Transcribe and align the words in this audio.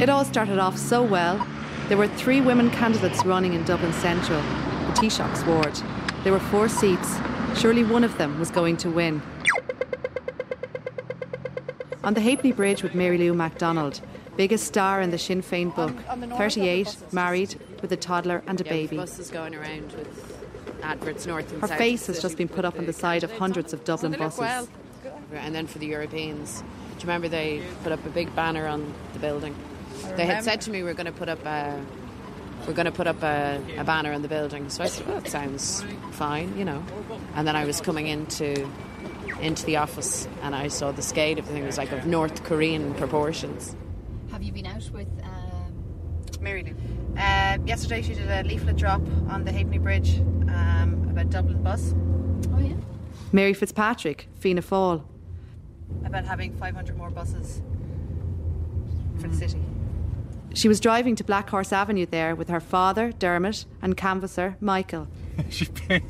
It 0.00 0.08
all 0.10 0.24
started 0.24 0.58
off 0.58 0.76
so 0.76 1.02
well. 1.02 1.46
There 1.88 1.96
were 1.96 2.08
three 2.08 2.40
women 2.40 2.70
candidates 2.70 3.24
running 3.24 3.54
in 3.54 3.64
Dublin 3.64 3.92
Central, 3.94 4.40
the 4.42 4.92
Taoiseach's 4.94 5.44
ward. 5.44 5.74
There 6.24 6.32
were 6.32 6.40
four 6.40 6.68
seats. 6.68 7.16
Surely 7.56 7.84
one 7.84 8.04
of 8.04 8.18
them 8.18 8.38
was 8.38 8.50
going 8.50 8.76
to 8.78 8.90
win. 8.90 9.22
On 12.04 12.14
the 12.14 12.20
Halfpenny 12.20 12.52
Bridge 12.52 12.82
with 12.82 12.94
Mary 12.94 13.16
Lou 13.18 13.32
McDonald, 13.34 14.00
biggest 14.36 14.66
star 14.66 15.00
in 15.00 15.10
the 15.10 15.18
Sinn 15.18 15.42
Féin 15.42 15.74
book, 15.74 15.94
38, 16.36 16.96
married, 17.12 17.58
with 17.80 17.90
a 17.92 17.96
toddler 17.96 18.42
and 18.46 18.60
a 18.60 18.64
Yeah, 18.64 18.70
baby. 18.70 18.96
buses 18.96 19.30
going 19.30 19.54
around 19.54 19.92
with 19.92 20.36
adverts 20.82 21.26
north 21.26 21.50
and 21.52 21.60
Her 21.62 21.68
south. 21.68 21.78
face 21.78 22.06
has 22.06 22.20
just 22.20 22.36
been 22.36 22.48
put 22.48 22.64
up 22.64 22.74
on 22.74 22.80
the 22.82 22.92
the 22.92 22.92
side 22.92 23.24
of 23.24 23.32
hundreds 23.38 23.72
of 23.72 23.82
Dublin 23.84 24.12
So 24.12 24.18
buses. 24.18 24.40
well. 24.40 24.68
And 25.32 25.54
then 25.54 25.66
for 25.66 25.78
the 25.78 25.86
Europeans, 25.86 26.60
do 26.60 26.66
you 27.00 27.00
remember 27.08 27.28
they 27.28 27.62
put 27.82 27.92
up 27.92 28.04
a 28.04 28.10
big 28.10 28.34
banner 28.36 28.66
on 28.66 28.92
the 29.14 29.18
building? 29.18 29.54
They 30.16 30.26
had 30.26 30.44
said 30.44 30.60
to 30.62 30.70
me 30.70 30.82
we're 30.82 30.94
going 30.94 31.06
to 31.06 31.12
put 31.12 31.28
up 31.28 31.44
a 31.44 31.84
we're 32.66 32.74
going 32.74 32.86
to 32.86 32.92
put 32.92 33.06
up 33.06 33.22
a, 33.22 33.60
a 33.76 33.84
banner 33.84 34.12
in 34.12 34.22
the 34.22 34.28
building. 34.28 34.68
So 34.70 34.82
I 34.82 34.86
said, 34.88 35.06
well, 35.06 35.20
that 35.20 35.30
sounds 35.30 35.84
fine, 36.12 36.56
you 36.58 36.64
know. 36.64 36.82
And 37.34 37.46
then 37.46 37.54
I 37.54 37.64
was 37.64 37.80
coming 37.80 38.06
into 38.06 38.68
into 39.40 39.66
the 39.66 39.76
office 39.76 40.26
and 40.42 40.54
I 40.54 40.68
saw 40.68 40.92
the 40.92 41.02
scale 41.02 41.38
of 41.38 41.46
the 41.46 41.52
thing 41.52 41.64
was 41.64 41.78
like 41.78 41.92
of 41.92 42.06
North 42.06 42.42
Korean 42.44 42.94
proportions. 42.94 43.76
Have 44.30 44.42
you 44.42 44.50
been 44.50 44.66
out 44.66 44.90
with 44.92 45.08
um, 45.22 45.66
Mary 46.40 46.62
Lou. 46.62 47.20
Uh, 47.20 47.58
yesterday 47.64 48.02
she 48.02 48.14
did 48.14 48.30
a 48.30 48.42
leaflet 48.44 48.76
drop 48.76 49.00
on 49.28 49.44
the 49.44 49.52
Halfpenny 49.52 49.78
Bridge 49.78 50.18
um, 50.48 51.06
about 51.10 51.30
Dublin 51.30 51.62
bus. 51.62 51.94
Oh 52.54 52.58
yeah. 52.58 52.74
Mary 53.32 53.52
Fitzpatrick, 53.52 54.28
Fianna 54.36 54.62
Fáil. 54.62 55.02
about 56.04 56.24
having 56.24 56.54
500 56.56 56.96
more 56.96 57.10
buses 57.10 57.62
for 59.18 59.28
the 59.28 59.36
city. 59.36 59.60
She 60.56 60.68
was 60.68 60.80
driving 60.80 61.16
to 61.16 61.24
Black 61.24 61.50
Horse 61.50 61.70
Avenue 61.70 62.06
there 62.06 62.34
with 62.34 62.48
her 62.48 62.60
father, 62.60 63.12
Dermot, 63.12 63.66
and 63.82 63.94
canvasser, 63.94 64.56
Michael. 64.58 65.06
she 65.50 65.66
paid 65.66 66.02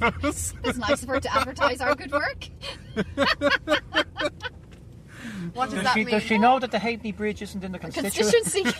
those. 0.00 0.54
It's 0.64 0.76
nice 0.76 1.04
of 1.04 1.08
her 1.08 1.20
to 1.20 1.32
advertise 1.32 1.80
our 1.80 1.94
good 1.94 2.10
work. 2.10 2.48
What 5.54 5.66
does 5.66 5.74
Does 5.74 5.84
that 5.84 5.94
she, 5.94 6.04
mean? 6.04 6.14
does 6.14 6.22
she 6.22 6.38
know 6.38 6.58
that 6.58 6.70
the 6.70 6.78
Halfpenny 6.78 7.12
Bridge 7.12 7.42
isn't 7.42 7.62
in 7.62 7.72
the 7.72 7.78
constituency? 7.78 8.62
Constituency. 8.62 8.74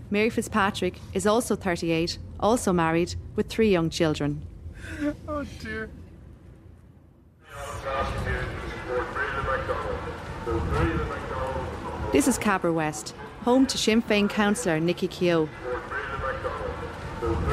Mary 0.10 0.28
Fitzpatrick 0.28 0.98
is 1.14 1.26
also 1.26 1.56
38, 1.56 2.18
also 2.38 2.72
married, 2.72 3.14
with 3.36 3.48
three 3.48 3.70
young 3.70 3.88
children. 3.88 4.46
oh 5.28 5.44
dear. 5.60 5.88
This 12.12 12.28
is 12.28 12.36
Cabra 12.36 12.70
West, 12.70 13.14
home 13.40 13.64
to 13.64 13.78
Sinn 13.78 14.02
Féin 14.02 14.28
councillor 14.28 14.78
Nicky 14.78 15.08
Keogh. 15.08 15.48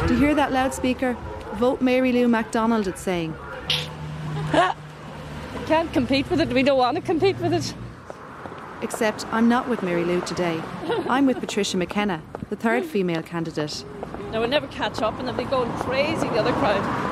Do 0.06 0.14
you 0.14 0.20
hear 0.20 0.36
that 0.36 0.52
loudspeaker? 0.52 1.16
Vote 1.54 1.80
Mary 1.80 2.12
Lou 2.12 2.28
McDonald, 2.28 2.86
it's 2.86 3.00
saying. 3.00 3.34
Can't 5.66 5.94
compete 5.94 6.30
with 6.30 6.42
it. 6.42 6.50
We 6.50 6.64
don't 6.64 6.78
want 6.78 6.96
to 6.98 7.02
compete 7.02 7.38
with 7.40 7.54
it. 7.54 7.74
Except 8.82 9.26
I'm 9.28 9.48
not 9.48 9.70
with 9.70 9.82
Mary 9.82 10.04
Lou 10.04 10.20
today. 10.20 10.62
I'm 11.08 11.26
with 11.26 11.40
Patricia 11.40 11.78
McKenna, 11.78 12.22
the 12.50 12.58
third 12.58 12.84
female 12.84 13.24
candidate. 13.24 13.86
Now 14.32 14.42
we'll 14.42 14.50
never 14.50 14.68
catch 14.68 15.02
up, 15.02 15.18
and 15.20 15.28
they'll 15.28 15.36
be 15.36 15.46
going 15.46 15.72
crazy. 15.78 16.28
The 16.28 16.36
other 16.36 16.52
crowd. 16.54 17.09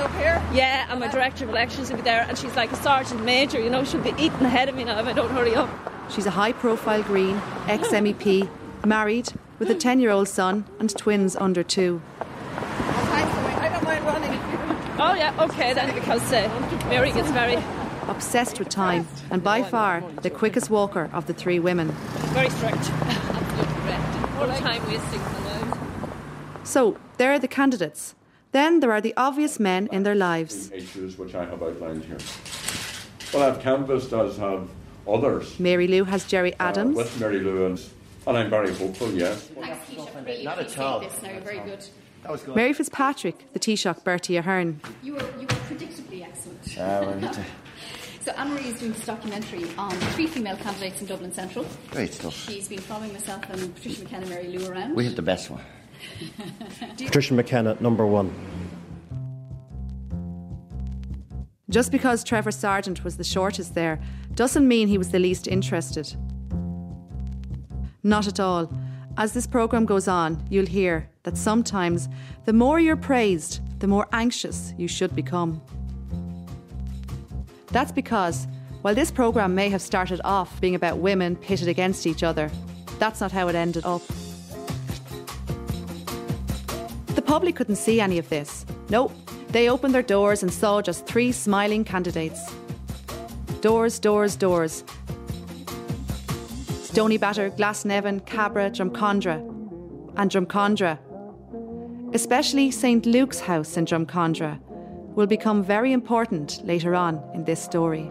Who 0.00 0.06
you're 0.18 0.24
gang 0.24 0.40
up 0.40 0.50
here? 0.52 0.56
Yeah, 0.56 0.86
and 0.88 1.00
my 1.00 1.08
director 1.08 1.44
of 1.44 1.50
elections 1.50 1.90
will 1.90 1.96
be 1.96 2.02
there, 2.02 2.24
and 2.28 2.38
she's 2.38 2.56
like 2.56 2.72
a 2.72 2.76
sergeant 2.76 3.24
major. 3.24 3.60
You 3.60 3.70
know, 3.70 3.84
she'll 3.84 4.02
be 4.02 4.10
eating 4.10 4.42
ahead 4.42 4.68
of 4.68 4.74
me 4.74 4.84
now 4.84 4.98
if 4.98 5.06
I 5.06 5.12
don't 5.12 5.30
hurry 5.30 5.54
up. 5.54 5.68
She's 6.10 6.26
a 6.26 6.30
high 6.30 6.52
profile 6.52 7.02
Green, 7.02 7.40
ex 7.68 7.88
MEP, 7.88 8.48
married, 8.86 9.32
with 9.58 9.70
a 9.70 9.74
10 9.74 10.00
year 10.00 10.10
old 10.10 10.28
son 10.28 10.64
and 10.78 10.90
twins 10.96 11.36
under 11.36 11.62
two. 11.62 12.00
I 12.18 13.68
don't 13.72 13.84
mind 13.84 14.04
running. 14.04 14.30
Oh 14.98 15.14
yeah, 15.14 15.34
okay 15.44 15.72
then, 15.74 15.94
because 15.94 16.32
uh, 16.32 16.86
Mary 16.88 17.12
gets 17.12 17.30
very, 17.30 17.56
Obsessed 18.08 18.58
with 18.58 18.68
time, 18.68 19.06
and 19.30 19.42
by 19.42 19.62
far 19.62 20.02
the 20.22 20.30
quickest 20.30 20.68
walker 20.68 21.08
of 21.12 21.26
the 21.26 21.34
three 21.34 21.60
women. 21.60 21.92
very 22.32 22.50
strict. 22.50 22.76
Absolutely 22.90 23.74
correct. 23.82 24.14
No 24.34 24.58
time 24.58 24.86
wasting 24.88 25.20
allowed. 25.20 25.78
So, 26.64 26.96
there 27.18 27.32
are 27.32 27.38
the 27.38 27.46
candidates. 27.46 28.14
Then 28.52 28.80
there 28.80 28.90
are 28.92 29.00
the 29.00 29.14
obvious 29.16 29.60
men 29.60 29.88
in 29.92 30.02
their 30.02 30.14
lives. 30.14 30.70
issues 30.72 31.16
which 31.18 31.34
I 31.34 31.44
have 31.44 31.62
outlined 31.62 32.04
here. 32.04 32.18
Well, 33.32 33.48
I've 33.48 33.60
canvassed 33.60 34.12
as 34.12 34.36
have 34.38 34.68
others 35.08 35.58
Mary 35.60 35.86
Lou 35.86 36.04
has 36.04 36.24
Gerry 36.24 36.54
uh, 36.54 36.68
Adams. 36.68 36.96
with 36.96 37.20
Mary 37.20 37.40
Lou, 37.40 37.66
and, 37.66 37.80
and 38.26 38.36
I'm 38.36 38.50
very 38.50 38.74
hopeful, 38.74 39.10
yes. 39.12 39.42
Thanks, 39.46 39.88
Keisha. 39.88 40.26
Really 40.26 40.44
Not 40.44 40.58
at 40.58 40.78
all. 40.78 41.00
this. 41.00 41.22
Now, 41.22 41.38
very 41.40 41.60
good. 41.60 41.84
That 42.22 42.32
was 42.32 42.42
good. 42.42 42.56
Mary 42.56 42.72
Fitzpatrick, 42.72 43.52
the 43.52 43.60
Taoiseach 43.60 44.04
Bertie 44.04 44.36
Ahern. 44.36 44.80
You 45.02 45.14
were 45.14 45.20
you 45.40 45.46
were 45.46 45.60
predictably 45.70 46.22
excellent. 46.22 46.78
Uh, 46.78 47.06
well, 47.06 47.24
it's 47.24 47.38
a 47.38 47.44
So 48.24 48.32
Anne 48.32 48.50
Marie 48.50 48.64
is 48.68 48.78
doing 48.80 48.92
this 48.92 49.06
documentary 49.06 49.64
on 49.78 49.92
three 49.92 50.26
female 50.26 50.56
candidates 50.56 51.00
in 51.00 51.06
Dublin 51.06 51.32
Central. 51.32 51.64
great 51.90 52.12
stuff. 52.12 52.34
She's 52.34 52.68
been 52.68 52.80
following 52.80 53.12
myself 53.14 53.48
and 53.48 53.74
Patricia 53.74 54.02
McKenna, 54.02 54.26
Mary 54.26 54.48
Lou 54.48 54.68
around. 54.70 54.94
We 54.96 55.04
have 55.06 55.16
the 55.16 55.22
best 55.22 55.50
one. 55.50 55.62
Patricia 56.96 57.34
McKenna, 57.34 57.76
number 57.80 58.06
one. 58.06 58.32
Just 61.70 61.92
because 61.92 62.24
Trevor 62.24 62.50
Sargent 62.50 63.04
was 63.04 63.16
the 63.16 63.24
shortest 63.24 63.74
there 63.74 64.00
doesn't 64.34 64.66
mean 64.66 64.88
he 64.88 64.98
was 64.98 65.10
the 65.10 65.20
least 65.20 65.46
interested. 65.46 66.14
Not 68.02 68.26
at 68.26 68.40
all. 68.40 68.72
As 69.16 69.32
this 69.32 69.46
programme 69.46 69.84
goes 69.84 70.08
on, 70.08 70.42
you'll 70.50 70.66
hear 70.66 71.08
that 71.22 71.36
sometimes 71.36 72.08
the 72.44 72.52
more 72.52 72.80
you're 72.80 72.96
praised, 72.96 73.60
the 73.78 73.86
more 73.86 74.08
anxious 74.12 74.74
you 74.78 74.88
should 74.88 75.14
become. 75.14 75.60
That's 77.68 77.92
because, 77.92 78.48
while 78.82 78.94
this 78.94 79.10
programme 79.10 79.54
may 79.54 79.68
have 79.68 79.82
started 79.82 80.20
off 80.24 80.60
being 80.60 80.74
about 80.74 80.98
women 80.98 81.36
pitted 81.36 81.68
against 81.68 82.06
each 82.06 82.22
other, 82.22 82.50
that's 82.98 83.20
not 83.20 83.30
how 83.30 83.48
it 83.48 83.54
ended 83.54 83.84
up. 83.84 84.02
Public 87.30 87.54
couldn't 87.54 87.76
see 87.76 88.00
any 88.00 88.18
of 88.18 88.28
this. 88.28 88.66
No, 88.88 89.12
they 89.50 89.70
opened 89.70 89.94
their 89.94 90.02
doors 90.02 90.42
and 90.42 90.52
saw 90.52 90.82
just 90.82 91.06
three 91.06 91.30
smiling 91.30 91.84
candidates. 91.84 92.40
Doors, 93.60 94.00
doors, 94.00 94.34
doors. 94.34 94.82
Stony 96.82 97.18
Stoneybatter, 97.20 97.56
Glasnevin, 97.56 98.26
Cabra, 98.26 98.68
Drumcondra, 98.68 99.38
and 100.16 100.28
Drumcondra. 100.28 100.98
Especially 102.12 102.72
St 102.72 103.06
Luke's 103.06 103.38
house 103.38 103.76
in 103.76 103.84
Drumcondra 103.84 104.58
will 105.14 105.28
become 105.28 105.62
very 105.62 105.92
important 105.92 106.60
later 106.64 106.96
on 106.96 107.22
in 107.32 107.44
this 107.44 107.62
story. 107.62 108.10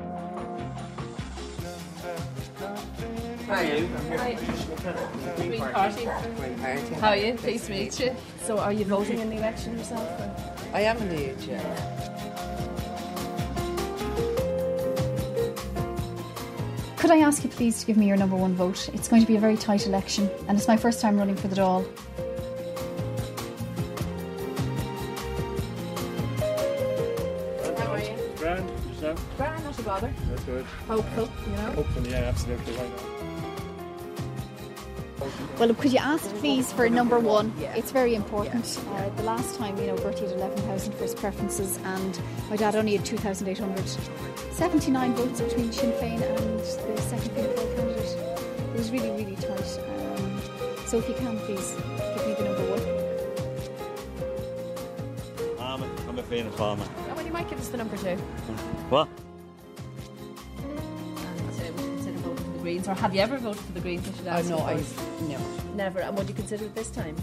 Green 5.49 5.61
Party. 5.61 6.05
How 6.05 7.09
are 7.09 7.17
you? 7.17 7.33
Pleased 7.33 7.65
to 7.65 7.71
meet 7.71 7.99
you. 7.99 8.15
So, 8.43 8.59
are 8.59 8.71
you 8.71 8.85
voting 8.85 9.19
in 9.19 9.29
the 9.31 9.37
election 9.37 9.77
yourself? 9.77 10.07
I 10.73 10.81
am 10.81 10.97
indeed, 10.97 11.35
yeah. 11.41 12.05
Could 16.97 17.09
I 17.09 17.17
ask 17.17 17.43
you 17.43 17.49
please 17.49 17.79
to 17.79 17.87
give 17.87 17.97
me 17.97 18.07
your 18.07 18.17
number 18.17 18.35
one 18.35 18.53
vote? 18.53 18.89
It's 18.89 19.07
going 19.07 19.23
to 19.23 19.27
be 19.27 19.37
a 19.37 19.39
very 19.39 19.57
tight 19.57 19.87
election, 19.87 20.29
and 20.47 20.55
it's 20.55 20.67
my 20.67 20.77
first 20.77 21.01
time 21.01 21.17
running 21.17 21.35
for 21.35 21.47
the 21.47 21.55
Dáil. 21.55 21.83
How 27.79 27.93
are 27.93 27.99
you? 27.99 28.15
Grand, 28.37 28.69
yourself? 28.89 29.37
Grand, 29.37 29.63
not 29.63 29.79
a 29.79 29.81
bother. 29.81 30.13
That's 30.29 30.43
good. 30.43 30.65
Hopeful, 30.87 31.27
you 31.47 31.55
know. 31.55 31.71
Hopefully, 31.71 32.11
yeah, 32.11 32.17
absolutely. 32.17 32.73
Why 32.73 32.87
not? 32.87 33.18
Well, 35.59 35.73
could 35.73 35.91
you 35.91 35.99
ask 35.99 36.23
please 36.35 36.71
for 36.71 36.87
number 36.87 37.19
one? 37.19 37.51
It's 37.59 37.91
very 37.91 38.15
important. 38.15 38.79
Uh, 38.91 39.09
the 39.17 39.23
last 39.23 39.57
time, 39.57 39.77
you 39.77 39.87
know, 39.87 39.97
Bertie 39.97 40.21
had 40.21 40.31
11,000 40.31 40.93
for 40.93 41.03
his 41.03 41.13
preferences, 41.13 41.77
and 41.83 42.17
my 42.49 42.55
dad 42.55 42.77
only 42.77 42.95
had 42.95 43.05
2,800. 43.05 43.85
79 44.53 45.13
votes 45.15 45.41
between 45.41 45.69
Sinn 45.73 45.91
Féin 45.99 46.21
and 46.21 46.59
the 46.61 47.01
second 47.01 47.31
Fianna 47.31 47.49
Fáil 47.49 47.75
candidate. 47.75 48.17
It 48.73 48.77
was 48.77 48.89
really, 48.89 49.11
really 49.11 49.35
tight. 49.35 49.79
Um, 50.15 50.41
so 50.85 50.99
if 50.99 51.09
you 51.09 51.15
can, 51.15 51.37
please 51.39 51.75
give 51.75 52.25
me 52.25 52.35
the 52.35 52.43
number 52.45 52.63
one. 52.71 52.81
I'm 55.59 55.83
a, 55.83 55.87
I'm 56.07 56.17
a 56.19 56.23
Fianna 56.23 56.51
Fáil 56.51 56.77
man. 56.77 56.87
Oh, 57.09 57.15
well, 57.15 57.25
you 57.25 57.33
might 57.33 57.49
give 57.49 57.59
us 57.59 57.67
the 57.67 57.75
number 57.75 57.97
two. 57.97 58.15
What? 58.87 59.09
Or 62.89 62.95
have 62.95 63.13
you 63.13 63.21
ever 63.21 63.37
voted 63.37 63.61
for 63.61 63.71
the 63.73 63.79
Greens? 63.79 64.07
I 64.07 64.11
should 64.17 64.27
Oh, 64.27 64.31
ask 64.31 64.49
no, 64.49 64.59
I. 64.59 64.77
first. 64.77 64.95
No. 65.29 65.37
Never. 65.75 65.99
And 65.99 66.17
would 66.17 66.27
you 66.27 66.33
consider 66.35 66.65
it 66.65 66.75
this 66.75 66.89
time? 66.89 67.15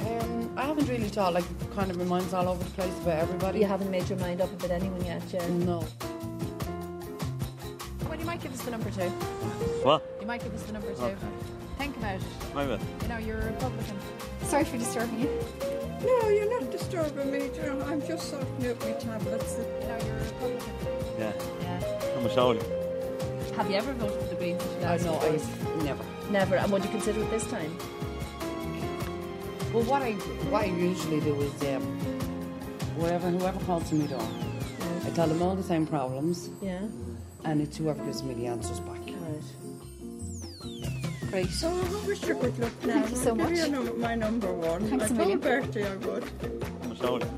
Um, 0.00 0.50
I 0.56 0.62
haven't 0.62 0.88
really 0.88 1.08
thought, 1.08 1.34
like, 1.34 1.44
kind 1.74 1.90
of 1.90 1.96
my 1.98 2.04
mind's 2.04 2.32
all 2.34 2.48
over 2.48 2.62
the 2.64 2.70
place 2.70 2.96
about 3.00 3.18
everybody. 3.18 3.60
You 3.60 3.66
haven't 3.66 3.90
made 3.90 4.08
your 4.08 4.18
mind 4.18 4.40
up 4.40 4.50
about 4.52 4.70
anyone 4.70 5.04
yet, 5.04 5.22
yeah? 5.32 5.46
No. 5.48 5.84
Well, 8.08 8.18
you 8.18 8.24
might 8.24 8.42
give 8.42 8.52
us 8.52 8.62
the 8.62 8.70
number 8.70 8.90
two. 8.90 9.08
What? 9.84 10.04
You 10.20 10.26
might 10.26 10.42
give 10.42 10.54
us 10.54 10.62
the 10.64 10.72
number 10.72 10.92
two. 10.94 11.02
Okay. 11.02 11.16
Think 11.78 11.96
about 11.96 12.16
it. 12.16 12.22
Wait 12.54 12.68
a. 12.68 12.80
You 13.02 13.08
know, 13.08 13.18
you're 13.18 13.38
a 13.40 13.46
Republican. 13.46 13.96
Sorry 14.42 14.64
for 14.64 14.76
disturbing 14.78 15.20
you. 15.20 15.30
No, 16.02 16.28
you're 16.28 16.60
not 16.60 16.70
disturbing 16.70 17.30
me. 17.30 17.44
you 17.44 17.82
I'm 17.86 18.04
just 18.06 18.30
sorting 18.30 18.66
out 18.66 18.80
my 18.80 18.92
tablets. 18.92 19.56
You 19.58 19.88
know, 19.88 19.98
you're 20.04 20.16
a 20.16 20.24
Republican. 20.24 20.72
Yeah. 21.18 21.32
Yeah. 21.60 22.14
I'm 22.18 22.26
a 22.26 22.30
soldier. 22.34 22.81
Have 23.62 23.70
you 23.70 23.76
ever 23.76 23.92
voted 23.92 24.18
for 24.20 24.26
the 24.26 24.34
Greens? 24.34 24.60
Oh, 24.82 24.96
no, 25.04 25.20
I 25.20 25.38
never. 25.84 26.04
Never. 26.32 26.56
And 26.56 26.72
would 26.72 26.82
you 26.84 26.90
consider 26.90 27.20
it 27.22 27.30
this 27.30 27.46
time? 27.46 27.72
Well, 29.72 29.84
what 29.84 30.02
I 30.02 30.14
what 30.50 30.62
I 30.62 30.64
usually 30.64 31.20
do 31.20 31.40
is 31.40 31.62
um, 31.62 31.82
whatever 32.96 33.30
whoever 33.30 33.60
calls 33.60 33.88
to 33.90 33.94
me 33.94 34.08
door, 34.08 34.20
I 35.06 35.10
tell 35.10 35.28
them 35.28 35.40
all 35.40 35.54
the 35.54 35.62
same 35.62 35.86
problems, 35.86 36.50
Yeah. 36.60 36.80
and 37.44 37.62
it's 37.62 37.76
whoever 37.76 38.02
gives 38.04 38.24
me 38.24 38.34
the 38.34 38.48
answers 38.48 38.80
back. 38.80 38.98
Right. 39.06 39.44
Great. 41.30 41.48
So 41.50 41.68
I 41.70 42.04
wish 42.06 42.20
you 42.24 42.34
good 42.34 42.58
luck 42.58 42.72
now. 42.84 42.94
Thank 43.02 43.10
you 43.10 43.16
so 43.16 43.30
I'll 43.30 43.36
give 43.36 43.50
much. 43.50 43.58
you 43.58 43.68
num- 43.70 44.00
my 44.00 44.14
number 44.16 44.52
one. 44.52 44.88
Thanks 44.88 45.04
I 45.04 45.06
a 45.06 45.12
million. 45.14 45.40
told 45.40 45.72
Bertie 45.72 45.84
I 45.84 45.94
would. 45.98 46.24
I'm 46.82 46.90
a 46.90 46.96
soldier. 46.96 47.30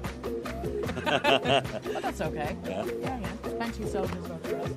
But 1.04 2.02
that's 2.02 2.20
okay. 2.22 2.56
Yeah. 2.64 2.86
Yeah, 3.02 3.18
yeah. 3.20 3.28
Plenty 3.58 3.82
of 3.82 3.88
soldiers 3.90 4.16
vote 4.26 4.46
for 4.46 4.56
us. 4.56 4.70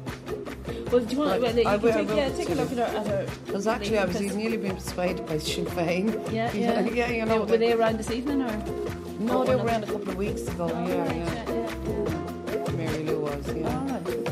Well, 0.91 1.01
do 1.03 1.13
you 1.15 1.19
want? 1.19 1.41
Well, 1.41 1.55
you 1.57 1.63
I 1.65 1.75
will- 1.77 1.89
I 1.91 1.93
take, 1.97 2.07
will 2.07 2.15
yeah, 2.15 2.29
take 2.29 2.49
a 2.49 2.53
look 2.55 2.71
at 2.71 2.79
our. 2.79 2.85
At 3.01 3.07
our 3.07 3.25
Because 3.45 3.67
actually, 3.67 3.97
I 3.97 4.05
was 4.05 4.19
nearly 4.21 4.57
being 4.57 4.75
persuaded 4.75 5.25
by 5.25 5.37
Sinn 5.37 5.65
Féin. 5.65 6.31
Yeah, 6.31 6.51
yeah. 6.63 6.79
yeah, 6.81 7.09
you 7.09 7.25
know. 7.25 7.41
Were 7.43 7.57
they 7.57 7.73
around 7.73 7.97
this 7.97 8.11
evening 8.11 8.41
or? 8.41 8.51
no, 9.19 9.43
they 9.43 9.55
were 9.55 9.63
around 9.65 9.83
a 9.83 9.87
couple 9.87 10.09
of 10.09 10.15
weeks 10.17 10.47
ago. 10.47 10.69
Oh, 10.73 10.87
yeah, 10.87 11.13
yeah. 11.13 11.45
Yeah. 12.53 12.71
Mary 12.77 13.03
Lou 13.03 13.19
was. 13.21 13.47
Yeah. 13.53 13.67
All 13.79 13.85
right. 13.87 14.07
Okay. 14.07 14.21
yeah. 14.23 14.26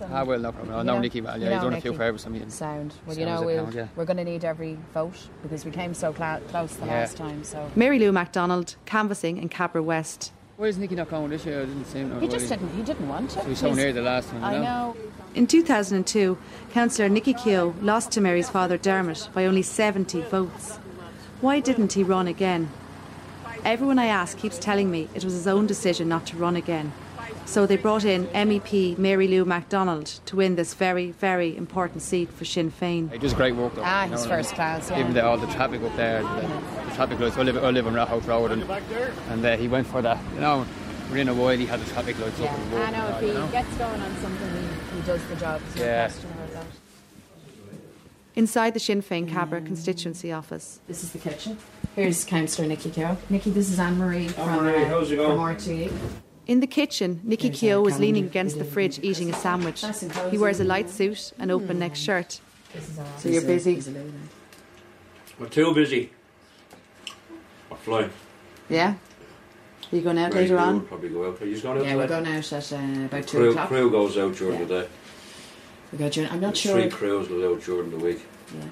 And- 0.00 0.12
Ah, 0.12 0.24
well, 0.24 0.38
no 0.38 0.52
problem. 0.52 0.74
I 0.74 0.78
You 0.78 0.84
know 0.84 0.94
know- 0.94 1.00
Nicky 1.00 1.20
well. 1.20 1.36
you 1.38 1.44
Yeah, 1.44 1.54
he's 1.54 1.62
know 1.62 1.70
done 1.70 1.78
a 1.78 1.80
few 1.80 1.92
favours 1.94 2.24
for 2.24 2.30
me. 2.30 2.42
Sound. 2.48 2.94
Well, 3.06 3.18
you 3.18 3.26
know, 3.26 3.42
we'll, 3.42 3.64
now, 3.66 3.72
yeah. 3.72 3.86
we're 3.96 4.04
going 4.04 4.16
to 4.18 4.24
need 4.24 4.44
every 4.44 4.78
vote 4.94 5.16
because 5.42 5.64
we 5.64 5.70
came 5.70 5.94
so 5.94 6.12
cla- 6.12 6.40
close 6.48 6.76
the 6.76 6.86
Yeah. 6.86 6.92
last 7.00 7.16
time. 7.16 7.44
So 7.44 7.70
Mary 7.76 7.98
Lou 7.98 8.12
McDonald 8.12 8.76
canvassing 8.86 9.38
in 9.38 9.48
Cabra 9.48 9.82
West. 9.82 10.32
Why 10.56 10.66
is 10.66 10.76
Nicky 10.78 10.96
not 10.96 11.08
going 11.08 11.30
this 11.30 11.46
year? 11.46 11.62
I 11.62 11.64
didn't 11.66 11.84
see 11.84 12.00
him. 12.00 12.20
he 12.20 12.26
just 12.28 12.48
didn't. 12.48 12.68
He 12.76 12.82
didn't 12.82 13.08
want 13.08 13.30
to. 13.30 13.40
So 13.42 13.48
he's 13.48 13.58
so 13.60 13.72
near 13.74 13.92
the 13.92 14.02
last 14.02 14.32
one. 14.32 14.42
I 14.42 14.54
you 14.54 14.58
know? 14.58 14.64
know. 14.64 14.96
In 15.34 15.46
2002, 15.46 16.36
Councillor 16.72 17.08
Nicky 17.08 17.32
Keogh 17.32 17.74
lost 17.80 18.10
to 18.12 18.20
Mary's 18.20 18.48
father 18.50 18.76
Dermot 18.76 19.28
by 19.32 19.44
only 19.46 19.62
70 19.62 20.22
votes. 20.22 20.78
Why 21.40 21.60
didn't 21.60 21.92
he 21.92 22.02
run 22.02 22.26
again? 22.26 22.70
Everyone 23.64 23.98
I 24.00 24.06
ask 24.06 24.36
keeps 24.38 24.58
telling 24.58 24.90
me 24.90 25.08
it 25.14 25.22
was 25.24 25.34
his 25.34 25.46
own 25.46 25.66
decision 25.66 26.08
not 26.08 26.26
to 26.26 26.36
run 26.36 26.56
again. 26.56 26.92
So 27.48 27.64
they 27.64 27.78
brought 27.78 28.04
in 28.04 28.26
MEP 28.26 28.98
Mary 28.98 29.26
Lou 29.26 29.46
McDonald 29.46 30.04
to 30.26 30.36
win 30.36 30.56
this 30.56 30.74
very, 30.74 31.12
very 31.12 31.56
important 31.56 32.02
seat 32.02 32.30
for 32.30 32.44
Sinn 32.44 32.70
Féin. 32.70 33.10
He 33.10 33.16
does 33.16 33.32
great 33.32 33.56
work 33.56 33.74
though. 33.74 33.80
Ah, 33.82 34.04
you 34.04 34.10
know 34.10 34.16
he's 34.18 34.26
what 34.26 34.32
I 34.32 34.36
mean? 34.36 34.44
first 34.44 34.54
class. 34.54 34.90
Yeah. 34.90 35.00
Even 35.00 35.14
the, 35.14 35.24
all 35.24 35.38
the 35.38 35.46
traffic 35.46 35.80
up 35.80 35.96
there, 35.96 36.22
the, 36.22 36.28
the 36.88 36.94
traffic 36.94 37.18
lights. 37.18 37.38
I 37.38 37.42
live, 37.44 37.56
I 37.56 37.70
live 37.70 37.86
on 37.86 37.94
Ratoath 37.94 38.26
Road, 38.26 38.50
and, 38.50 38.62
and 39.30 39.44
uh, 39.46 39.56
he 39.56 39.66
went 39.66 39.86
for 39.86 40.02
that. 40.02 40.18
You 40.34 40.40
know, 40.40 40.66
within 41.08 41.28
a 41.30 41.34
while 41.34 41.56
he 41.56 41.64
had 41.64 41.80
the 41.80 41.90
traffic 41.90 42.18
lights 42.20 42.38
Yeah, 42.38 42.52
up. 42.52 42.58
And 42.60 42.76
I 42.76 42.90
know 42.90 43.16
if 43.16 43.20
he 43.22 43.28
you 43.28 43.34
know? 43.34 43.46
gets 43.48 43.74
going 43.78 43.98
on 44.02 44.16
something, 44.16 44.50
he, 44.92 44.96
he 45.00 45.06
does 45.06 45.24
the 45.28 45.36
job. 45.36 45.62
There's 45.72 45.80
Yeah. 45.80 46.06
question. 46.08 46.30
Inside 48.36 48.74
the 48.74 48.80
Sinn 48.80 49.00
Féin 49.02 49.26
Cabra 49.26 49.62
constituency 49.62 50.30
office. 50.32 50.80
This 50.86 51.02
is 51.02 51.12
the 51.12 51.18
kitchen. 51.18 51.56
Here's 51.96 52.26
Councillor 52.26 52.68
Nicky 52.68 52.90
Keogh. 52.90 53.16
Nicky, 53.30 53.50
this 53.50 53.70
is 53.70 53.80
Anne 53.80 53.96
Marie 53.96 54.28
from, 54.28 54.48
Anne-Marie, 54.50 54.84
uh, 54.84 54.88
how's 54.88 55.10
it 55.10 55.16
going? 55.16 55.30
from 55.30 55.38
RTE. 55.56 55.90
In 56.48 56.60
the 56.60 56.66
kitchen, 56.66 57.20
Nicky 57.24 57.48
There's 57.48 57.60
Keogh 57.60 57.86
is 57.86 57.98
leaning 58.00 58.24
against 58.24 58.58
the 58.58 58.64
fridge 58.64 58.98
eating 59.02 59.28
a 59.28 59.34
sandwich. 59.34 59.82
Nice 59.82 60.02
and 60.02 60.10
cosy. 60.10 60.30
He 60.30 60.38
wears 60.38 60.60
a 60.60 60.64
light 60.64 60.88
suit 60.88 61.32
and 61.38 61.50
open 61.50 61.78
neck 61.78 61.94
shirt. 61.94 62.40
This 62.72 62.88
is 62.88 62.98
our 62.98 63.06
So 63.18 63.28
you're 63.28 63.42
busy? 63.42 63.74
He's 63.74 63.88
a. 63.88 63.94
We're 65.38 65.48
too 65.48 65.74
busy. 65.74 66.10
We're 67.70 67.76
flying. 67.76 68.10
Yeah. 68.70 68.94
Are 69.92 69.96
you 69.96 70.00
going 70.02 70.18
out 70.18 70.32
Mary 70.32 70.44
later 70.44 70.56
Lou 70.56 70.60
will 70.62 70.68
on? 70.68 70.80
Probably 70.86 71.08
go 71.10 71.28
out. 71.28 71.40
Are 71.42 71.46
you 71.46 71.60
going 71.60 71.78
out 71.78 71.84
Yeah, 71.84 71.96
we're 71.96 72.06
tonight? 72.06 72.24
going 72.24 72.36
out 72.36 72.52
at 72.52 72.72
uh, 72.72 73.04
about 73.04 73.26
two 73.26 73.36
Crew, 73.38 73.50
o'clock. 73.50 73.68
crew 73.68 73.90
goes 73.90 74.16
out 74.18 74.34
during 74.36 74.58
Yeah. 74.60 74.64
the 74.66 74.80
day. 74.82 74.88
We 75.92 75.98
go 75.98 76.08
during, 76.08 76.30
I'm 76.30 76.40
not 76.40 76.48
There's 76.48 76.58
sure. 76.60 76.80
Three 76.80 76.90
crews 76.90 77.28
will 77.28 77.52
out 77.54 77.62
during 77.62 77.90
the 77.90 77.96
week. 77.98 78.22
Yeah. 78.58 78.64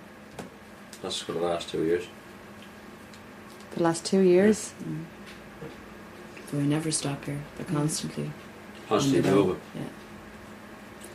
That's 1.02 1.20
for 1.20 1.32
the 1.32 1.40
last 1.40 1.69
two 1.69 1.84
years. 1.84 2.05
The 3.75 3.82
last 3.82 4.05
two 4.06 4.20
years. 4.20 4.73
We 6.52 6.60
never 6.60 6.90
stop 6.90 7.25
here. 7.25 7.40
They're 7.56 7.66
constantly. 7.66 8.31
Constantly 8.88 9.19
on 9.19 9.25
the 9.25 9.31
go. 9.31 9.44
moving. 9.46 9.60
Yeah. 9.75 9.82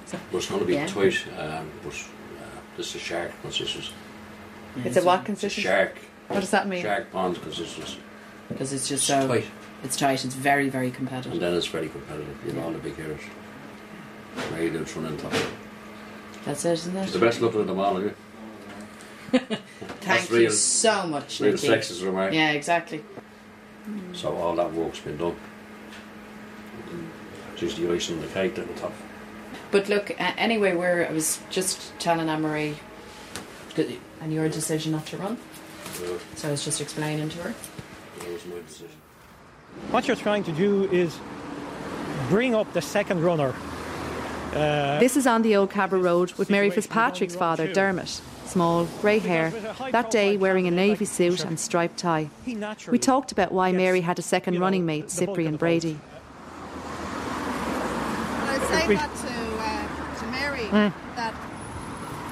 So, 0.05 0.19
But 0.31 0.37
it's 0.39 0.47
going 0.47 0.59
to 0.61 0.65
be 0.67 0.73
Yeah. 0.73 0.87
tight. 0.87 1.23
Um, 1.39 1.69
but 1.83 1.93
uh, 1.93 2.43
this 2.77 2.95
is 2.95 3.01
shark 3.01 3.31
consistency. 3.41 3.91
yeah, 4.75 4.83
It's 4.85 4.97
a 4.97 5.01
so- 5.01 5.05
what 5.07 5.19
It's 5.19 5.23
a 5.23 5.25
consistency? 5.25 5.61
shark. 5.67 5.97
What 6.27 6.39
does 6.41 6.49
that 6.51 6.67
mean? 6.67 6.81
Shark 6.83 7.11
pond 7.11 7.41
consistency. 7.41 7.97
Because 8.49 8.73
it's 8.73 8.87
just 8.89 9.03
It's 9.09 9.19
so. 9.21 9.27
tight. 9.27 9.45
It's 9.83 9.95
tight. 9.97 10.25
It's 10.25 10.35
very, 10.35 10.69
very 10.69 10.91
competitive. 10.91 11.31
And 11.33 11.41
then 11.41 11.53
it's 11.53 11.67
very 11.67 11.89
competitive. 11.89 12.37
You 12.45 12.53
know, 12.53 12.63
all 12.63 12.71
the 12.71 12.77
big 12.79 12.99
areas. 12.99 13.21
Mary 14.51 14.69
Lou's 14.69 14.95
running 14.95 15.17
top. 15.17 15.33
That's 16.45 16.63
it, 16.65 16.71
isn't 16.73 17.03
She's 17.03 17.13
the 17.13 17.19
best 17.19 17.41
looking 17.41 17.61
of 17.61 17.67
them 17.67 17.79
all, 17.79 17.97
isn't 17.97 18.15
Thank 20.01 20.29
you 20.31 20.49
so 20.49 21.07
much, 21.07 21.39
Real 21.39 21.53
Nicky. 21.53 21.67
sexist 21.67 22.03
remark. 22.03 22.33
Yeah, 22.33 22.51
exactly. 22.51 23.03
So 24.13 24.35
all 24.37 24.55
that 24.55 24.73
work's 24.73 24.99
been 24.99 25.17
done. 25.17 25.35
Just 27.55 27.77
the 27.77 27.91
icing 27.93 28.17
on 28.17 28.21
the 28.21 28.27
cake 28.27 28.57
at 28.57 28.67
the 28.67 28.81
top. 28.81 28.93
But 29.71 29.87
look, 29.89 30.11
uh, 30.11 30.33
anyway, 30.37 30.75
where 30.75 31.07
I 31.07 31.11
was 31.13 31.39
just 31.49 31.97
telling 31.99 32.29
Anne 32.29 32.41
Marie, 32.41 32.75
and 34.21 34.33
your 34.33 34.49
decision 34.49 34.91
not 34.91 35.05
to 35.07 35.17
run. 35.17 35.37
Uh, 35.37 36.17
So 36.35 36.47
I 36.47 36.51
was 36.51 36.65
just 36.65 36.81
explaining 36.81 37.29
to 37.29 37.37
her. 37.39 37.53
that 38.19 38.29
was 38.33 38.45
my 38.45 38.59
decision. 38.67 38.97
What 39.91 40.07
you're 40.07 40.17
trying 40.17 40.43
to 40.43 40.51
do 40.51 40.89
is 40.91 41.17
bring 42.29 42.53
up 42.55 42.71
the 42.73 42.81
second 42.81 43.23
runner. 43.23 43.53
Uh, 44.53 44.99
This 44.99 45.15
is 45.15 45.25
on 45.25 45.41
the 45.41 45.55
old 45.55 45.71
Cabra 45.71 45.99
Road 45.99 46.33
with 46.33 46.49
Mary 46.49 46.69
Fitzpatrick's 46.69 47.35
father, 47.35 47.71
Dermot. 47.71 48.21
Small, 48.51 48.83
grey 48.99 49.19
hair, 49.19 49.49
that 49.93 50.11
day 50.11 50.35
wearing 50.35 50.67
a 50.67 50.71
navy 50.71 51.05
suit 51.05 51.45
and 51.45 51.57
striped 51.57 51.95
tie. 51.97 52.29
We 52.89 52.99
talked 52.99 53.31
about 53.31 53.53
why 53.53 53.71
Mary 53.71 54.01
had 54.01 54.19
a 54.19 54.21
second 54.21 54.59
running 54.59 54.85
mate, 54.85 55.09
Cyprian 55.09 55.55
Brady. 55.55 55.97
I'd 58.43 58.61
say 58.67 58.93
that 58.95 59.09
to, 59.15 59.33
uh, 59.57 60.19
to 60.19 60.25
Mary, 60.31 60.65
Mm. 60.67 60.91
that 61.15 61.33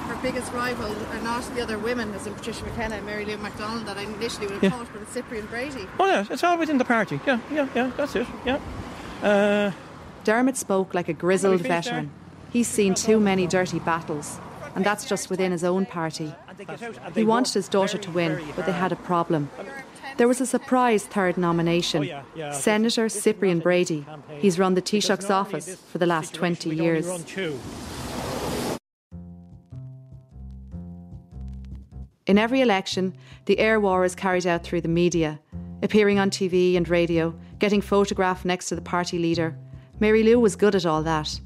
her 0.08 0.16
biggest 0.22 0.52
rival 0.52 0.94
are 1.10 1.22
not 1.22 1.42
the 1.54 1.62
other 1.62 1.78
women, 1.78 2.12
as 2.14 2.26
in 2.26 2.34
Patricia 2.34 2.64
McKenna 2.66 2.96
and 2.96 3.06
Mary 3.06 3.24
Lou 3.24 3.38
McDonald, 3.38 3.86
that 3.86 3.96
I 3.96 4.02
initially 4.02 4.46
would 4.48 4.56
have 4.56 4.62
Yeah. 4.64 4.70
thought, 4.72 4.88
but 4.92 5.00
it's 5.00 5.12
Cyprian 5.12 5.46
Brady. 5.46 5.86
Oh, 5.98 6.04
yeah, 6.06 6.26
it's 6.28 6.44
all 6.44 6.58
within 6.58 6.76
the 6.76 6.84
party. 6.84 7.18
Yeah, 7.26 7.38
yeah, 7.50 7.66
yeah, 7.74 7.90
that's 7.96 8.14
it. 8.14 8.26
Yeah. 8.44 8.58
Uh, 9.22 9.70
Dermot 10.24 10.58
spoke 10.58 10.92
like 10.92 11.08
a 11.08 11.14
grizzled 11.14 11.62
finished 11.62 11.86
there? 11.86 11.94
veteran. 11.94 12.10
He's 12.52 12.68
seen 12.68 12.92
too 12.92 13.18
many 13.18 13.46
dirty 13.46 13.78
battles, 13.78 14.38
and 14.74 14.84
that's 14.84 15.08
just 15.08 15.30
within 15.30 15.52
his 15.52 15.64
own 15.64 15.86
party. 15.86 16.32
He 17.14 17.24
wanted 17.24 17.54
his 17.54 17.68
daughter 17.68 17.98
to 17.98 18.10
win, 18.10 18.40
but 18.56 18.66
they 18.66 18.72
had 18.72 18.92
a 18.92 18.96
problem. 18.96 19.50
There 20.16 20.28
was 20.28 20.40
a 20.40 20.46
surprise 20.46 21.06
third 21.06 21.38
nomination. 21.38 22.10
Senator 22.52 23.08
Cyprian 23.08 23.60
Brady. 23.60 24.04
He's 24.38 24.58
run 24.58 24.74
the 24.74 24.82
Taoiseach's 24.82 25.30
office 25.30 25.76
for 25.76 25.98
the 25.98 26.06
last 26.06 26.34
20 26.34 26.74
years. 26.74 27.08
In 32.26 32.38
every 32.38 32.60
election, 32.60 33.16
the 33.46 33.58
air 33.58 33.80
war 33.80 34.04
is 34.04 34.14
carried 34.14 34.46
out 34.46 34.62
through 34.62 34.82
the 34.82 34.88
media, 34.88 35.40
appearing 35.82 36.18
on 36.18 36.30
TV 36.30 36.76
and 36.76 36.88
radio, 36.88 37.34
getting 37.58 37.80
photographed 37.80 38.44
next 38.44 38.68
to 38.68 38.76
the 38.76 38.82
party 38.82 39.18
leader. 39.18 39.56
Mary 39.98 40.22
Lou 40.22 40.38
was 40.38 40.54
good 40.54 40.74
at 40.74 40.86
all 40.86 41.02
that. 41.02 41.40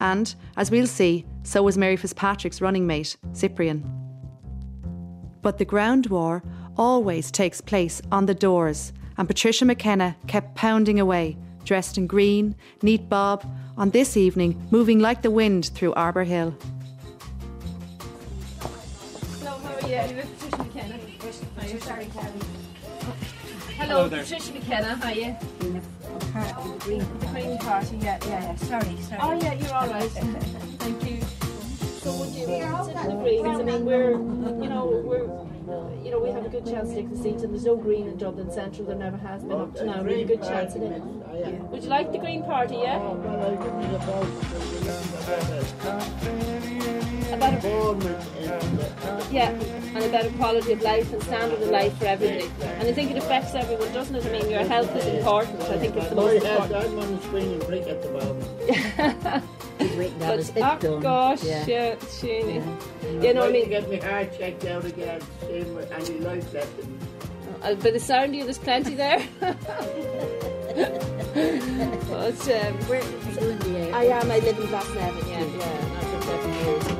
And, 0.00 0.34
as 0.56 0.70
we'll 0.70 0.86
see, 0.86 1.26
so 1.42 1.62
was 1.62 1.76
Mary 1.76 1.96
Fitzpatrick's 1.96 2.60
running 2.60 2.86
mate, 2.86 3.16
Cyprian. 3.32 3.84
But 5.42 5.58
the 5.58 5.64
ground 5.64 6.06
war 6.06 6.42
always 6.76 7.30
takes 7.30 7.60
place 7.60 8.00
on 8.10 8.26
the 8.26 8.34
doors, 8.34 8.92
and 9.18 9.28
Patricia 9.28 9.64
McKenna 9.64 10.16
kept 10.26 10.54
pounding 10.54 10.98
away, 10.98 11.36
dressed 11.64 11.98
in 11.98 12.06
green, 12.06 12.56
neat 12.82 13.08
bob, 13.08 13.44
on 13.76 13.90
this 13.90 14.16
evening 14.16 14.66
moving 14.70 14.98
like 14.98 15.22
the 15.22 15.30
wind 15.30 15.66
through 15.74 15.92
Arbour 15.94 16.24
Hill. 16.24 16.54
Hello, 19.38 19.58
how 19.58 19.74
are 19.74 19.80
you? 19.88 20.22
Patricia 20.22 20.56
McKenna. 20.58 20.98
Hi, 21.58 21.78
sorry, 21.78 22.08
Kelly. 23.80 23.92
Hello, 23.92 24.08
Patricia 24.08 24.52
McKenna. 24.52 24.94
How 24.96 25.08
are 25.08 25.14
you? 25.14 25.36
The 25.58 27.26
Green 27.32 27.58
Party. 27.58 27.96
Yeah, 27.96 28.18
yeah, 28.26 28.42
yeah. 28.42 28.54
Sorry, 28.56 28.96
sorry. 29.02 29.20
Oh 29.20 29.32
yeah, 29.40 29.54
you're 29.54 29.72
all 29.74 29.88
right. 29.88 30.10
Thank 30.10 31.10
you. 31.10 31.20
So 32.00 32.12
would 32.12 32.30
you 32.30 32.46
consider 32.46 33.08
the 33.08 33.16
Greens? 33.16 33.46
I 33.46 33.62
mean, 33.62 33.84
we're, 33.84 34.10
you 34.12 34.68
know, 34.68 35.02
we're, 35.04 35.24
you 36.02 36.10
know, 36.10 36.18
we 36.18 36.30
have 36.30 36.44
a 36.44 36.48
good 36.48 36.66
chance 36.66 36.90
to 36.90 36.94
take 36.94 37.10
the 37.10 37.16
seat, 37.16 37.42
and 37.42 37.52
there's 37.52 37.64
no 37.64 37.76
Green 37.76 38.06
in 38.06 38.16
Dublin 38.16 38.50
Central. 38.50 38.86
There 38.86 38.96
never 38.96 39.16
has 39.18 39.42
been 39.42 39.60
up 39.60 39.74
to 39.76 39.84
now. 39.84 40.02
Really 40.02 40.24
good 40.24 40.42
chance 40.42 40.74
in 40.74 40.82
it. 40.82 41.02
Would 41.02 41.82
you 41.82 41.88
like 41.88 42.12
the 42.12 42.18
Green 42.18 42.42
Party? 42.42 42.76
Yeah. 42.76 42.98
About 47.32 47.64
a, 47.64 49.26
yeah, 49.30 49.50
and 49.50 50.04
a 50.04 50.08
better 50.08 50.30
quality 50.30 50.72
of 50.72 50.82
life 50.82 51.12
and 51.12 51.22
standard 51.22 51.62
of 51.62 51.68
life 51.70 51.96
for 51.98 52.06
everybody. 52.06 52.50
And 52.62 52.88
I 52.88 52.92
think 52.92 53.10
it 53.12 53.16
affects 53.18 53.54
everyone, 53.54 53.92
doesn't 53.92 54.14
it? 54.16 54.26
I 54.26 54.30
mean, 54.32 54.50
your 54.50 54.64
health 54.64 54.94
is 54.96 55.06
important. 55.06 55.60
I 55.62 55.78
think 55.78 55.96
it's 55.96 56.08
the 56.08 56.14
most 56.16 56.44
important. 56.44 56.74
I'm 56.76 56.98
on 56.98 57.16
the 57.16 57.22
screen 57.22 57.52
and 57.52 57.66
break 57.66 57.86
at 57.86 58.02
the 58.02 58.10
moment. 58.10 58.48
He's 59.78 59.96
waiting 59.96 60.18
to 60.18 60.24
have 60.26 60.38
his 60.38 60.50
hip 60.50 60.64
oh 60.66 60.78
done. 60.78 61.00
gosh, 61.00 61.42
Yeah. 61.44 61.64
yeah, 61.66 61.94
Sheeny. 61.96 62.60
I'm 62.62 63.22
You 63.22 63.32
know 63.34 63.40
what 63.46 63.50
I 63.50 63.52
trying 63.52 63.52
to 63.52 63.52
mean? 63.52 63.68
get 63.70 63.88
my 63.90 63.96
heart 64.08 64.36
checked 64.38 64.64
out 64.66 64.84
again, 64.84 65.20
seeing 65.46 65.74
what 65.74 65.90
any 65.92 66.18
life 66.20 66.52
left 66.52 66.78
in 66.80 66.92
me. 66.92 66.98
Uh, 67.62 67.74
by 67.74 67.90
the 67.90 68.00
sound 68.00 68.30
of 68.30 68.34
you, 68.34 68.44
there's 68.44 68.58
plenty 68.58 68.94
there. 68.94 69.26
but 69.40 69.52
um, 72.48 72.74
where, 72.88 73.02
I 73.94 74.04
am. 74.06 74.30
I 74.30 74.38
live 74.38 74.58
in 74.58 74.66
Glasnevin. 74.66 75.28
Yeah, 75.28 75.44
yeah. 75.44 75.86
And 76.90 76.99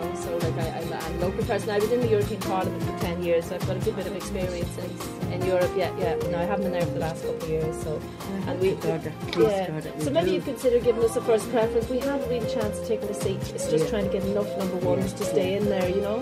local 1.21 1.45
person. 1.45 1.71
I 1.71 1.79
was 1.79 1.91
in 1.93 2.01
the 2.01 2.09
European 2.09 2.41
Parliament 2.41 2.83
for 2.83 2.99
ten 2.99 3.23
years. 3.23 3.47
So 3.47 3.55
I've 3.57 3.67
got 3.67 3.77
a 3.77 3.81
good 3.81 3.97
bit 3.97 4.07
of 4.07 4.17
experience 4.17 4.77
in, 4.79 5.33
in 5.33 5.47
Europe. 5.47 5.71
Yeah, 5.77 5.97
yeah. 5.99 6.17
No, 6.31 6.39
I 6.39 6.45
haven't 6.45 6.65
been 6.65 6.73
there 6.73 6.87
for 6.87 6.93
the 6.93 7.01
last 7.01 7.23
couple 7.25 7.43
of 7.43 7.49
years. 7.49 7.83
So, 7.83 8.01
and 8.47 8.61
we, 8.61 8.75
God, 8.77 9.05
yeah. 9.05 9.13
God, 9.33 10.03
So 10.03 10.11
maybe 10.11 10.33
you'd 10.33 10.45
consider 10.45 10.79
giving 10.81 11.05
us 11.05 11.17
a 11.17 11.21
first 11.23 11.51
preference. 11.51 11.89
We 11.89 11.99
haven't 11.99 12.33
even 12.33 12.41
had 12.41 12.43
a 12.43 12.45
real 12.47 12.55
chance 12.55 12.79
of 12.79 12.87
taking 12.89 13.09
a 13.09 13.15
seat. 13.15 13.41
It's 13.55 13.69
just 13.71 13.85
Yeah. 13.85 13.91
trying 13.91 14.05
to 14.07 14.11
get 14.13 14.25
enough 14.25 14.49
number 14.59 14.77
ones 14.77 15.13
to 15.15 15.25
stay 15.25 15.55
in 15.57 15.67
there. 15.67 15.89
You 15.89 16.01
know, 16.01 16.19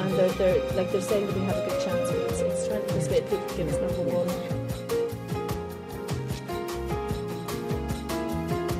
and 0.00 0.10
they're, 0.16 0.30
they're 0.40 0.72
like 0.72 0.90
they're 0.92 1.00
saying 1.02 1.26
that 1.26 1.36
we 1.36 1.42
have 1.44 1.56
a 1.56 1.64
good 1.68 1.80
chance. 1.84 2.10
But 2.10 2.20
it's, 2.30 2.40
it's 2.40 2.66
trying 2.68 2.86
to 2.86 2.92
persuade 2.94 3.24
people 3.28 3.46
to 3.46 3.54
give 3.56 3.68
us 3.68 3.78
number 3.80 4.02
one. 4.16 4.28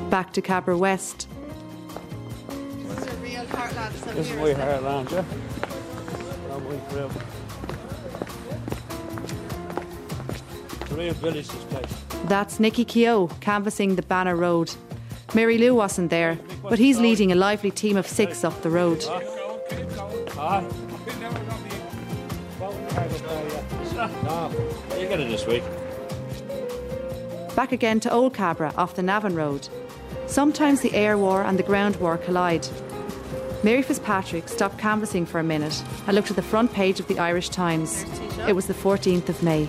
Back 0.09 0.33
to 0.33 0.41
Cabra 0.41 0.75
West. 0.75 1.27
It's 2.49 3.05
a 3.05 3.15
real 3.17 3.45
heartland. 3.45 3.91
This 4.15 4.31
is 4.31 4.35
my 4.37 4.53
heartland, 4.55 5.11
yeah. 5.11 5.23
That 6.79 6.95
way 6.95 7.09
through. 7.09 7.09
It's 10.81 10.91
a 10.91 10.95
real 10.95 11.13
village, 11.13 11.47
this 11.47 11.63
place. 11.65 12.03
That's 12.25 12.59
Nicky 12.59 12.85
Keogh 12.85 13.27
canvassing 13.41 13.95
the 13.95 14.01
Bannow 14.01 14.33
Road. 14.33 14.73
Mary 15.33 15.57
Lou 15.57 15.75
wasn't 15.75 16.09
there, 16.09 16.39
but 16.63 16.79
he's 16.79 16.99
leading 16.99 17.31
a 17.31 17.35
lively 17.35 17.71
team 17.71 17.97
of 17.97 18.07
six 18.07 18.43
up 18.43 18.61
the 18.61 18.69
road. 18.69 19.03
Ah. 20.37 20.63
You 24.97 25.07
get 25.07 25.19
it 25.19 25.29
this 25.29 25.45
week. 25.45 25.63
Back 27.55 27.71
again 27.71 27.99
to 28.01 28.11
Old 28.11 28.33
Cabra 28.33 28.73
off 28.77 28.95
the 28.95 29.03
Navan 29.03 29.35
Road. 29.35 29.67
Sometimes 30.27 30.81
the 30.81 30.93
air 30.93 31.17
war 31.17 31.43
and 31.43 31.59
the 31.59 31.63
ground 31.63 31.97
war 31.97 32.17
collide. 32.17 32.67
Mary 33.61 33.81
Fitzpatrick 33.81 34.47
stopped 34.47 34.77
canvassing 34.77 35.25
for 35.25 35.39
a 35.39 35.43
minute 35.43 35.83
and 36.07 36.15
looked 36.15 36.29
at 36.29 36.37
the 36.37 36.41
front 36.41 36.71
page 36.71 36.99
of 37.01 37.07
the 37.07 37.19
Irish 37.19 37.49
Times. 37.49 38.05
It 38.47 38.53
was 38.53 38.67
the 38.67 38.73
14th 38.73 39.27
of 39.27 39.43
May. 39.43 39.63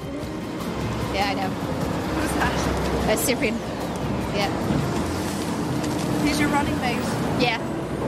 Yeah, 1.12 1.30
I 1.30 1.34
know. 1.34 1.48
Who's 1.48 2.30
that? 2.38 3.08
Uh, 3.08 3.16
Cyprian. 3.16 3.54
Yeah. 4.34 4.50
He's 6.24 6.38
your 6.38 6.48
running 6.50 6.78
mate. 6.80 7.02
Yeah. 7.40 7.58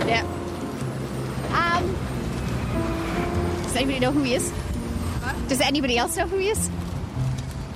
Yeah. 0.07 0.23
Um. 1.53 1.85
Does 3.65 3.75
anybody 3.75 3.99
know 3.99 4.13
who 4.13 4.23
he 4.23 4.35
is? 4.35 4.53
Does 5.49 5.61
anybody 5.61 5.99
else 5.99 6.17
know 6.17 6.29
who 6.29 6.39
he 6.39 6.49
is? 6.49 6.69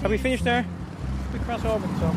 Have 0.02 0.10
we 0.12 0.18
finished 0.18 0.44
there? 0.44 0.64
We 1.32 1.40
cross 1.40 1.64
over. 1.64 1.86
So 1.98 2.10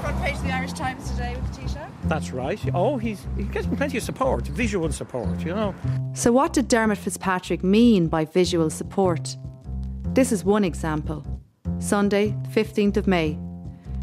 Front 0.00 0.22
page 0.22 0.36
of 0.36 0.42
the 0.44 0.52
Irish 0.52 0.72
Times 0.72 1.10
today 1.10 1.36
with 1.36 1.54
the 1.54 1.60
Taoiseach. 1.60 1.87
That's 2.08 2.30
right. 2.32 2.60
Oh, 2.74 2.96
he's 2.96 3.26
he's 3.36 3.48
getting 3.48 3.76
plenty 3.76 3.98
of 3.98 4.02
support, 4.02 4.46
visual 4.48 4.90
support. 4.92 5.40
You 5.40 5.54
know. 5.54 5.74
So, 6.14 6.32
what 6.32 6.52
did 6.52 6.68
Dermot 6.68 6.98
Fitzpatrick 6.98 7.62
mean 7.62 8.08
by 8.08 8.24
visual 8.24 8.70
support? 8.70 9.36
This 10.14 10.32
is 10.32 10.44
one 10.44 10.64
example. 10.64 11.24
Sunday, 11.78 12.34
15th 12.50 12.96
of 12.96 13.06
May. 13.06 13.38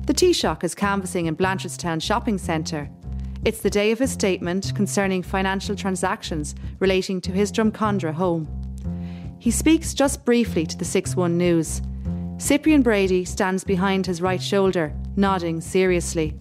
The 0.05 0.13
Taoiseach 0.13 0.63
is 0.63 0.75
canvassing 0.75 1.25
in 1.25 1.35
Blanchardstown 1.35 2.01
Shopping 2.01 2.38
Centre. 2.38 2.89
It's 3.43 3.62
the 3.62 3.69
day 3.69 3.91
of 3.91 4.00
his 4.00 4.12
statement 4.12 4.74
concerning 4.75 5.24
financial 5.24 5.75
transactions 5.75 6.55
relating 6.79 7.19
to 7.21 7.31
his 7.31 7.51
Drumcondra 7.51 8.13
home. 8.13 8.47
He 9.39 9.51
speaks 9.51 9.93
just 9.93 10.24
briefly 10.24 10.65
to 10.65 10.77
the 10.77 10.85
6 10.85 11.15
1 11.15 11.38
News. 11.38 11.81
Cyprian 12.38 12.81
Brady 12.81 13.25
stands 13.25 13.63
behind 13.63 14.05
his 14.05 14.21
right 14.21 14.41
shoulder, 14.41 14.93
nodding 15.15 15.62
seriously. 15.62 16.33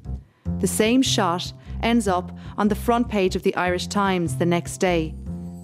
The 0.64 0.68
same 0.68 1.02
shot 1.02 1.52
ends 1.82 2.08
up 2.08 2.32
on 2.56 2.68
the 2.68 2.74
front 2.74 3.10
page 3.10 3.36
of 3.36 3.42
the 3.42 3.54
Irish 3.54 3.86
Times 3.86 4.36
the 4.36 4.46
next 4.46 4.78
day. 4.78 5.14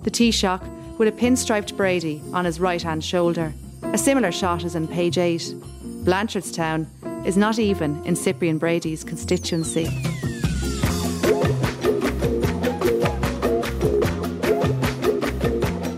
The 0.03 0.11
Taoiseach 0.11 0.99
with 0.99 1.09
a 1.09 1.13
pinstriped 1.13 1.75
Brady 1.75 2.21
on 2.35 2.45
his 2.45 2.61
right 2.61 2.83
hand 2.83 3.03
shoulder. 3.03 3.55
A 3.83 3.97
similar 3.97 4.31
shot 4.31 4.63
is 4.63 4.75
in 4.75 4.87
page 4.87 5.17
8. 5.17 5.41
Blanchardstown 6.05 6.87
is 7.25 7.39
not 7.39 7.59
even 7.59 8.05
in 8.05 8.15
Cyprian 8.15 8.59
Brady's 8.59 9.03
constituency. 9.03 9.85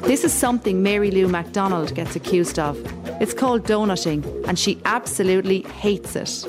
This 0.06 0.22
is 0.22 0.32
something 0.32 0.80
Mary 0.80 1.10
Lou 1.10 1.26
McDonald 1.26 1.92
gets 1.96 2.14
accused 2.14 2.60
of. 2.60 2.78
It's 3.20 3.34
called 3.34 3.64
donutting, 3.64 4.46
and 4.46 4.56
she 4.56 4.80
absolutely 4.84 5.62
hates 5.62 6.14
it. 6.14 6.44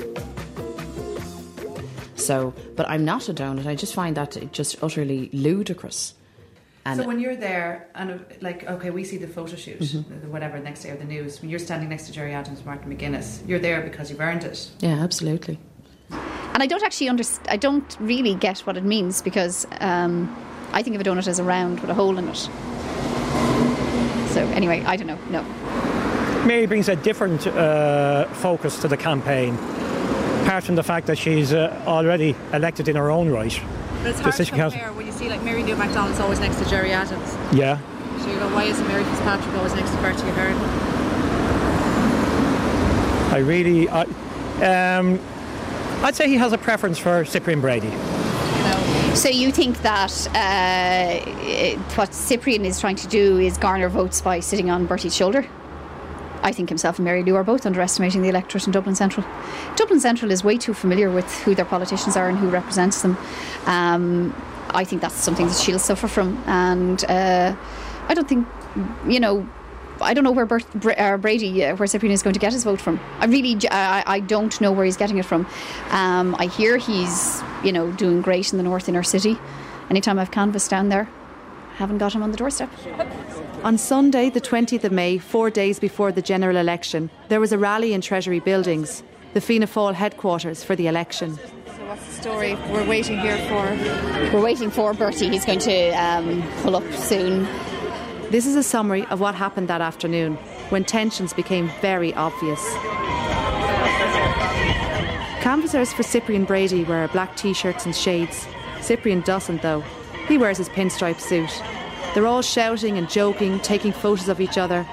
So, 2.16 2.54
but 2.76 2.88
I'm 2.88 3.04
not 3.04 3.28
a 3.28 3.34
donut. 3.34 3.66
I 3.66 3.74
just 3.74 3.94
find 3.94 4.16
that 4.16 4.52
just 4.52 4.82
utterly 4.82 5.30
ludicrous. 5.32 6.14
And 6.86 7.00
so 7.00 7.06
when 7.06 7.18
you're 7.18 7.34
there, 7.36 7.88
and 7.94 8.22
like, 8.42 8.64
okay, 8.68 8.90
we 8.90 9.04
see 9.04 9.16
the 9.16 9.26
photo 9.26 9.56
shoot, 9.56 9.80
Mhm. 9.80 10.28
whatever, 10.28 10.58
next 10.58 10.82
day 10.82 10.90
or 10.90 10.96
the 10.96 11.04
news. 11.04 11.40
When 11.40 11.48
you're 11.50 11.58
standing 11.58 11.88
next 11.88 12.06
to 12.06 12.12
Gerry 12.12 12.34
Adams, 12.34 12.62
Martin 12.64 12.94
McGuinness, 12.94 13.40
you're 13.48 13.58
there 13.58 13.80
because 13.80 14.10
you've 14.10 14.20
earned 14.20 14.44
it. 14.44 14.68
yeah, 14.80 15.02
absolutely. 15.02 15.58
And 16.10 16.62
I 16.62 16.66
don't 16.66 16.82
actually 16.84 17.08
understand. 17.08 17.48
I 17.50 17.56
don't 17.56 17.96
really 17.98 18.34
get 18.34 18.60
what 18.60 18.76
it 18.76 18.84
means 18.84 19.22
because 19.22 19.66
um, 19.80 20.28
I 20.72 20.82
think 20.82 20.94
of 20.94 21.00
a 21.00 21.04
donut 21.04 21.26
as 21.26 21.38
a 21.38 21.44
round 21.44 21.80
with 21.80 21.88
a 21.90 21.94
hole 21.94 22.18
in 22.18 22.28
it. 22.28 22.48
So 24.34 24.40
anyway, 24.52 24.82
I 24.86 24.96
don't 24.96 25.06
know. 25.06 25.18
No. 25.30 25.42
Mary 26.46 26.66
brings 26.66 26.88
a 26.88 26.96
different 26.96 27.46
uh, 27.46 28.26
focus 28.34 28.80
to 28.82 28.88
the 28.88 28.96
campaign, 28.96 29.56
apart 30.44 30.64
from 30.64 30.74
the 30.76 30.82
fact 30.82 31.06
that 31.06 31.16
she's 31.16 31.52
uh, 31.52 31.82
already 31.86 32.36
elected 32.52 32.88
in 32.88 32.96
her 32.96 33.10
own 33.10 33.30
right. 33.30 33.60
But 34.02 34.10
it's 34.10 34.20
hard 34.20 34.32
to 34.32 34.44
City 34.44 34.50
Council. 34.56 34.78
compare 34.78 34.94
when 34.94 35.06
you 35.06 35.12
see 35.12 35.28
like 35.28 35.42
Mary 35.42 35.62
Lou 35.62 35.74
McDonald's 35.76 36.20
always 36.20 36.38
next 36.38 36.58
to 36.58 36.68
Gerry 36.68 36.92
Adams. 36.92 37.34
Yeah. 37.56 37.78
So 38.20 38.30
you 38.30 38.38
go, 38.38 38.54
why 38.54 38.64
isn't 38.64 38.86
Mary 38.86 39.04
Fitzpatrick 39.04 39.54
always 39.56 39.74
next 39.74 39.90
to 39.90 39.96
Bertie 39.96 40.28
Ahern? 40.28 40.56
I 43.32 43.38
really, 43.38 43.88
I, 43.88 44.02
um, 44.98 45.18
I'd 46.02 46.14
say 46.14 46.28
he 46.28 46.36
has 46.36 46.52
a 46.52 46.58
preference 46.58 46.98
for 46.98 47.24
Cyprian 47.24 47.60
Brady. 47.60 47.90
So 49.16 49.28
you 49.28 49.50
think 49.50 49.80
that 49.82 50.28
uh, 50.34 51.80
what 51.94 52.12
Cyprian 52.12 52.64
is 52.64 52.80
trying 52.80 52.96
to 52.96 53.08
do 53.08 53.38
is 53.38 53.56
garner 53.56 53.88
votes 53.88 54.20
by 54.20 54.40
sitting 54.40 54.70
on 54.70 54.86
Bertie's 54.86 55.16
shoulder? 55.16 55.46
I 56.44 56.52
think 56.52 56.68
himself 56.68 56.98
and 56.98 57.04
Mary 57.04 57.24
Lou 57.24 57.34
are 57.34 57.42
both 57.42 57.66
underestimating 57.66 58.22
the 58.22 58.28
electorate 58.28 58.66
in 58.66 58.72
Dublin 58.72 58.94
Central. 58.94 59.26
Dublin 59.76 59.98
Central 59.98 60.30
is 60.30 60.44
way 60.44 60.58
too 60.58 60.74
familiar 60.74 61.10
with 61.10 61.24
who 61.42 61.54
their 61.54 61.64
politicians 61.64 62.16
are 62.16 62.28
and 62.28 62.38
who 62.38 62.48
represents 62.48 63.02
them. 63.02 63.16
Um, 63.64 64.32
I 64.70 64.84
think 64.84 65.00
that's 65.00 65.14
something 65.14 65.46
that 65.46 65.56
she'll 65.56 65.78
suffer 65.78 66.06
from, 66.06 66.42
and 66.46 67.02
uh, 67.06 67.56
I 68.08 68.14
don't 68.14 68.28
think, 68.28 68.46
you 69.08 69.20
know, 69.20 69.48
I 70.00 70.12
don't 70.12 70.24
know 70.24 70.32
where 70.32 70.44
Bert, 70.44 70.64
uh, 70.98 71.16
Brady, 71.16 71.64
uh, 71.64 71.76
where 71.76 71.86
Cyprian 71.86 72.12
is 72.12 72.22
going 72.22 72.34
to 72.34 72.40
get 72.40 72.52
his 72.52 72.64
vote 72.64 72.80
from. 72.80 73.00
I 73.20 73.26
really, 73.26 73.56
I 73.70 74.20
don't 74.20 74.60
know 74.60 74.72
where 74.72 74.84
he's 74.84 74.96
getting 74.96 75.18
it 75.18 75.24
from. 75.24 75.46
Um, 75.90 76.36
I 76.38 76.46
hear 76.46 76.76
he's, 76.76 77.42
you 77.62 77.72
know, 77.72 77.90
doing 77.92 78.20
great 78.20 78.52
in 78.52 78.58
the 78.58 78.64
north 78.64 78.88
inner 78.88 79.02
city. 79.02 79.38
Anytime 79.90 80.18
I've 80.18 80.32
canvassed 80.32 80.70
down 80.70 80.88
there, 80.88 81.08
I 81.74 81.76
haven't 81.76 81.98
got 81.98 82.12
him 82.12 82.22
on 82.22 82.32
the 82.32 82.36
doorstep. 82.36 82.70
On 83.64 83.78
Sunday, 83.78 84.28
the 84.28 84.42
20th 84.42 84.84
of 84.84 84.92
May, 84.92 85.16
four 85.16 85.48
days 85.48 85.80
before 85.80 86.12
the 86.12 86.20
general 86.20 86.58
election, 86.58 87.08
there 87.28 87.40
was 87.40 87.50
a 87.50 87.56
rally 87.56 87.94
in 87.94 88.02
Treasury 88.02 88.38
Buildings, 88.38 89.02
the 89.32 89.40
Fianna 89.40 89.66
Fáil 89.66 89.94
headquarters 89.94 90.62
for 90.62 90.76
the 90.76 90.86
election. 90.86 91.36
So 91.36 91.86
what's 91.86 92.06
the 92.06 92.12
story 92.12 92.56
we're 92.70 92.86
waiting 92.86 93.18
here 93.18 93.38
for? 93.48 94.34
We're 94.36 94.44
waiting 94.44 94.70
for 94.70 94.92
Bertie. 94.92 95.30
He's 95.30 95.46
going 95.46 95.60
to 95.60 95.88
um, 95.92 96.46
pull 96.60 96.76
up 96.76 96.92
soon. 96.92 97.44
This 98.30 98.44
is 98.44 98.54
a 98.54 98.62
summary 98.62 99.06
of 99.06 99.20
what 99.20 99.34
happened 99.34 99.68
that 99.68 99.80
afternoon 99.80 100.34
when 100.68 100.84
tensions 100.84 101.32
became 101.32 101.70
very 101.80 102.12
obvious. 102.12 102.62
Canvassers 105.42 105.90
for 105.90 106.02
Cyprian 106.02 106.44
Brady 106.44 106.84
wear 106.84 107.08
black 107.08 107.34
t 107.34 107.54
shirts 107.54 107.86
and 107.86 107.96
shades. 107.96 108.46
Cyprian 108.82 109.22
doesn't, 109.22 109.62
though. 109.62 109.82
He 110.28 110.36
wears 110.36 110.58
his 110.58 110.68
pinstripe 110.68 111.18
suit. 111.18 111.62
They're 112.14 112.26
all 112.28 112.42
shouting 112.42 112.96
and 112.96 113.10
joking, 113.10 113.58
taking 113.60 113.92
photos 113.92 114.28
of 114.28 114.40
each 114.40 114.56
other. 114.56 114.86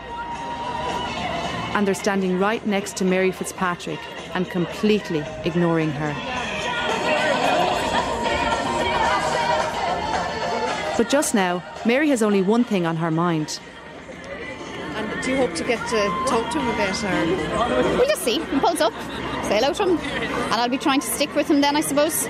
And 1.75 1.87
they're 1.87 1.93
standing 1.93 2.39
right 2.39 2.65
next 2.65 2.97
to 2.97 3.05
Mary 3.05 3.31
Fitzpatrick 3.31 3.99
and 4.33 4.49
completely 4.49 5.23
ignoring 5.45 5.91
her. 5.91 6.13
But 10.97 11.09
just 11.09 11.33
now, 11.33 11.63
Mary 11.85 12.09
has 12.09 12.21
only 12.23 12.41
one 12.41 12.63
thing 12.63 12.85
on 12.85 12.97
her 12.97 13.11
mind. 13.11 13.59
And 14.95 15.23
do 15.23 15.31
you 15.31 15.37
hope 15.37 15.53
to 15.55 15.63
get 15.63 15.79
to 15.89 16.25
talk 16.27 16.51
to 16.51 16.59
him 16.59 16.67
a 16.67 16.75
bit? 16.75 17.03
Or? 17.03 17.97
We'll 17.97 18.07
just 18.07 18.23
see. 18.23 18.39
He 18.39 18.59
pulls 18.59 18.81
up, 18.81 18.93
say 19.43 19.57
hello 19.59 19.73
to 19.73 19.83
him, 19.83 19.97
and 19.97 20.53
I'll 20.53 20.69
be 20.69 20.77
trying 20.77 20.99
to 21.01 21.07
stick 21.07 21.33
with 21.35 21.47
him 21.49 21.61
then, 21.61 21.75
I 21.75 21.81
suppose. 21.81 22.27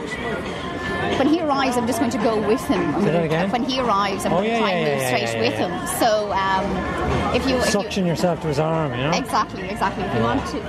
When 1.18 1.28
he 1.28 1.42
arrives, 1.42 1.78
I'm 1.78 1.88
just 1.88 2.00
going 2.00 2.12
to 2.12 2.18
go 2.20 2.36
with 2.48 2.62
him. 2.66 2.80
Say 2.94 3.00
that 3.02 3.06
gonna- 3.14 3.24
again? 3.24 3.52
When 3.52 3.64
he 3.64 3.80
arrives, 3.80 4.26
I'm 4.26 4.34
Oh, 4.34 4.38
going 4.38 4.46
to 4.50 4.52
yeah, 4.54 4.60
try 4.60 4.70
yeah, 4.72 4.76
and 4.78 4.90
move 4.92 5.02
yeah, 5.02 5.08
straight 5.08 5.36
yeah, 5.36 5.50
with 5.50 5.54
him. 5.60 5.88
So 6.00 6.32
um, 6.34 7.36
if 7.36 7.48
you, 7.48 7.56
if 7.58 7.66
you 7.66 7.72
Suction 7.72 8.06
yourself 8.06 8.42
to 8.42 8.48
his 8.48 8.60
arm, 8.60 8.92
you 8.94 8.98
know? 9.04 9.12
exactly, 9.12 9.64
exactly. 9.70 10.04
If 10.04 10.14
you 10.16 10.22
want 10.22 10.46
to, 10.48 10.62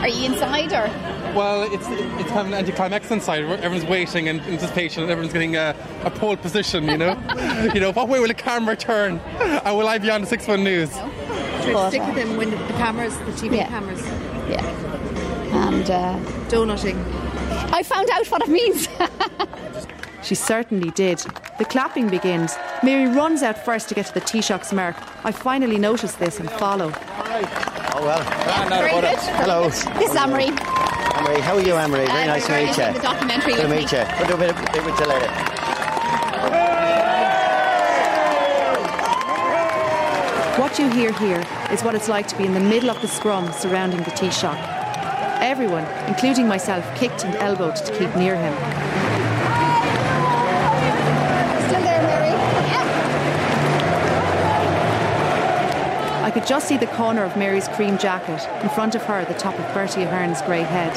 are 0.00 0.08
you 0.08 0.26
inside 0.32 0.72
or? 0.72 0.90
Well, 1.34 1.62
it's 1.72 1.86
it's 1.88 2.28
kind 2.28 2.40
of 2.40 2.46
an 2.48 2.54
anticlimax 2.54 3.10
inside. 3.10 3.44
Everyone's 3.44 3.84
waiting 3.88 4.28
and 4.28 4.40
anticipation. 4.42 5.02
and 5.02 5.10
Everyone's 5.12 5.32
getting 5.32 5.56
a, 5.56 5.74
a 6.04 6.10
pole 6.10 6.36
position. 6.36 6.84
You 6.84 6.98
know, 6.98 7.70
you 7.74 7.80
know. 7.80 7.92
What 7.92 8.08
way 8.08 8.18
will 8.20 8.28
the 8.28 8.34
camera 8.34 8.76
turn? 8.76 9.18
And 9.40 9.78
will 9.78 9.88
I 9.88 9.96
be 9.98 10.10
on 10.10 10.20
the 10.22 10.26
Six 10.26 10.46
One 10.46 10.62
News? 10.64 10.90
Try 10.92 11.72
to 11.72 11.88
stick 11.88 12.02
with 12.06 12.16
him 12.16 12.36
when 12.36 12.50
the 12.50 12.56
cameras, 12.74 13.16
the 13.18 13.32
TV 13.32 13.56
Yeah. 13.56 13.68
cameras. 13.68 14.02
Yeah. 14.50 14.62
And 15.68 15.90
uh, 15.90 16.18
donutting. 16.48 16.98
I 17.72 17.82
found 17.82 18.10
out 18.10 18.26
what 18.28 18.42
it 18.42 18.48
means. 18.48 18.88
She 20.22 20.36
certainly 20.36 20.92
did. 20.92 21.18
The 21.58 21.64
clapping 21.64 22.08
begins. 22.08 22.54
Mary 22.84 23.08
runs 23.12 23.42
out 23.42 23.58
first 23.64 23.88
to 23.88 23.94
get 23.96 24.06
to 24.06 24.14
the 24.14 24.20
Taoiseach's 24.20 24.72
mark. 24.72 24.94
I 25.26 25.32
finally 25.32 25.78
notice 25.78 26.14
this 26.14 26.38
and 26.38 26.48
follow. 26.48 26.92
Oh 26.94 27.98
well. 28.04 28.68
Very 28.68 28.92
good. 29.00 29.18
Hello. 29.18 29.64
This 29.68 30.10
is 30.10 30.14
Amory. 30.16 30.50
Amory, 30.50 31.40
how 31.40 31.56
are 31.56 31.60
you, 31.60 31.74
Amory? 31.74 32.06
Very 32.06 32.22
Uh, 32.22 32.26
nice 32.26 32.46
to 32.46 32.52
we're 32.52 32.66
meet 32.66 32.78
you. 32.78 32.92
the 32.92 33.00
documentary 33.00 33.54
Good 33.54 33.62
to 33.62 33.68
meet 33.68 33.90
you. 33.90 34.04
We'll 34.20 34.28
do 34.28 34.34
a 34.34 34.38
bit, 34.38 34.50
of- 34.50 34.72
bit 34.72 34.84
with 34.84 35.00
later. 35.08 35.30
What 40.58 40.78
you 40.78 40.88
hear 40.90 41.12
here 41.14 41.44
is 41.72 41.82
what 41.82 41.94
it's 41.96 42.08
like 42.08 42.28
to 42.28 42.36
be 42.38 42.44
in 42.44 42.54
the 42.54 42.60
middle 42.60 42.90
of 42.90 43.00
the 43.02 43.08
scrum 43.08 43.50
surrounding 43.52 43.98
the 44.04 44.10
Taoiseach. 44.12 44.81
Everyone, 45.42 45.84
including 46.06 46.46
myself, 46.46 46.84
kicked 46.96 47.24
and 47.24 47.34
elbowed 47.34 47.74
to 47.74 47.92
keep 47.98 48.14
near 48.14 48.36
him. 48.36 48.54
Still 51.66 51.82
there, 51.82 52.02
Mary? 52.02 52.30
I 56.22 56.30
could 56.32 56.46
just 56.46 56.68
see 56.68 56.76
the 56.76 56.86
corner 56.86 57.24
of 57.24 57.36
Mary's 57.36 57.66
cream 57.68 57.98
jacket, 57.98 58.48
in 58.62 58.68
front 58.70 58.94
of 58.94 59.02
her 59.02 59.24
the 59.24 59.34
top 59.34 59.58
of 59.58 59.74
Bertie 59.74 60.04
Ahern's 60.04 60.40
grey 60.42 60.62
head. 60.62 60.92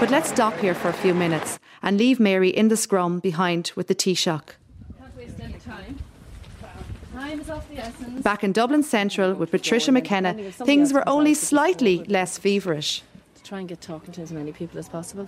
But 0.00 0.10
let's 0.10 0.28
stop 0.28 0.58
here 0.58 0.74
for 0.74 0.88
a 0.88 0.92
few 0.92 1.14
minutes 1.14 1.60
and 1.80 1.96
leave 1.96 2.18
Mary 2.18 2.48
in 2.48 2.66
the 2.66 2.76
scrum 2.76 3.20
behind 3.20 3.70
with 3.76 3.86
the 3.86 3.94
Taoiseach. 3.94 4.56
Can't 4.98 5.16
waste 5.16 5.38
any 5.38 5.52
time. 5.60 5.96
Time 6.60 6.70
is 6.70 6.82
of 6.82 6.88
the 6.88 7.06
essence. 7.06 7.11
Back 8.22 8.44
in 8.44 8.52
Dublin 8.52 8.82
Central 8.82 9.34
with 9.34 9.50
Patricia 9.50 9.92
McKenna, 9.92 10.34
things 10.52 10.92
were 10.92 11.08
only 11.08 11.34
slightly 11.34 12.04
less 12.04 12.38
feverish. 12.38 13.02
to 13.36 13.42
try 13.42 13.58
and 13.58 13.68
get 13.68 13.80
talking 13.80 14.12
to 14.12 14.22
as 14.22 14.32
many 14.32 14.52
people 14.52 14.78
as 14.78 14.88
possible. 14.88 15.26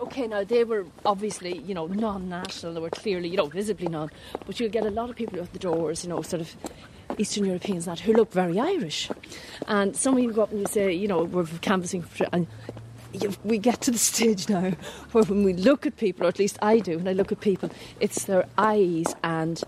Okay, 0.00 0.26
now 0.26 0.44
they 0.44 0.64
were 0.64 0.86
obviously, 1.04 1.58
you 1.58 1.74
know, 1.74 1.86
non-national. 1.86 2.74
They 2.74 2.80
were 2.80 2.90
clearly, 2.90 3.28
you 3.28 3.36
know, 3.36 3.46
visibly 3.46 3.88
non. 3.88 4.10
But 4.46 4.60
you'll 4.60 4.70
get 4.70 4.84
a 4.84 4.90
lot 4.90 5.10
of 5.10 5.16
people 5.16 5.40
at 5.40 5.52
the 5.52 5.58
doors, 5.58 6.04
you 6.04 6.10
know, 6.10 6.22
sort 6.22 6.42
of 6.42 6.54
Eastern 7.18 7.44
Europeans 7.44 7.86
that 7.86 8.00
who 8.00 8.12
look 8.12 8.32
very 8.32 8.58
Irish. 8.58 9.10
And 9.68 9.96
some 9.96 10.16
of 10.16 10.22
you 10.22 10.32
go 10.32 10.42
up 10.42 10.50
and 10.50 10.60
you 10.60 10.66
say, 10.66 10.92
you 10.92 11.08
know, 11.08 11.24
we're 11.24 11.46
canvassing 11.60 12.02
for, 12.02 12.26
and 12.32 12.46
we 13.44 13.58
get 13.58 13.80
to 13.82 13.90
the 13.90 13.98
stage 13.98 14.48
now 14.56 14.72
where 15.12 15.24
when 15.24 15.42
we 15.44 15.52
look 15.52 15.86
at 15.86 15.96
people, 15.96 16.26
or 16.26 16.28
at 16.28 16.38
least 16.38 16.58
I 16.60 16.78
do, 16.78 16.98
when 16.98 17.08
I 17.08 17.12
look 17.12 17.32
at 17.32 17.40
people, 17.40 17.70
it's 18.00 18.24
their 18.24 18.46
eyes 18.58 19.14
and 19.24 19.62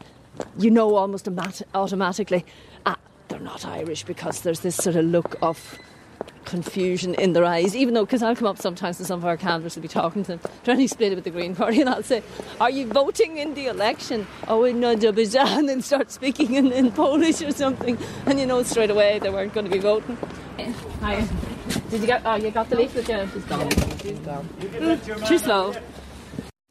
you 0.59 0.71
know 0.71 0.95
almost 0.97 1.27
automat- 1.27 1.63
automatically, 1.75 2.45
ah, 2.87 2.97
they're 3.29 3.41
not 3.41 3.65
Irish 3.65 4.05
because 4.05 4.41
there's 4.43 4.61
this 4.61 4.77
sort 4.77 4.97
of 4.97 5.05
look 5.05 5.37
of 5.43 5.79
confusion 6.45 7.15
in 7.15 7.35
their 7.35 7.45
eyes, 7.45 7.77
even 7.77 7.95
though, 7.95 8.05
because 8.05 8.23
I'll 8.23 8.35
come 8.35 8.49
up 8.49 8.59
sometimes 8.59 8.97
to 8.99 9.05
some 9.05 9.19
of 9.19 9.27
our 9.27 9.37
canvassers 9.37 9.77
will 9.77 9.83
be 9.83 9.89
talking 9.89 10.23
to 10.25 10.37
them, 10.37 10.41
trying 10.65 10.79
to 10.79 10.85
explain 10.85 11.13
it 11.13 11.15
with 11.15 11.25
the 11.25 11.31
Green 11.31 11.55
Party, 11.55 11.81
and 11.83 11.91
I'll 11.91 12.03
say, 12.03 12.23
Are 12.61 12.71
you 12.71 12.87
voting 12.87 13.37
in 13.37 13.55
the 13.55 13.67
election? 13.67 14.27
Oh, 14.49 14.65
in 14.65 14.83
Azerbaijan, 14.83 15.69
and 15.73 15.85
start 15.85 16.11
speaking 16.11 16.55
in, 16.55 16.73
in 16.73 16.91
Polish 16.91 17.43
or 17.43 17.53
something, 17.53 17.99
and 18.27 18.41
you 18.41 18.47
know 18.47 18.63
straight 18.63 18.91
away 18.91 19.19
they 19.19 19.31
weren't 19.31 19.53
going 19.53 19.67
to 19.67 19.73
be 19.73 19.79
voting. 19.79 20.17
Hi. 21.01 21.29
Did 21.91 22.01
you 22.01 22.07
get, 22.07 22.23
oh, 22.25 22.37
you 22.37 22.51
got 22.51 22.71
the 22.71 22.77
leaflet? 22.77 23.09
Yeah, 23.09 23.29
she's 23.31 23.45
gone. 23.45 23.71
She's 24.01 24.19
gone. 24.21 24.49
Too 25.27 25.39
slow. 25.39 25.75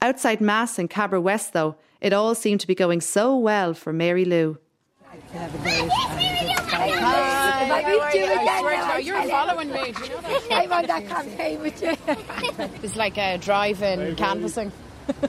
Outside 0.01 0.41
Mass 0.41 0.79
in 0.79 0.87
Cabra 0.87 1.21
West, 1.21 1.53
though, 1.53 1.75
it 2.01 2.13
all 2.13 2.35
seemed 2.35 2.59
to 2.61 2.67
be 2.67 2.75
going 2.75 3.01
so 3.01 3.37
well 3.37 3.73
for 3.73 3.91
Mary 3.93 4.25
Lou. 4.25 4.57
Hi, 5.09 5.19
how 6.91 7.73
are 8.01 8.15
you? 8.15 8.25
I 8.25 8.59
swear 8.59 8.75
to 8.75 8.81
God, 8.81 9.03
you're 9.03 9.23
following 9.29 9.71
me. 9.71 9.91
Do 9.91 10.03
you 10.03 10.09
know 10.09 10.21
that? 10.21 10.47
I'm 10.51 10.73
on 10.73 10.85
that 10.85 11.07
campaign 11.07 11.61
with 11.61 11.81
you. 11.81 11.95
It's 12.83 12.95
like 12.95 13.17
a 13.17 13.37
drive-in 13.37 14.15
canvassing. 14.15 14.71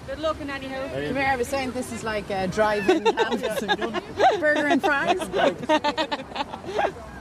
Good 0.07 0.19
looking, 0.19 0.51
anyhow. 0.51 0.89
Come 0.93 1.17
here, 1.17 1.29
I 1.31 1.37
was 1.37 1.49
saying 1.49 1.73
this 1.73 1.93
is 1.93 2.03
like 2.03 2.31
uh, 2.31 2.35
a 2.35 2.49
drive-in. 2.49 3.05
Burger 4.41 4.67
and 4.67 4.83
fries. 4.83 5.19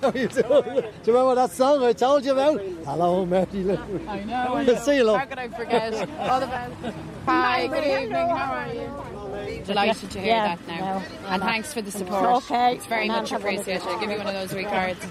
How 0.01 0.11
you 0.13 0.27
doing? 0.27 0.63
Do 0.63 0.83
you 1.05 1.13
remember 1.13 1.35
that 1.35 1.51
song 1.51 1.83
I 1.83 1.93
told 1.93 2.25
you 2.25 2.31
about? 2.33 2.61
Hello, 2.85 3.25
Mary 3.25 3.45
Lou. 3.53 3.77
I 4.07 4.23
know. 4.23 4.55
I 4.55 4.63
know. 4.63 4.75
See 4.75 4.97
you, 4.97 5.03
love. 5.03 5.19
How 5.19 5.25
could 5.25 5.39
I 5.39 5.47
forget? 5.49 5.93
All 6.19 6.39
the 6.39 6.47
best. 6.47 6.95
Hi, 7.25 7.67
good 7.67 7.83
evening. 7.83 8.29
How 8.29 8.53
are 8.53 8.73
you? 8.73 9.63
Delighted 9.63 10.09
to 10.11 10.19
hear 10.19 10.27
Yeah, 10.27 10.55
that 10.55 10.67
now. 10.67 10.99
no, 10.99 11.27
and 11.27 11.41
thanks 11.41 11.73
for 11.73 11.81
the 11.81 11.91
support. 11.91 12.43
Okay. 12.43 12.75
It's 12.75 12.85
very 12.85 13.07
much 13.07 13.29
have 13.29 13.43
one 13.43 13.53
of 13.55 13.59
appreciated. 13.61 13.87
I'll 13.87 13.99
give 13.99 14.11
you 14.11 14.17
one 14.17 14.27
of 14.27 14.33
those 14.33 14.53
wee 14.53 14.63
cards. 14.63 15.05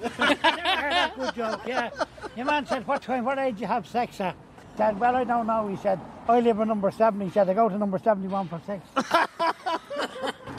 Good 0.00 1.34
joke, 1.34 1.60
yeah. 1.66 1.90
Your 2.36 2.46
man 2.46 2.66
said, 2.66 2.86
what 2.86 3.02
time, 3.02 3.24
what 3.24 3.38
age 3.38 3.56
do 3.56 3.62
you 3.62 3.66
have 3.66 3.86
sex 3.86 4.20
at? 4.20 4.36
He 4.78 4.84
said, 4.84 5.00
well, 5.00 5.16
I 5.16 5.24
don't 5.24 5.48
know. 5.48 5.66
He 5.66 5.74
said, 5.76 5.98
I 6.28 6.38
live 6.38 6.60
at 6.60 6.68
number 6.68 6.92
seven. 6.92 7.20
He 7.22 7.30
said, 7.30 7.50
I 7.50 7.54
go 7.54 7.68
to 7.68 7.76
number 7.76 7.98
71 7.98 8.46
for 8.48 8.60
sex. 8.64 8.86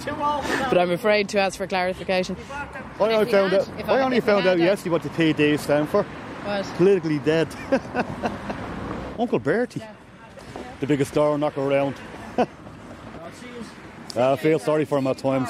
But 0.06 0.78
I'm 0.78 0.92
afraid 0.92 1.30
to 1.30 1.40
ask 1.40 1.58
for 1.58 1.68
clarification. 1.68 2.36
I 2.52 2.68
only 3.00 3.32
found 3.32 3.52
had- 3.54 3.62
out. 3.62 3.90
I 3.90 3.94
I- 3.96 4.02
only 4.02 4.20
found 4.20 4.46
out 4.46 4.58
a- 4.58 4.60
yesterday 4.62 4.90
what 4.90 5.04
the 5.04 5.10
PD 5.10 5.58
stand 5.58 5.88
for. 5.88 6.04
What? 6.04 6.66
Politically 6.76 7.20
dead. 7.20 7.48
Uncle 9.20 9.40
Bertie, 9.40 9.82
the 10.82 10.88
biggest 10.88 11.14
door 11.14 11.38
knocker 11.38 11.62
around. 11.62 11.96
I 14.18 14.36
feel 14.36 14.60
sorry 14.60 14.84
for 14.86 14.98
him 14.98 15.08
at 15.08 15.18
times. 15.18 15.50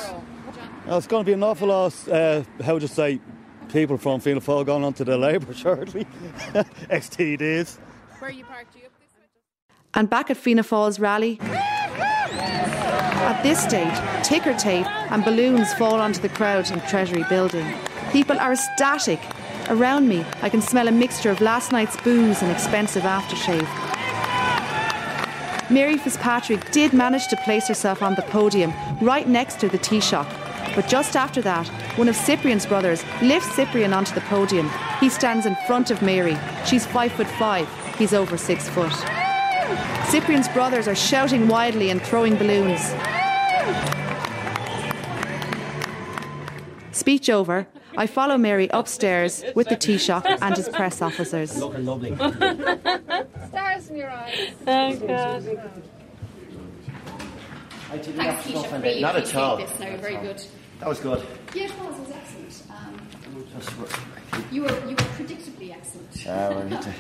Uh, 0.87 0.97
it's 0.97 1.07
going 1.07 1.23
to 1.23 1.25
be 1.29 1.33
an 1.33 1.41
awful 1.43 1.67
lot. 1.69 2.07
Uh, 2.07 2.43
how 2.63 2.73
would 2.73 2.81
you 2.83 2.87
say? 2.87 3.19
People 3.71 3.97
from 3.97 4.19
Fianna 4.19 4.41
Fáil 4.41 4.65
going 4.65 4.83
on 4.83 4.93
to 4.93 5.03
the 5.03 5.17
Labour 5.17 5.53
shortly. 5.53 6.05
XTDs. 6.89 7.77
Where 8.19 8.31
you 8.31 8.43
parked? 8.43 8.75
You 8.75 8.85
up 8.85 8.91
this? 8.99 9.07
And 9.93 10.09
back 10.09 10.29
at 10.29 10.35
Fianna 10.35 10.61
Fáil's 10.61 10.99
rally, 10.99 11.39
at 13.29 13.41
this 13.43 13.63
stage, 13.63 13.97
ticker 14.27 14.53
tape 14.55 14.85
and 15.09 15.23
balloons 15.23 15.73
fall 15.75 16.01
onto 16.01 16.21
the 16.21 16.27
crowd 16.27 16.69
in 16.69 16.81
Treasury 16.81 17.23
building. 17.29 17.65
People 18.11 18.37
are 18.37 18.51
ecstatic. 18.51 19.21
Around 19.69 20.09
me, 20.09 20.25
I 20.41 20.49
can 20.49 20.61
smell 20.61 20.89
a 20.89 20.91
mixture 20.91 21.29
of 21.29 21.39
last 21.39 21.71
night's 21.71 21.95
booze 22.01 22.41
and 22.41 22.51
expensive 22.51 23.03
aftershave. 23.03 23.69
Mary 25.69 25.97
Fitzpatrick 25.97 26.71
did 26.71 26.91
manage 26.91 27.29
to 27.29 27.37
place 27.37 27.69
herself 27.69 28.01
on 28.01 28.15
the 28.15 28.23
podium 28.23 28.73
right 29.01 29.29
next 29.29 29.61
to 29.61 29.69
the 29.69 29.77
Taoiseach. 29.77 30.75
But 30.75 30.87
just 30.87 31.15
after 31.15 31.41
that, 31.43 31.67
one 31.97 32.09
of 32.09 32.15
Cyprian's 32.15 32.65
brothers 32.65 33.03
lifts 33.21 33.55
Cyprian 33.55 33.93
onto 33.93 34.13
the 34.13 34.21
podium. 34.21 34.69
He 34.99 35.09
stands 35.09 35.45
in 35.45 35.55
front 35.67 35.89
of 35.89 36.01
Mary. 36.01 36.37
She's 36.65 36.85
five 36.85 37.13
foot 37.13 37.27
five. 37.27 37.67
He's 37.99 38.13
over 38.13 38.37
six 38.37 38.67
foot. 38.69 38.93
Cyprian's 40.07 40.47
brothers 40.49 40.87
are 40.87 40.95
shouting 40.95 41.47
wildly 41.47 41.89
and 41.91 42.01
throwing 42.01 42.35
balloons. 42.35 42.81
Speech 46.91 47.29
over. 47.29 47.67
I 47.97 48.07
follow 48.07 48.37
Mary 48.37 48.69
upstairs 48.71 49.43
with 49.55 49.67
the 49.67 49.75
Taoiseach 49.75 50.37
and 50.41 50.55
his 50.55 50.69
press 50.69 51.01
officers. 51.01 51.57
Looking 51.57 51.85
lovely. 51.85 52.15
Stars 52.15 53.89
in 53.89 53.97
your 53.97 54.09
eyes. 54.09 54.51
Oh, 54.65 54.95
God. 54.95 55.43
Thanks, 57.89 58.43
Keisha. 58.45 58.81
Really 58.83 59.01
Not 59.01 59.15
at 59.15 59.23
appreciate 59.23 59.41
all. 59.41 59.57
This 59.57 59.79
now, 59.79 59.97
very 59.97 60.15
good. 60.17 60.41
That 60.79 60.87
was 60.87 60.99
good. 60.99 61.25
Yeah, 61.53 61.63
it 61.65 61.71
was. 61.79 61.95
It 61.97 62.01
was 62.01 62.11
excellent. 62.11 62.63
Um, 62.69 63.01
you 64.51 64.61
were 64.61 64.69
you 64.87 64.91
were 64.91 65.09
predictably 65.17 65.73
excellent. 65.75 66.27
uh, 66.27 66.61
we 66.63 66.69
need 66.69 66.81
to. 66.83 66.93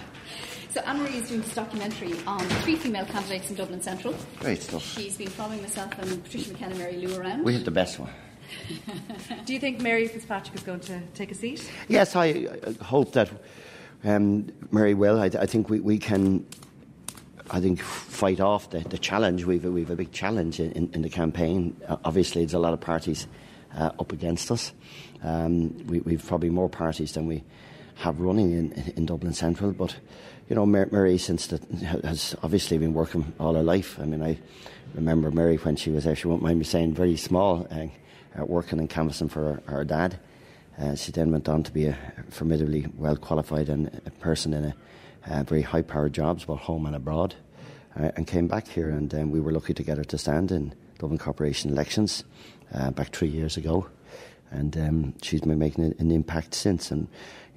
So 0.71 0.81
Anne-Marie 0.81 1.17
is 1.17 1.29
doing 1.29 1.41
this 1.41 1.55
documentary 1.55 2.13
on 2.27 2.41
three 2.61 2.75
female 2.75 3.05
candidates 3.05 3.49
in 3.49 3.55
Dublin 3.55 3.81
Central. 3.81 4.13
Great 4.39 4.61
stuff. 4.61 4.83
She's 4.83 5.17
been 5.17 5.29
following 5.29 5.63
myself 5.63 5.97
and 5.97 6.23
Patricia 6.23 6.51
McKenna, 6.51 6.75
Mary 6.75 6.97
Lou 6.97 7.19
around. 7.19 7.43
We 7.43 7.53
have 7.53 7.65
the 7.65 7.71
best 7.71 7.97
one. 7.97 8.11
Do 9.45 9.53
you 9.53 9.59
think 9.59 9.81
Mary 9.81 10.07
Fitzpatrick 10.07 10.55
is 10.55 10.61
going 10.61 10.81
to 10.81 11.01
take 11.15 11.31
a 11.31 11.35
seat? 11.35 11.67
Yes, 11.87 12.15
I, 12.15 12.25
I 12.25 12.83
hope 12.83 13.13
that 13.13 13.31
um, 14.03 14.51
Mary 14.71 14.93
will. 14.93 15.19
I, 15.19 15.25
I 15.25 15.47
think 15.47 15.69
we, 15.69 15.79
we 15.79 15.97
can. 15.97 16.45
I 17.51 17.59
think 17.59 17.81
fight 17.81 18.39
off 18.39 18.69
the, 18.69 18.79
the 18.81 18.99
challenge. 18.99 19.45
We've 19.45 19.65
a, 19.65 19.71
we've 19.71 19.89
a 19.89 19.95
big 19.95 20.11
challenge 20.11 20.59
in, 20.59 20.71
in, 20.73 20.91
in 20.93 21.01
the 21.01 21.09
campaign. 21.09 21.75
Uh, 21.87 21.97
obviously, 22.05 22.43
there's 22.43 22.53
a 22.53 22.59
lot 22.59 22.73
of 22.73 22.79
parties 22.79 23.25
uh, 23.75 23.89
up 23.99 24.11
against 24.11 24.51
us. 24.51 24.71
Um, 25.23 25.87
we, 25.87 25.99
we've 26.01 26.25
probably 26.25 26.51
more 26.51 26.69
parties 26.69 27.13
than 27.13 27.25
we 27.25 27.43
have 27.95 28.19
running 28.19 28.51
in, 28.51 28.93
in 28.95 29.05
Dublin 29.07 29.33
Central. 29.33 29.71
But 29.71 29.95
you 30.49 30.55
know, 30.55 30.65
Mary, 30.65 31.19
since 31.19 31.47
the, 31.47 31.59
has 32.03 32.35
obviously 32.41 32.79
been 32.79 32.93
working 32.93 33.33
all 33.39 33.53
her 33.53 33.61
life. 33.61 33.99
I 33.99 34.05
mean, 34.05 34.23
I 34.23 34.39
remember 34.95 35.29
Mary 35.29 35.57
when 35.57 35.75
she 35.75 35.91
was, 35.91 36.07
if 36.07 36.17
she 36.19 36.27
won't 36.27 36.41
mind 36.41 36.57
me 36.57 36.65
saying, 36.65 36.95
very 36.95 37.15
small, 37.17 37.67
uh, 37.69 37.85
uh, 38.39 38.45
working 38.45 38.79
and 38.79 38.89
canvassing 38.89 39.29
for 39.29 39.61
her, 39.65 39.71
her 39.71 39.85
dad. 39.85 40.19
Uh, 40.79 40.95
she 40.95 41.11
then 41.11 41.31
went 41.31 41.47
on 41.47 41.61
to 41.61 41.71
be 41.71 41.85
a 41.85 41.97
formidably 42.29 42.87
well 42.97 43.15
qualified 43.15 43.69
and 43.69 44.01
a 44.05 44.11
person 44.11 44.53
in 44.53 44.65
a 44.65 44.75
uh, 45.27 45.43
very 45.43 45.61
high 45.61 45.83
powered 45.83 46.13
jobs, 46.13 46.45
both 46.45 46.61
home 46.61 46.87
and 46.87 46.95
abroad, 46.95 47.35
uh, 47.99 48.09
and 48.15 48.25
came 48.25 48.47
back 48.47 48.67
here. 48.67 48.89
And 48.89 49.13
um, 49.13 49.29
we 49.29 49.39
were 49.39 49.51
lucky 49.51 49.75
to 49.75 49.83
get 49.83 49.97
her 49.97 50.03
to 50.05 50.17
stand 50.17 50.51
in 50.51 50.73
Dublin 50.97 51.19
Corporation 51.19 51.69
elections 51.69 52.23
uh, 52.73 52.89
back 52.89 53.13
three 53.13 53.27
years 53.27 53.55
ago. 53.55 53.87
And 54.49 54.75
um, 54.77 55.13
she's 55.21 55.41
been 55.41 55.59
making 55.59 55.93
an 55.99 56.11
impact 56.11 56.55
since. 56.55 56.89
And 56.89 57.01
you 57.01 57.07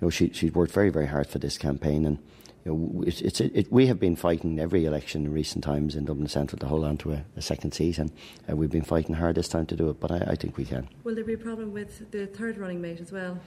know, 0.03 0.11
she, 0.11 0.31
she's 0.35 0.53
worked 0.53 0.73
very, 0.73 0.91
very 0.91 1.07
hard 1.07 1.27
for 1.27 1.39
this 1.39 1.57
campaign. 1.57 2.05
And 2.05 2.19
you 2.65 2.73
know, 2.73 3.03
it's, 3.05 3.21
it's, 3.21 3.41
it, 3.41 3.73
we 3.73 3.87
have 3.87 3.99
been 3.99 4.15
fighting 4.15 4.61
every 4.61 4.85
election 4.85 5.25
in 5.27 5.33
recent 5.33 5.65
times 5.65 5.97
in 5.97 6.05
Dublin 6.05 6.29
Central 6.29 6.59
to 6.61 6.67
hold 6.67 6.85
on 6.85 6.97
to 6.99 7.13
a, 7.13 7.25
a 7.37 7.43
second 7.43 7.73
seat, 7.73 7.99
and 7.99 8.13
uh, 8.49 8.55
we've 8.55 8.71
been 8.71 8.85
fighting 8.85 9.17
hard 9.17 9.35
this 9.35 9.49
time 9.49 9.67
to 9.67 9.77
do 9.77 9.91
it. 9.91 9.99
But 9.99 10.13
I, 10.13 10.17
I 10.29 10.35
think 10.37 10.57
we 10.57 10.65
can. 10.65 10.89
Will 11.03 11.15
there 11.15 11.25
be 11.25 11.35
a 11.35 11.39
problem 11.39 11.73
with 11.73 12.11
the 12.13 12.27
third 12.27 12.59
running 12.59 12.81
mate 12.81 13.01
as 13.01 13.11
well? 13.11 13.41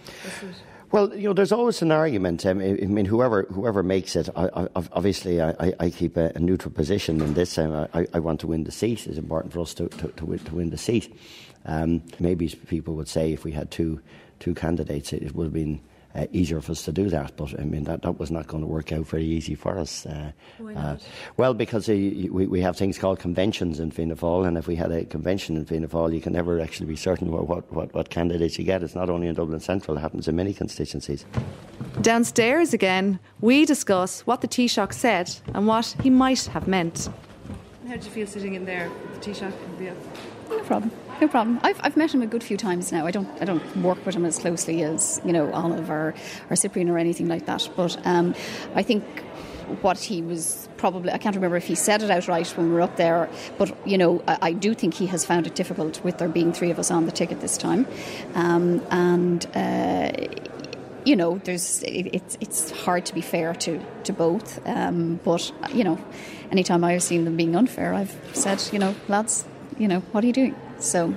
Well, 0.92 1.16
you 1.16 1.30
know, 1.30 1.34
there's 1.34 1.54
always 1.54 1.82
an 1.82 1.92
argument. 1.92 2.46
Um, 2.46 2.60
I 2.60 2.74
mean, 2.74 3.06
whoever 3.06 3.44
whoever 3.44 3.84
makes 3.84 4.16
it, 4.16 4.30
I, 4.36 4.50
I, 4.54 4.68
obviously, 4.76 5.42
I, 5.42 5.74
I 5.80 5.90
keep 5.90 6.18
a, 6.18 6.32
a, 6.36 6.40
neutral 6.40 6.72
position 6.74 7.22
in 7.22 7.34
this. 7.34 7.58
Um, 7.58 7.88
I, 7.94 8.08
I, 8.14 8.20
want 8.20 8.42
to 8.42 8.48
win 8.48 8.66
the 8.66 8.72
seat. 8.72 9.08
It's 9.08 9.18
important 9.18 9.54
for 9.54 9.62
us 9.62 9.74
to, 9.76 9.88
to, 9.88 10.10
to, 10.10 10.26
win, 10.26 10.40
to 10.40 10.56
win, 10.56 10.70
the 10.70 10.78
seat. 10.78 11.18
Um, 11.66 12.04
maybe 12.20 12.50
people 12.50 12.96
would 12.96 13.08
say 13.08 13.32
if 13.32 13.44
we 13.44 13.52
had 13.52 13.72
two 13.72 14.02
two 14.40 14.54
candidates, 14.54 15.14
it 15.14 15.34
would 15.34 15.46
have 15.46 15.54
been 15.54 15.82
uh, 16.16 16.26
easier 16.32 16.62
for 16.62 16.72
us 16.72 16.84
to 16.84 16.92
do 16.92 17.10
that. 17.10 17.36
But 17.36 17.60
I 17.60 17.64
mean, 17.64 17.84
that, 17.84 18.02
that 18.04 18.20
was 18.20 18.32
not 18.32 18.48
going 18.48 18.62
to 18.62 18.68
work 18.68 18.92
out 18.92 19.06
very 19.08 19.26
easy 19.26 19.56
for 19.56 19.78
us. 19.78 20.06
Uh, 20.06 20.32
Why 20.58 20.74
uh, 20.74 20.98
well, 21.38 21.54
because 21.54 21.90
uh, 21.90 21.94
we, 21.94 22.48
we 22.48 22.62
have 22.62 22.78
things 22.78 22.98
called 22.98 23.20
conventions 23.20 23.80
in 23.80 23.92
Fianna 23.92 24.16
Fáil, 24.16 24.48
and 24.48 24.58
if 24.58 24.68
we 24.68 24.76
had 24.76 24.92
a 24.92 25.06
convention 25.06 25.58
in 25.58 25.66
Fianna 25.66 25.88
Fáil, 25.88 26.14
you 26.14 26.22
can 26.22 26.34
never 26.34 26.60
actually 26.60 26.88
be 26.88 26.96
certain 26.96 27.32
what, 27.32 27.48
what, 27.48 27.72
what, 27.72 27.94
what 27.94 28.10
candidates 28.10 28.58
you 28.58 28.64
get. 28.64 28.84
It's 28.84 28.96
not 28.96 29.10
only 29.10 29.28
in 29.28 29.36
Dublin 29.36 29.60
Central, 29.60 29.98
it 29.98 30.02
happens 30.02 30.28
in 30.28 30.36
many 30.36 30.54
constituencies. 30.54 31.26
Downstairs 32.02 32.74
again, 32.74 33.20
we 33.42 33.66
discuss 33.66 34.22
what 34.22 34.42
the 34.42 34.48
Taoiseach 34.48 34.94
said 34.94 35.34
and 35.54 35.68
what 35.68 35.96
he 36.02 36.10
might 36.10 36.46
have 36.46 36.68
meant. 36.68 37.10
How 37.88 37.94
did 37.94 38.04
you 38.04 38.12
feel 38.12 38.28
sitting 38.28 38.56
in 38.56 38.66
there 38.66 38.90
with 38.90 39.22
the 39.22 39.32
Taoiseach? 39.32 39.54
No 40.50 40.60
problem. 40.64 40.92
No 41.22 41.30
problem. 41.30 41.60
I've, 41.64 41.80
I've 41.82 41.96
met 41.96 42.14
him 42.14 42.22
a 42.22 42.28
good 42.28 42.44
few 42.44 42.58
times 42.58 42.92
now. 42.92 43.06
I 43.06 43.12
don't 43.12 43.30
I 43.42 43.46
don't 43.46 43.78
work 43.78 44.06
with 44.06 44.16
him 44.16 44.26
as 44.26 44.38
closely 44.38 44.84
as 44.84 45.22
you 45.24 45.32
know 45.32 45.52
Olive 45.54 45.90
or, 45.90 46.14
or 46.50 46.56
Cyprian 46.56 46.90
or 46.90 46.98
anything 46.98 47.30
like 47.30 47.46
that. 47.46 47.70
But 47.76 47.98
um, 48.06 48.36
I 48.76 48.84
think 48.84 49.04
what 49.82 49.98
he 49.98 50.22
was 50.22 50.68
probably 50.76 51.12
I 51.12 51.18
can't 51.18 51.36
remember 51.36 51.56
if 51.56 51.66
he 51.66 51.76
said 51.76 52.04
it 52.04 52.12
outright 52.12 52.48
when 52.58 52.68
we 52.68 52.74
were 52.74 52.82
up 52.82 52.98
there, 52.98 53.30
but 53.58 53.76
you 53.88 53.98
know 53.98 54.22
I, 54.28 54.38
I 54.42 54.52
do 54.52 54.74
think 54.74 54.94
he 54.94 55.06
has 55.08 55.24
found 55.26 55.48
it 55.48 55.56
difficult 55.56 56.04
with 56.04 56.18
there 56.18 56.28
being 56.28 56.52
three 56.52 56.70
of 56.70 56.80
us 56.80 56.92
on 56.92 57.06
the 57.06 57.12
ticket 57.12 57.42
this 57.42 57.58
time, 57.58 57.88
um, 58.34 58.86
and. 58.92 59.46
Uh, 59.56 60.12
you 61.06 61.16
know, 61.16 61.38
there's 61.44 61.84
it, 61.84 62.10
it's 62.16 62.36
it's 62.42 62.72
hard 62.72 63.06
to 63.06 63.14
be 63.14 63.22
fair 63.22 63.54
to 63.54 63.80
to 64.06 64.12
both, 64.12 64.60
um, 64.68 65.20
but 65.24 65.52
you 65.72 65.84
know, 65.84 66.00
anytime 66.50 66.84
I've 66.84 67.04
seen 67.04 67.26
them 67.26 67.38
being 67.38 67.56
unfair, 67.56 67.94
I've 67.94 68.18
said, 68.34 68.60
you 68.74 68.80
know, 68.80 68.96
lads, 69.08 69.46
you 69.78 69.88
know, 69.88 70.00
what 70.12 70.24
are 70.24 70.28
you 70.28 70.34
doing? 70.34 70.56
So. 70.86 71.16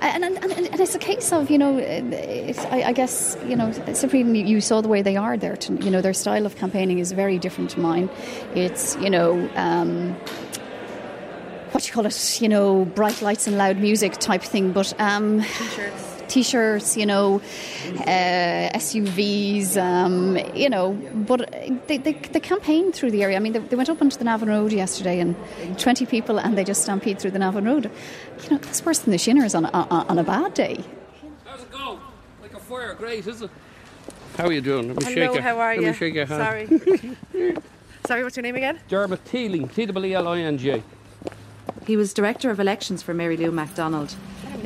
And, 0.00 0.24
and, 0.24 0.36
and, 0.44 0.80
it's 0.80 0.94
a 0.94 0.98
case 0.98 1.32
of, 1.32 1.50
you 1.50 1.56
know, 1.56 1.78
I, 1.78 2.82
I, 2.86 2.92
guess, 2.92 3.36
you 3.46 3.56
know, 3.56 3.72
Cyprian, 3.94 4.34
you 4.34 4.60
saw 4.60 4.82
the 4.82 4.88
way 4.88 5.00
they 5.00 5.16
are 5.16 5.36
there. 5.38 5.56
To, 5.56 5.74
you 5.76 5.90
know, 5.90 6.02
their 6.02 6.12
style 6.12 6.44
of 6.44 6.56
campaigning 6.56 6.98
is 6.98 7.12
very 7.12 7.38
different 7.38 7.70
to 7.70 7.80
mine. 7.80 8.10
It's, 8.54 8.96
you 8.96 9.08
know, 9.08 9.48
um, 9.56 10.12
what 11.72 11.82
do 11.82 11.88
you 11.88 11.92
call 11.94 12.06
it, 12.06 12.40
you 12.40 12.48
know, 12.48 12.84
bright 12.84 13.22
lights 13.22 13.46
and 13.46 13.56
loud 13.56 13.78
music 13.78 14.12
type 14.18 14.42
thing, 14.42 14.72
but. 14.72 14.92
Um, 15.00 15.40
T-shirts 15.40 16.05
t-shirts, 16.28 16.96
you 16.96 17.06
know, 17.06 17.40
uh, 18.00 18.70
SUVs, 18.74 19.76
um, 19.76 20.36
you 20.54 20.68
know. 20.68 20.92
But 20.92 21.50
they, 21.86 21.98
they, 21.98 22.12
they 22.12 22.40
campaigned 22.40 22.94
through 22.94 23.10
the 23.10 23.22
area. 23.22 23.36
I 23.36 23.40
mean, 23.40 23.52
they, 23.52 23.60
they, 23.60 23.76
went 23.76 23.88
up 23.88 24.00
onto 24.00 24.16
the 24.16 24.24
Navan 24.24 24.48
Road 24.48 24.72
yesterday, 24.72 25.20
and 25.20 25.36
20 25.78 26.06
people, 26.06 26.38
and 26.38 26.56
they 26.56 26.64
just 26.64 26.82
stampede 26.82 27.18
through 27.18 27.32
the 27.32 27.38
Navan 27.38 27.64
Road. 27.64 27.90
You 28.44 28.50
know, 28.50 28.58
that's 28.58 28.84
worse 28.84 28.98
than 28.98 29.12
the 29.12 29.18
Shinners 29.18 29.54
on, 29.54 29.66
on, 29.66 30.06
on 30.06 30.18
a 30.18 30.24
bad 30.24 30.54
day. 30.54 30.84
How's 31.44 31.62
it 31.62 31.70
go? 31.70 32.00
Like 32.42 32.54
a 32.54 32.60
fire, 32.60 32.94
great, 32.94 33.26
is 33.26 33.42
it? 33.42 33.50
How 34.36 34.46
are 34.46 34.52
you 34.52 34.60
doing? 34.60 34.88
Let 34.88 34.98
me 34.98 35.04
Hello, 35.04 35.14
shake 35.14 35.34
your, 35.34 35.42
how 35.42 35.58
are 35.58 35.74
let 35.74 35.80
you? 35.80 35.86
me 35.88 35.92
shake 35.94 36.14
your 36.14 36.26
hand. 36.26 36.68
Sorry. 37.32 37.56
Sorry, 38.06 38.22
what's 38.22 38.36
your 38.36 38.42
name 38.42 38.54
again? 38.54 38.78
Dermot 38.88 39.24
Teeling, 39.24 39.68
T-W-E-L-I-N-G. 39.68 40.82
He 41.86 41.96
was 41.96 42.12
Director 42.12 42.50
of 42.50 42.60
Elections 42.60 43.02
for 43.02 43.14
Mary 43.14 43.36
Lou 43.36 43.50
McDonald. 43.50 44.14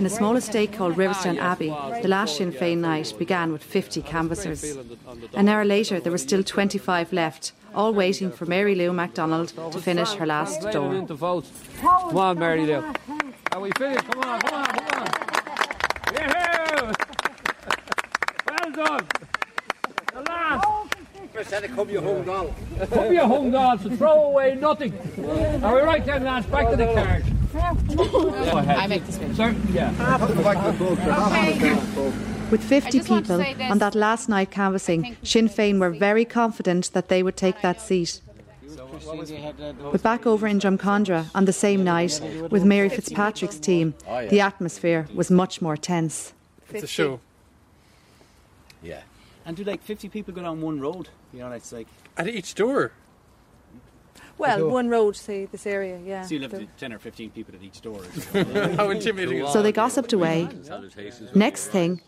In 0.01 0.07
a 0.07 0.09
small 0.09 0.35
estate 0.37 0.73
called 0.73 0.97
Riverstone 0.97 1.37
Abbey, 1.37 1.69
the 2.01 2.09
last 2.09 2.39
Sinn 2.39 2.53
Féin 2.53 2.79
night 2.79 3.13
began 3.19 3.53
with 3.53 3.63
50 3.63 4.01
canvassers. 4.01 4.79
An 5.35 5.47
hour 5.47 5.63
later, 5.63 6.01
there 6.01 6.11
were 6.11 6.17
still 6.17 6.43
25 6.43 7.13
left, 7.13 7.53
all 7.75 7.93
waiting 7.93 8.31
for 8.33 8.47
Mary 8.47 8.75
Lou 8.75 8.95
McDonald 8.95 9.49
to 9.73 9.79
finish 9.79 10.15
her 10.15 10.25
last 10.25 10.65
Ready 10.65 10.73
door. 10.73 11.05
vote. 11.05 11.45
Come 11.83 12.17
on, 12.17 12.39
Mary 12.39 12.65
Lou. 12.65 12.83
Are 13.53 13.61
we 13.61 13.71
finished? 13.73 14.07
Come 14.07 14.23
on, 14.23 14.41
come 14.41 14.55
on, 14.55 14.65
come 14.65 15.03
on. 15.03 16.15
Yeah! 16.15 16.93
Well 18.49 18.71
done. 18.73 19.07
The 20.15 20.23
last. 20.23 21.75
Come 21.77 21.91
your 21.91 22.01
home 22.01 22.25
doll. 22.25 22.55
Come 22.91 23.13
your 23.13 23.27
home 23.27 23.51
dogs 23.51 23.83
to 23.83 23.95
throw 23.99 24.31
away 24.31 24.55
nothing. 24.55 24.95
Are 25.63 25.75
we 25.75 25.83
right 25.83 26.07
then, 26.07 26.25
lads? 26.25 26.47
Back 26.47 26.71
to 26.71 26.77
the 26.77 26.87
card. 26.95 27.40
Go 27.53 28.59
ahead. 28.59 28.77
I 28.79 28.87
make 28.87 29.05
the 29.07 29.13
speech. 29.13 29.37
Sir, 29.37 29.55
yeah. 29.73 29.91
With 32.51 32.63
50 32.65 32.89
I 32.89 32.91
just 32.91 33.09
want 33.09 33.27
to 33.27 33.39
people 33.39 33.63
on 33.71 33.79
that 33.79 33.95
last 33.95 34.29
night 34.29 34.51
canvassing, 34.51 35.17
Sinn 35.23 35.49
Féin 35.49 35.79
were 35.79 35.91
very 35.91 36.25
confident 36.25 36.93
that 36.93 37.09
they 37.09 37.23
would 37.23 37.37
take 37.37 37.61
that 37.63 37.81
seat. 37.81 38.21
But 39.93 40.03
back 40.03 40.27
over 40.27 40.47
in 40.47 40.59
Drumcondra 40.59 41.27
on 41.35 41.45
the 41.45 41.53
same 41.53 41.85
night, 41.85 42.21
with 42.51 42.65
Mary 42.65 42.89
Fitzpatrick's 42.89 43.59
team, 43.59 43.95
the 44.31 44.41
atmosphere 44.41 45.09
was 45.15 45.31
much 45.31 45.63
more 45.63 45.77
tense. 45.77 46.33
It's 46.73 46.85
a 46.85 46.87
show. 46.87 47.21
Yeah. 48.83 49.03
And 49.45 49.57
do 49.57 49.65
like 49.65 49.83
50 49.83 50.09
people 50.09 50.35
go 50.35 50.43
down 50.43 50.61
one 50.61 50.81
road? 50.81 51.09
You 51.33 51.41
know, 51.41 51.51
it's 51.53 51.73
like. 51.73 51.89
At 52.17 52.29
each 52.29 52.55
door? 52.55 52.93
Well, 54.41 54.69
one 54.71 54.89
road, 54.89 55.17
say, 55.17 55.47
this 55.47 55.67
area, 55.67 56.01
yeah. 56.05 56.23
So 56.23 56.35
you 56.35 56.41
live 56.41 56.51
The- 56.53 56.67
10 56.79 56.93
or 56.93 56.99
15 56.99 57.31
people 57.31 57.55
at 57.55 57.63
each 57.63 57.81
door. 57.81 58.01
How 58.77 58.91
intimidating 58.97 59.47
So 59.49 59.63
they 59.63 59.73
gossiped 59.73 60.13
away. 60.13 60.49
Next 61.35 61.69
thing, 61.69 62.01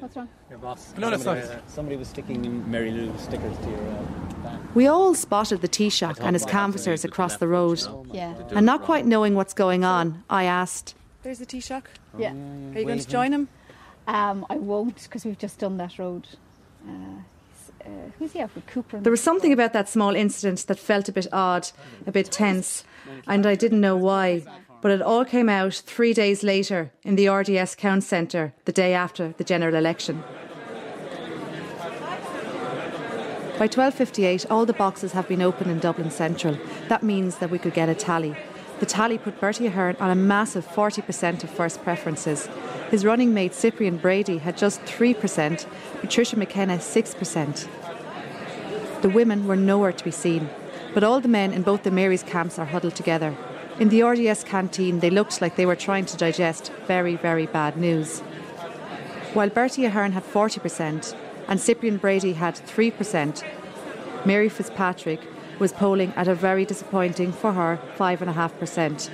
What's 0.00 0.14
wrong? 0.16 0.28
Your 0.48 0.58
boss. 0.60 0.94
No, 0.96 1.10
that's 1.10 1.24
somebody, 1.24 1.46
fine. 1.46 1.56
uh, 1.56 1.60
somebody 1.66 1.96
was 1.96 2.06
sticking 2.08 2.70
Mary 2.70 2.92
Lou 2.92 3.12
stickers 3.18 3.56
to 3.58 3.68
your 3.68 3.80
uh, 3.80 4.02
back. 4.44 4.74
we 4.76 4.86
all 4.86 5.12
spotted 5.14 5.60
the 5.60 5.68
Taoiseach 5.68 6.20
and 6.20 6.36
his 6.36 6.44
canvassers 6.44 7.04
across 7.04 7.38
the 7.38 7.48
road. 7.48 7.82
Yeah. 8.12 8.34
And 8.50 8.64
not 8.64 8.82
quite 8.82 9.06
knowing 9.06 9.34
what's 9.34 9.54
going 9.54 9.84
on, 9.84 10.22
I 10.30 10.44
asked, 10.44 10.94
There's 11.24 11.40
the 11.40 11.46
Taoiseach. 11.46 11.82
Yeah. 12.16 12.30
Are 12.32 12.78
you 12.78 12.84
going 12.86 13.00
to 13.00 13.08
join 13.08 13.32
him? 13.32 13.48
Um, 14.06 14.46
I 14.48 14.56
won't 14.56 15.02
because 15.02 15.24
we've 15.24 15.38
just 15.38 15.58
done 15.58 15.78
that 15.78 15.98
road. 15.98 16.28
Uh, 16.88 16.92
who's 18.18 18.32
he 18.32 18.40
with 18.40 18.66
Cooper? 18.66 19.00
There 19.00 19.10
was 19.10 19.22
something 19.22 19.52
about 19.52 19.72
that 19.72 19.88
small 19.88 20.14
incident 20.14 20.66
that 20.66 20.78
felt 20.78 21.08
a 21.08 21.12
bit 21.12 21.26
odd, 21.32 21.70
a 22.06 22.12
bit 22.12 22.30
tense, 22.30 22.84
and 23.26 23.46
I 23.46 23.54
didn't 23.54 23.80
know 23.80 23.96
why. 23.96 24.44
But 24.80 24.92
it 24.92 25.02
all 25.02 25.24
came 25.24 25.48
out 25.48 25.74
three 25.74 26.14
days 26.14 26.42
later 26.42 26.92
in 27.02 27.16
the 27.16 27.28
RDS 27.28 27.74
Count 27.74 28.04
Centre, 28.04 28.54
the 28.64 28.72
day 28.72 28.94
after 28.94 29.34
the 29.36 29.44
general 29.44 29.74
election. 29.74 30.22
By 33.58 33.66
12:58, 33.66 34.46
all 34.50 34.66
the 34.66 34.72
boxes 34.72 35.12
have 35.12 35.26
been 35.26 35.42
opened 35.42 35.72
in 35.72 35.80
Dublin 35.80 36.12
Central. 36.12 36.56
That 36.88 37.02
means 37.02 37.38
that 37.38 37.50
we 37.50 37.58
could 37.58 37.74
get 37.74 37.88
a 37.88 37.94
tally. 37.94 38.36
The 38.78 38.86
tally 38.86 39.18
put 39.18 39.40
Bertie 39.40 39.66
Ahern 39.66 39.96
on 39.98 40.10
a 40.10 40.14
massive 40.14 40.64
40% 40.64 41.42
of 41.42 41.50
first 41.50 41.82
preferences. 41.82 42.48
His 42.92 43.04
running 43.04 43.34
mate 43.34 43.54
Cyprian 43.54 43.96
Brady 43.96 44.38
had 44.38 44.56
just 44.56 44.80
3%, 44.82 45.66
Patricia 46.00 46.38
McKenna 46.38 46.78
6%. 46.78 47.66
The 49.00 49.08
women 49.08 49.46
were 49.46 49.56
nowhere 49.56 49.92
to 49.92 50.04
be 50.04 50.10
seen, 50.10 50.50
but 50.92 51.04
all 51.04 51.20
the 51.20 51.28
men 51.28 51.52
in 51.52 51.62
both 51.62 51.84
the 51.84 51.90
Mary's 51.90 52.24
camps 52.24 52.58
are 52.58 52.64
huddled 52.64 52.96
together. 52.96 53.36
In 53.78 53.90
the 53.90 54.02
RDS 54.02 54.42
canteen, 54.42 54.98
they 54.98 55.10
looked 55.10 55.40
like 55.40 55.54
they 55.54 55.66
were 55.66 55.76
trying 55.76 56.04
to 56.06 56.16
digest 56.16 56.72
very, 56.88 57.14
very 57.14 57.46
bad 57.46 57.76
news. 57.76 58.20
While 59.34 59.50
Bertie 59.50 59.84
Ahern 59.84 60.12
had 60.12 60.24
40% 60.24 61.14
and 61.46 61.60
Cyprian 61.60 61.98
Brady 61.98 62.32
had 62.32 62.56
3%, 62.56 63.44
Mary 64.26 64.48
Fitzpatrick 64.48 65.20
was 65.60 65.72
polling 65.72 66.12
at 66.16 66.26
a 66.26 66.34
very 66.34 66.64
disappointing 66.64 67.30
for 67.32 67.52
her 67.52 67.78
5.5%. 67.96 69.10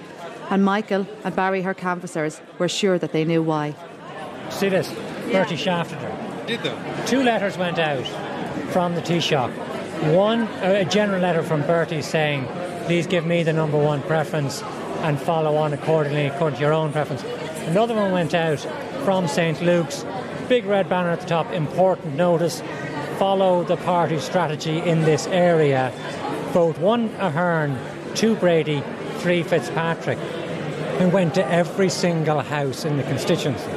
And 0.49 0.65
Michael 0.65 1.07
and 1.25 1.37
Barry, 1.37 1.61
her 1.63 1.75
canvassers, 1.75 2.41
were 2.59 2.69
sure 2.69 2.99
that 2.99 3.13
they 3.13 3.25
knew 3.25 3.43
why. 3.43 3.75
See 4.49 4.71
this? 4.71 4.91
Bertie 5.31 5.57
shafted 5.57 5.99
her. 5.99 6.45
Did 6.47 6.61
they? 6.61 6.75
Two 7.07 7.23
letters 7.23 7.59
went 7.59 7.79
out 7.79 8.07
from 8.73 8.95
the 8.95 9.03
Taoiseach. 9.03 9.74
One, 10.03 10.43
a 10.63 10.85
general 10.85 11.21
letter 11.21 11.43
from 11.43 11.63
Bertie 11.63 12.03
saying, 12.03 12.47
please 12.87 13.07
give 13.07 13.25
me 13.25 13.43
the 13.43 13.53
number 13.53 13.79
one 13.79 14.03
preference 14.03 14.63
and 15.03 15.19
follow 15.19 15.57
on 15.57 15.73
accordingly 15.73 16.27
according 16.27 16.57
to 16.59 16.63
your 16.63 16.73
own 16.73 16.93
preference. 16.93 17.23
Another 17.69 17.95
one 17.95 18.13
went 18.13 18.35
out 18.35 18.59
from 19.05 19.27
St. 19.29 19.61
Luke's, 19.63 20.05
big 20.49 20.67
red 20.67 20.89
banner 20.89 21.11
at 21.11 21.21
the 21.21 21.27
top, 21.27 21.51
important 21.53 22.15
notice, 22.17 22.63
follow 23.19 23.65
the 23.65 23.77
party 23.79 24.19
strategy 24.19 24.79
in 24.81 25.03
this 25.03 25.27
area. 25.29 25.91
Vote 26.53 26.77
one 26.79 27.09
Ahern, 27.19 27.79
two 28.15 28.35
Brady, 28.37 28.83
three 29.19 29.43
Fitzpatrick, 29.43 30.19
and 30.99 31.13
went 31.13 31.35
to 31.35 31.47
every 31.51 31.89
single 31.89 32.41
house 32.41 32.85
in 32.85 32.97
the 32.99 33.03
constituency. 33.05 33.71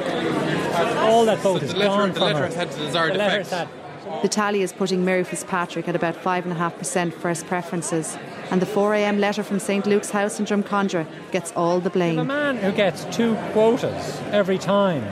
All 0.98 1.24
that 1.24 1.38
vote 1.38 1.60
So 1.60 1.66
is 1.66 1.72
the 1.72 1.78
letter- 1.78 1.88
gone 1.88 2.12
from 2.12 2.32
her. 2.34 2.46
had 2.48 2.70
the 2.70 2.84
desired 2.84 3.14
The 3.14 3.40
effect. 3.40 3.70
The 4.22 4.28
tally 4.28 4.62
is 4.62 4.72
putting 4.72 5.04
Mary 5.04 5.22
Fitzpatrick 5.22 5.86
at 5.86 5.94
about 5.94 6.16
5.5% 6.16 7.12
first 7.12 7.46
preferences, 7.46 8.16
and 8.50 8.60
the 8.60 8.66
4am 8.66 9.20
letter 9.20 9.42
from 9.44 9.60
St 9.60 9.86
Luke's 9.86 10.10
House 10.10 10.40
in 10.40 10.46
Drumcondra 10.46 11.06
gets 11.30 11.52
all 11.52 11.78
the 11.78 11.90
blame. 11.90 12.16
Blame. 12.16 12.26
man 12.26 12.56
who 12.56 12.72
gets 12.72 13.04
two 13.14 13.36
quotas 13.52 14.20
every 14.32 14.58
time, 14.58 15.04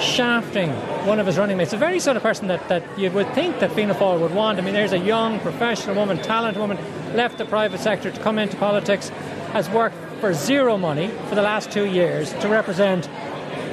shafting 0.00 0.70
one 1.06 1.20
of 1.20 1.26
his 1.26 1.38
running 1.38 1.56
mates, 1.56 1.70
the 1.70 1.76
very 1.76 2.00
sort 2.00 2.16
of 2.16 2.22
person 2.22 2.48
that, 2.48 2.68
that 2.68 2.82
you 2.98 3.10
would 3.12 3.32
think 3.34 3.60
that 3.60 3.70
Fianna 3.72 3.94
Fáil 3.94 4.18
would 4.20 4.34
want. 4.34 4.58
I 4.58 4.62
mean, 4.62 4.74
there's 4.74 4.92
a 4.92 4.98
young, 4.98 5.38
professional 5.40 5.94
woman, 5.94 6.18
talented 6.18 6.60
woman, 6.60 6.78
left 7.14 7.38
the 7.38 7.44
private 7.44 7.80
sector 7.80 8.10
to 8.10 8.20
come 8.20 8.38
into 8.38 8.56
politics, 8.56 9.10
has 9.52 9.68
worked 9.70 9.96
for 10.20 10.34
zero 10.34 10.76
money 10.76 11.08
for 11.28 11.34
the 11.34 11.42
last 11.42 11.70
two 11.70 11.84
years 11.84 12.32
to 12.34 12.48
represent 12.48 13.08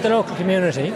the 0.02 0.10
local 0.10 0.36
community. 0.36 0.94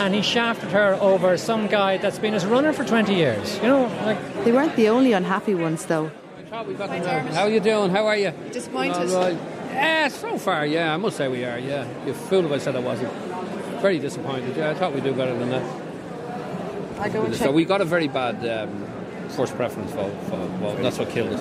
And 0.00 0.14
he 0.14 0.22
shafted 0.22 0.70
her 0.70 0.94
over 0.94 1.36
some 1.36 1.66
guy 1.66 1.98
that's 1.98 2.18
been 2.18 2.32
his 2.32 2.46
runner 2.46 2.72
for 2.72 2.84
20 2.84 3.14
years. 3.14 3.56
You 3.56 3.64
know, 3.64 3.82
like. 4.04 4.44
They 4.44 4.52
weren't 4.52 4.74
the 4.76 4.88
only 4.88 5.12
unhappy 5.12 5.54
ones, 5.54 5.84
though. 5.84 6.10
How 6.50 6.64
are 6.64 7.50
you 7.50 7.60
doing? 7.60 7.90
How 7.90 8.06
are 8.06 8.16
you? 8.16 8.32
Disappointed. 8.50 9.10
All 9.10 9.20
right. 9.20 9.38
Yeah, 9.72 10.08
so 10.08 10.36
far, 10.38 10.66
yeah, 10.66 10.92
I 10.92 10.96
must 10.96 11.16
say 11.16 11.28
we 11.28 11.44
are, 11.44 11.58
yeah. 11.58 11.86
You 12.04 12.12
fool 12.12 12.44
if 12.46 12.52
I 12.52 12.58
said 12.58 12.76
I 12.76 12.80
wasn't. 12.80 13.12
Very 13.80 13.98
disappointed, 13.98 14.56
yeah. 14.56 14.70
I 14.70 14.74
thought 14.74 14.92
we'd 14.92 15.04
do 15.04 15.12
better 15.12 15.38
than 15.38 15.50
that. 15.50 17.00
I 17.00 17.08
go 17.08 17.22
and 17.22 17.34
So 17.34 17.46
check. 17.46 17.54
we 17.54 17.64
got 17.64 17.80
a 17.80 17.84
very 17.84 18.08
bad 18.08 18.44
um, 18.46 18.86
first 19.28 19.54
preference 19.54 19.92
vote. 19.92 20.12
For, 20.24 20.36
well, 20.60 20.76
that's 20.76 20.98
what 20.98 21.08
killed 21.10 21.32
us. 21.32 21.40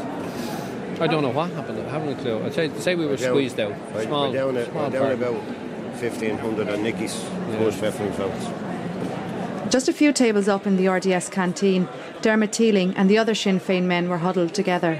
I 1.01 1.07
don't 1.07 1.23
know 1.23 1.29
what 1.31 1.49
happened. 1.51 1.79
I 1.79 1.89
haven't 1.89 2.19
a 2.19 2.21
clue. 2.21 2.45
I'd 2.45 2.53
say, 2.53 2.69
say 2.77 2.95
we 2.95 3.05
were 3.05 3.11
We're 3.11 3.17
squeezed 3.17 3.59
out. 3.59 3.73
Small, 4.03 4.29
we're 4.29 4.33
down, 4.37 4.57
at, 4.57 4.69
small 4.71 4.89
we're 4.89 4.99
down 4.99 5.11
about 5.13 5.41
1,500 6.01 6.69
on 6.69 6.83
Nicky's 6.83 7.21
first 7.57 7.79
preference 7.79 8.15
votes. 8.15 8.47
Just 9.71 9.87
a 9.89 9.93
few 9.93 10.11
tables 10.13 10.47
up 10.47 10.65
in 10.65 10.77
the 10.77 10.87
RDS 10.87 11.29
canteen, 11.29 11.87
Dermot 12.21 12.51
Teeling 12.51 12.95
and 12.95 13.09
the 13.09 13.17
other 13.17 13.35
Sinn 13.35 13.59
Féin 13.59 13.83
men 13.83 14.09
were 14.09 14.17
huddled 14.19 14.53
together. 14.53 14.99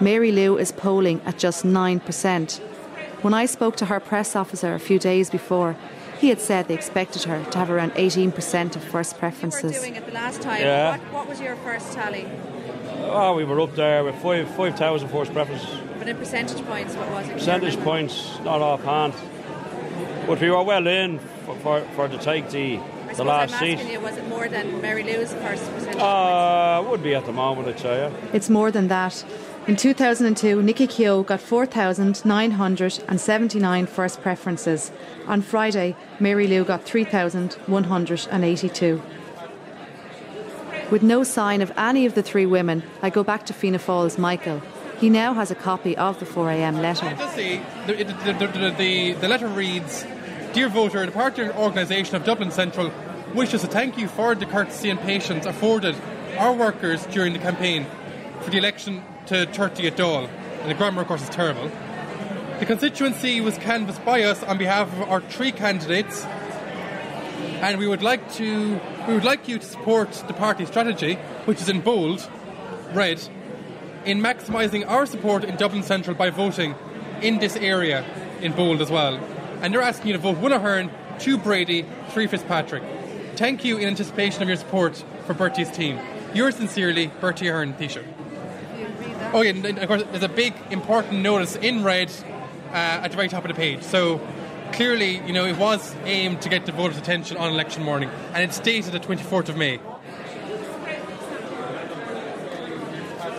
Mary 0.00 0.30
Lou 0.30 0.56
is 0.56 0.70
polling 0.70 1.20
at 1.24 1.38
just 1.38 1.64
9%. 1.64 2.58
When 3.22 3.34
I 3.34 3.46
spoke 3.46 3.74
to 3.76 3.86
her 3.86 3.98
press 3.98 4.36
officer 4.36 4.74
a 4.74 4.78
few 4.78 4.98
days 5.00 5.30
before, 5.30 5.76
he 6.20 6.28
had 6.28 6.40
said 6.40 6.68
they 6.68 6.74
expected 6.74 7.24
her 7.24 7.42
to 7.50 7.58
have 7.58 7.70
around 7.70 7.92
18% 7.92 8.76
of 8.76 8.84
first 8.84 9.12
You 9.12 9.16
were 9.16 9.18
preferences. 9.18 9.78
doing 9.78 9.96
it 9.96 10.06
the 10.06 10.12
last 10.12 10.42
time. 10.42 10.60
Yeah. 10.60 10.90
What, 10.98 11.12
what 11.12 11.28
was 11.28 11.40
your 11.40 11.56
first 11.56 11.92
tally? 11.92 12.28
Oh, 13.10 13.34
we 13.34 13.44
were 13.44 13.60
up 13.60 13.74
there 13.74 14.04
with 14.04 14.14
five 14.16 14.48
five 14.54 14.76
thousand 14.76 15.08
first 15.08 15.32
preferences. 15.32 15.68
But 15.98 16.08
in 16.08 16.16
percentage 16.16 16.64
points, 16.66 16.94
what 16.94 17.10
was 17.10 17.28
it? 17.28 17.32
Percentage 17.32 17.76
points, 17.80 18.38
not 18.44 18.60
offhand. 18.60 19.14
But 20.28 20.40
we 20.42 20.50
were 20.50 20.62
well 20.62 20.86
in 20.86 21.18
for, 21.18 21.56
for, 21.56 21.80
for 21.96 22.06
to 22.06 22.18
take 22.18 22.50
the, 22.50 22.76
I 22.76 22.80
the 22.80 22.84
suppose 23.14 23.26
last 23.26 23.54
I'm 23.54 23.60
seat. 23.60 23.78
asking 23.78 23.92
you, 23.92 24.00
was 24.00 24.14
it 24.18 24.28
more 24.28 24.46
than 24.46 24.82
Mary 24.82 25.02
Lou's 25.02 25.32
first 25.32 25.64
percentage? 25.72 25.96
Uh, 25.98 26.84
would 26.90 27.02
be 27.02 27.14
at 27.14 27.24
the 27.24 27.32
moment, 27.32 27.66
I'd 27.66 27.80
say. 27.80 27.96
Yeah. 27.96 28.12
It's 28.34 28.50
more 28.50 28.70
than 28.70 28.88
that. 28.88 29.24
In 29.66 29.74
2002, 29.76 30.60
Nicky 30.62 30.86
Keogh 30.86 31.22
got 31.22 31.40
4,979 31.40 33.86
first 33.86 34.20
preferences. 34.20 34.92
On 35.26 35.40
Friday, 35.40 35.96
Mary 36.20 36.46
Lou 36.46 36.62
got 36.62 36.84
3,182. 36.84 39.02
With 40.90 41.02
no 41.02 41.24
sign 41.24 41.62
of 41.62 41.72
any 41.78 42.04
of 42.04 42.14
the 42.14 42.22
three 42.22 42.44
women, 42.44 42.82
I 43.00 43.08
go 43.08 43.24
back 43.24 43.46
to 43.46 43.54
Fianna 43.54 43.78
Fáil's 43.78 44.18
Michael. 44.18 44.60
He 45.00 45.08
now 45.08 45.32
has 45.32 45.50
a 45.50 45.54
copy 45.54 45.96
of 45.96 46.20
the 46.20 46.26
4am 46.26 46.82
letter. 46.82 47.14
Just 47.16 47.34
the, 47.36 47.60
the, 47.86 47.94
the, 48.04 48.34
the, 48.34 48.74
the, 48.76 49.12
the 49.12 49.28
letter 49.28 49.48
reads 49.48 50.04
Dear 50.54 50.70
voter, 50.70 51.04
the 51.04 51.12
party 51.12 51.42
organisation 51.42 52.16
of 52.16 52.24
Dublin 52.24 52.50
Central 52.50 52.90
wishes 53.34 53.60
to 53.60 53.66
thank 53.66 53.98
you 53.98 54.08
for 54.08 54.34
the 54.34 54.46
courtesy 54.46 54.88
and 54.88 54.98
patience 54.98 55.44
afforded 55.44 55.94
our 56.38 56.54
workers 56.54 57.04
during 57.06 57.34
the 57.34 57.38
campaign 57.38 57.86
for 58.40 58.50
the 58.50 58.56
election 58.56 59.04
to 59.26 59.44
30 59.44 59.88
at 59.88 59.96
Dáil. 59.96 60.28
And 60.62 60.70
the 60.70 60.74
grammar, 60.74 61.02
of 61.02 61.08
course, 61.08 61.22
is 61.22 61.28
terrible. 61.28 61.70
The 62.60 62.66
constituency 62.66 63.42
was 63.42 63.58
canvassed 63.58 64.02
by 64.06 64.22
us 64.22 64.42
on 64.42 64.56
behalf 64.56 64.90
of 64.94 65.02
our 65.02 65.20
three 65.20 65.52
candidates, 65.52 66.24
and 66.24 67.78
we 67.78 67.86
would 67.86 68.02
like 68.02 68.32
to 68.34 68.80
we 69.06 69.14
would 69.14 69.24
like 69.24 69.48
you 69.48 69.58
to 69.58 69.66
support 69.66 70.10
the 70.26 70.34
party 70.34 70.64
strategy, 70.64 71.16
which 71.44 71.60
is 71.60 71.68
in 71.68 71.82
bold, 71.82 72.28
red, 72.94 73.20
in 74.06 74.20
maximising 74.20 74.88
our 74.88 75.04
support 75.04 75.44
in 75.44 75.56
Dublin 75.56 75.82
Central 75.82 76.16
by 76.16 76.30
voting 76.30 76.74
in 77.20 77.38
this 77.38 77.54
area 77.56 78.04
in 78.40 78.52
bold 78.52 78.80
as 78.80 78.90
well. 78.90 79.20
And 79.60 79.72
they're 79.72 79.82
asking 79.82 80.08
you 80.08 80.12
to 80.14 80.18
vote 80.18 80.38
one 80.38 80.52
Ahern, 80.52 80.90
two 81.18 81.36
Brady, 81.36 81.84
three 82.10 82.26
Fitzpatrick. 82.26 82.82
Thank 83.36 83.64
you 83.64 83.76
in 83.76 83.86
anticipation 83.86 84.42
of 84.42 84.48
your 84.48 84.56
support 84.56 85.04
for 85.26 85.34
Bertie's 85.34 85.70
team. 85.70 85.98
Yours 86.34 86.56
sincerely, 86.56 87.10
Bertie 87.20 87.48
Ahern, 87.48 87.74
Taoiseach. 87.74 88.04
Oh 89.32 89.42
yeah, 89.42 89.50
and 89.50 89.78
of 89.78 89.88
course, 89.88 90.04
there's 90.10 90.22
a 90.22 90.28
big 90.28 90.54
important 90.70 91.20
notice 91.22 91.56
in 91.56 91.84
red 91.84 92.10
uh, 92.70 93.02
at 93.02 93.10
the 93.10 93.16
very 93.16 93.28
top 93.28 93.44
of 93.44 93.48
the 93.48 93.54
page. 93.54 93.82
So 93.82 94.20
clearly, 94.72 95.18
you 95.26 95.32
know, 95.32 95.44
it 95.44 95.56
was 95.56 95.94
aimed 96.04 96.42
to 96.42 96.48
get 96.48 96.66
the 96.66 96.72
voters' 96.72 96.98
attention 96.98 97.36
on 97.36 97.52
election 97.52 97.82
morning, 97.82 98.10
and 98.32 98.42
it's 98.42 98.58
dated 98.58 98.92
the 98.92 99.00
24th 99.00 99.48
of 99.48 99.56
May. 99.56 99.78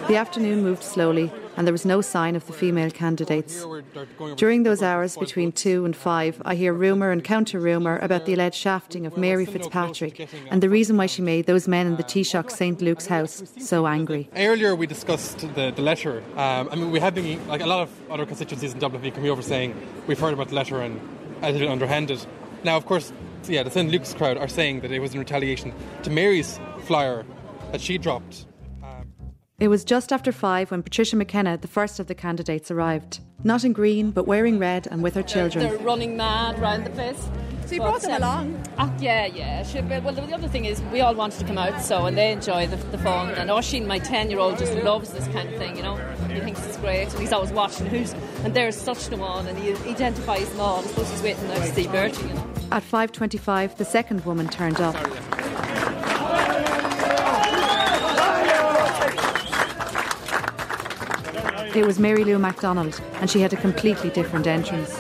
The 0.08 0.16
afternoon 0.16 0.64
moved 0.64 0.84
slowly, 0.84 1.32
and 1.60 1.68
there 1.68 1.74
was 1.74 1.86
no 1.86 2.00
sign 2.00 2.38
of 2.38 2.48
the 2.48 2.54
female 2.54 2.90
candidates. 2.90 3.66
During 4.38 4.64
those 4.64 4.82
hours 4.82 5.18
between 5.18 5.52
2 5.52 5.84
and 5.84 5.94
5, 5.94 6.42
I 6.46 6.56
hear 6.56 6.72
rumour 6.74 7.12
and 7.12 7.22
counter 7.22 7.60
rumour 7.60 7.98
about 7.98 8.26
the 8.26 8.34
alleged 8.34 8.56
shafting 8.56 9.06
of 9.06 9.18
Mary 9.18 9.46
Fitzpatrick 9.46 10.30
and 10.50 10.64
the 10.64 10.70
reason 10.70 10.96
why 10.96 11.06
she 11.08 11.22
made 11.22 11.48
those 11.48 11.68
men 11.68 11.86
in 11.86 11.98
the 11.98 12.04
Taoiseach 12.04 12.50
St 12.50 12.82
Luke's 12.82 13.08
house 13.08 13.44
so 13.60 13.88
angry. 13.88 14.30
Earlier, 14.38 14.74
we 14.74 14.88
discussed 14.88 15.40
the, 15.54 15.72
the 15.76 15.82
letter. 15.82 16.24
Um, 16.38 16.70
I 16.72 16.76
mean, 16.76 16.92
we 16.92 17.02
have 17.02 17.14
been, 17.14 17.46
like 17.50 17.60
a 17.60 17.68
lot 17.68 17.82
of 17.82 17.90
other 18.10 18.26
constituencies 18.26 18.72
in 18.72 18.80
Dublin, 18.80 19.12
coming 19.12 19.30
over 19.30 19.42
saying 19.42 19.76
we've 20.08 20.18
heard 20.18 20.34
about 20.34 20.48
the 20.48 20.56
letter 20.56 20.80
and 20.82 20.98
edited 21.42 21.64
it 21.64 21.70
underhanded. 21.70 22.26
Now, 22.64 22.78
of 22.78 22.86
course, 22.86 23.12
yeah, 23.50 23.64
the 23.64 23.72
St. 23.72 23.92
Luke's 23.92 24.14
crowd 24.14 24.38
are 24.38 24.48
saying 24.48 24.80
that 24.80 24.94
it 24.94 25.00
was 25.00 25.14
in 25.14 25.20
retaliation 25.20 25.74
to 26.04 26.10
Mary's 26.10 26.58
flyer 26.86 27.26
that 27.74 27.82
she 27.82 27.98
dropped. 27.98 28.46
It 29.60 29.68
was 29.68 29.84
just 29.84 30.14
after 30.14 30.32
5 30.32 30.72
when 30.72 30.84
Patricia 30.84 31.18
McKenna, 31.18 31.58
the 31.58 31.68
first 31.68 32.00
of 32.00 32.08
the 32.08 32.16
candidates, 32.16 32.72
arrived. 32.72 33.20
Not 33.44 33.66
in 33.66 33.74
green, 33.74 34.12
but 34.12 34.26
wearing 34.26 34.58
red 34.58 34.88
and 34.90 35.04
with 35.04 35.16
her 35.16 35.24
children. 35.24 35.60
They're 35.60 35.72
children. 35.72 35.86
running 35.86 36.18
mad 36.18 36.58
round 36.60 36.86
the 36.86 36.92
place. 36.92 37.28
So 37.66 37.76
you 37.76 37.82
brought 37.82 38.02
them 38.02 38.22
along? 38.22 38.68
Ah, 38.78 38.92
yeah, 39.00 39.26
yeah. 39.26 39.64
She, 39.64 39.82
well, 39.82 40.14
the 40.14 40.22
the 40.22 40.34
other 40.34 40.48
thing 40.48 40.64
is 40.66 40.82
we 40.94 41.02
all 41.02 41.14
wanted 41.14 41.40
to 41.40 41.46
come 41.46 41.58
out, 41.58 41.82
so 41.82 42.06
and 42.06 42.18
they 42.18 42.32
enjoy 42.32 42.68
the, 42.68 42.78
the 42.78 42.98
fun. 42.98 43.30
And 43.36 43.50
Oisín, 43.50 43.86
my 43.86 44.00
ten-year-old, 44.00 44.58
just 44.58 44.74
loves 44.78 45.12
this 45.12 45.28
kind 45.28 45.50
of 45.50 45.58
thing. 45.58 45.76
You 45.76 45.84
know, 45.84 45.96
he 46.30 46.40
thinks 46.40 46.66
it's 46.66 46.78
great, 46.78 47.10
and 47.10 47.20
he's 47.20 47.34
always 47.34 47.52
watching 47.52 47.86
who's. 47.86 48.14
And 48.44 48.56
there's 48.56 48.76
such 48.76 49.08
them 49.08 49.22
on, 49.22 49.46
and 49.46 49.58
he 49.60 49.74
identifies 49.92 50.50
them 50.50 50.62
all. 50.62 50.80
I 50.80 50.84
suppose 50.84 51.12
he's 51.12 51.22
waiting 51.22 51.48
now 51.48 51.56
to 51.56 51.74
see 51.74 51.88
Bertie. 51.88 52.28
You 52.28 52.34
know. 52.34 52.54
At 52.72 52.84
5.25, 52.84 53.76
the 53.76 53.86
second 53.86 54.26
woman 54.26 54.48
turned 54.48 54.80
up. 54.80 54.96
It 61.76 61.86
was 61.86 62.00
Mary 62.00 62.24
Lou 62.24 62.40
McDonald, 62.40 63.00
and 63.16 63.30
she 63.30 63.42
had 63.42 63.54
a 63.54 63.56
completely 63.56 64.10
different 64.10 64.48
entrance. 64.48 64.98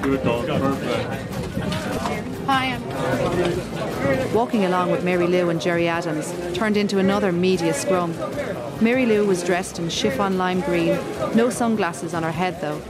Good 0.00 0.24
dog, 0.24 0.46
perfect. 0.46 2.48
I 2.48 2.66
am. 2.66 4.34
Walking 4.34 4.64
along 4.64 4.90
with 4.90 5.04
Mary 5.04 5.26
Lou 5.26 5.50
and 5.50 5.60
Gerry 5.60 5.86
Adams 5.86 6.32
turned 6.56 6.78
into 6.78 6.98
another 6.98 7.32
media 7.32 7.74
scrum. 7.74 8.14
Mary 8.80 9.04
Lou 9.04 9.26
was 9.26 9.44
dressed 9.44 9.78
in 9.78 9.90
chiffon 9.90 10.38
lime 10.38 10.62
green, 10.62 10.98
no 11.34 11.50
sunglasses 11.50 12.14
on 12.14 12.22
her 12.22 12.32
head 12.32 12.60
though. 12.60 12.80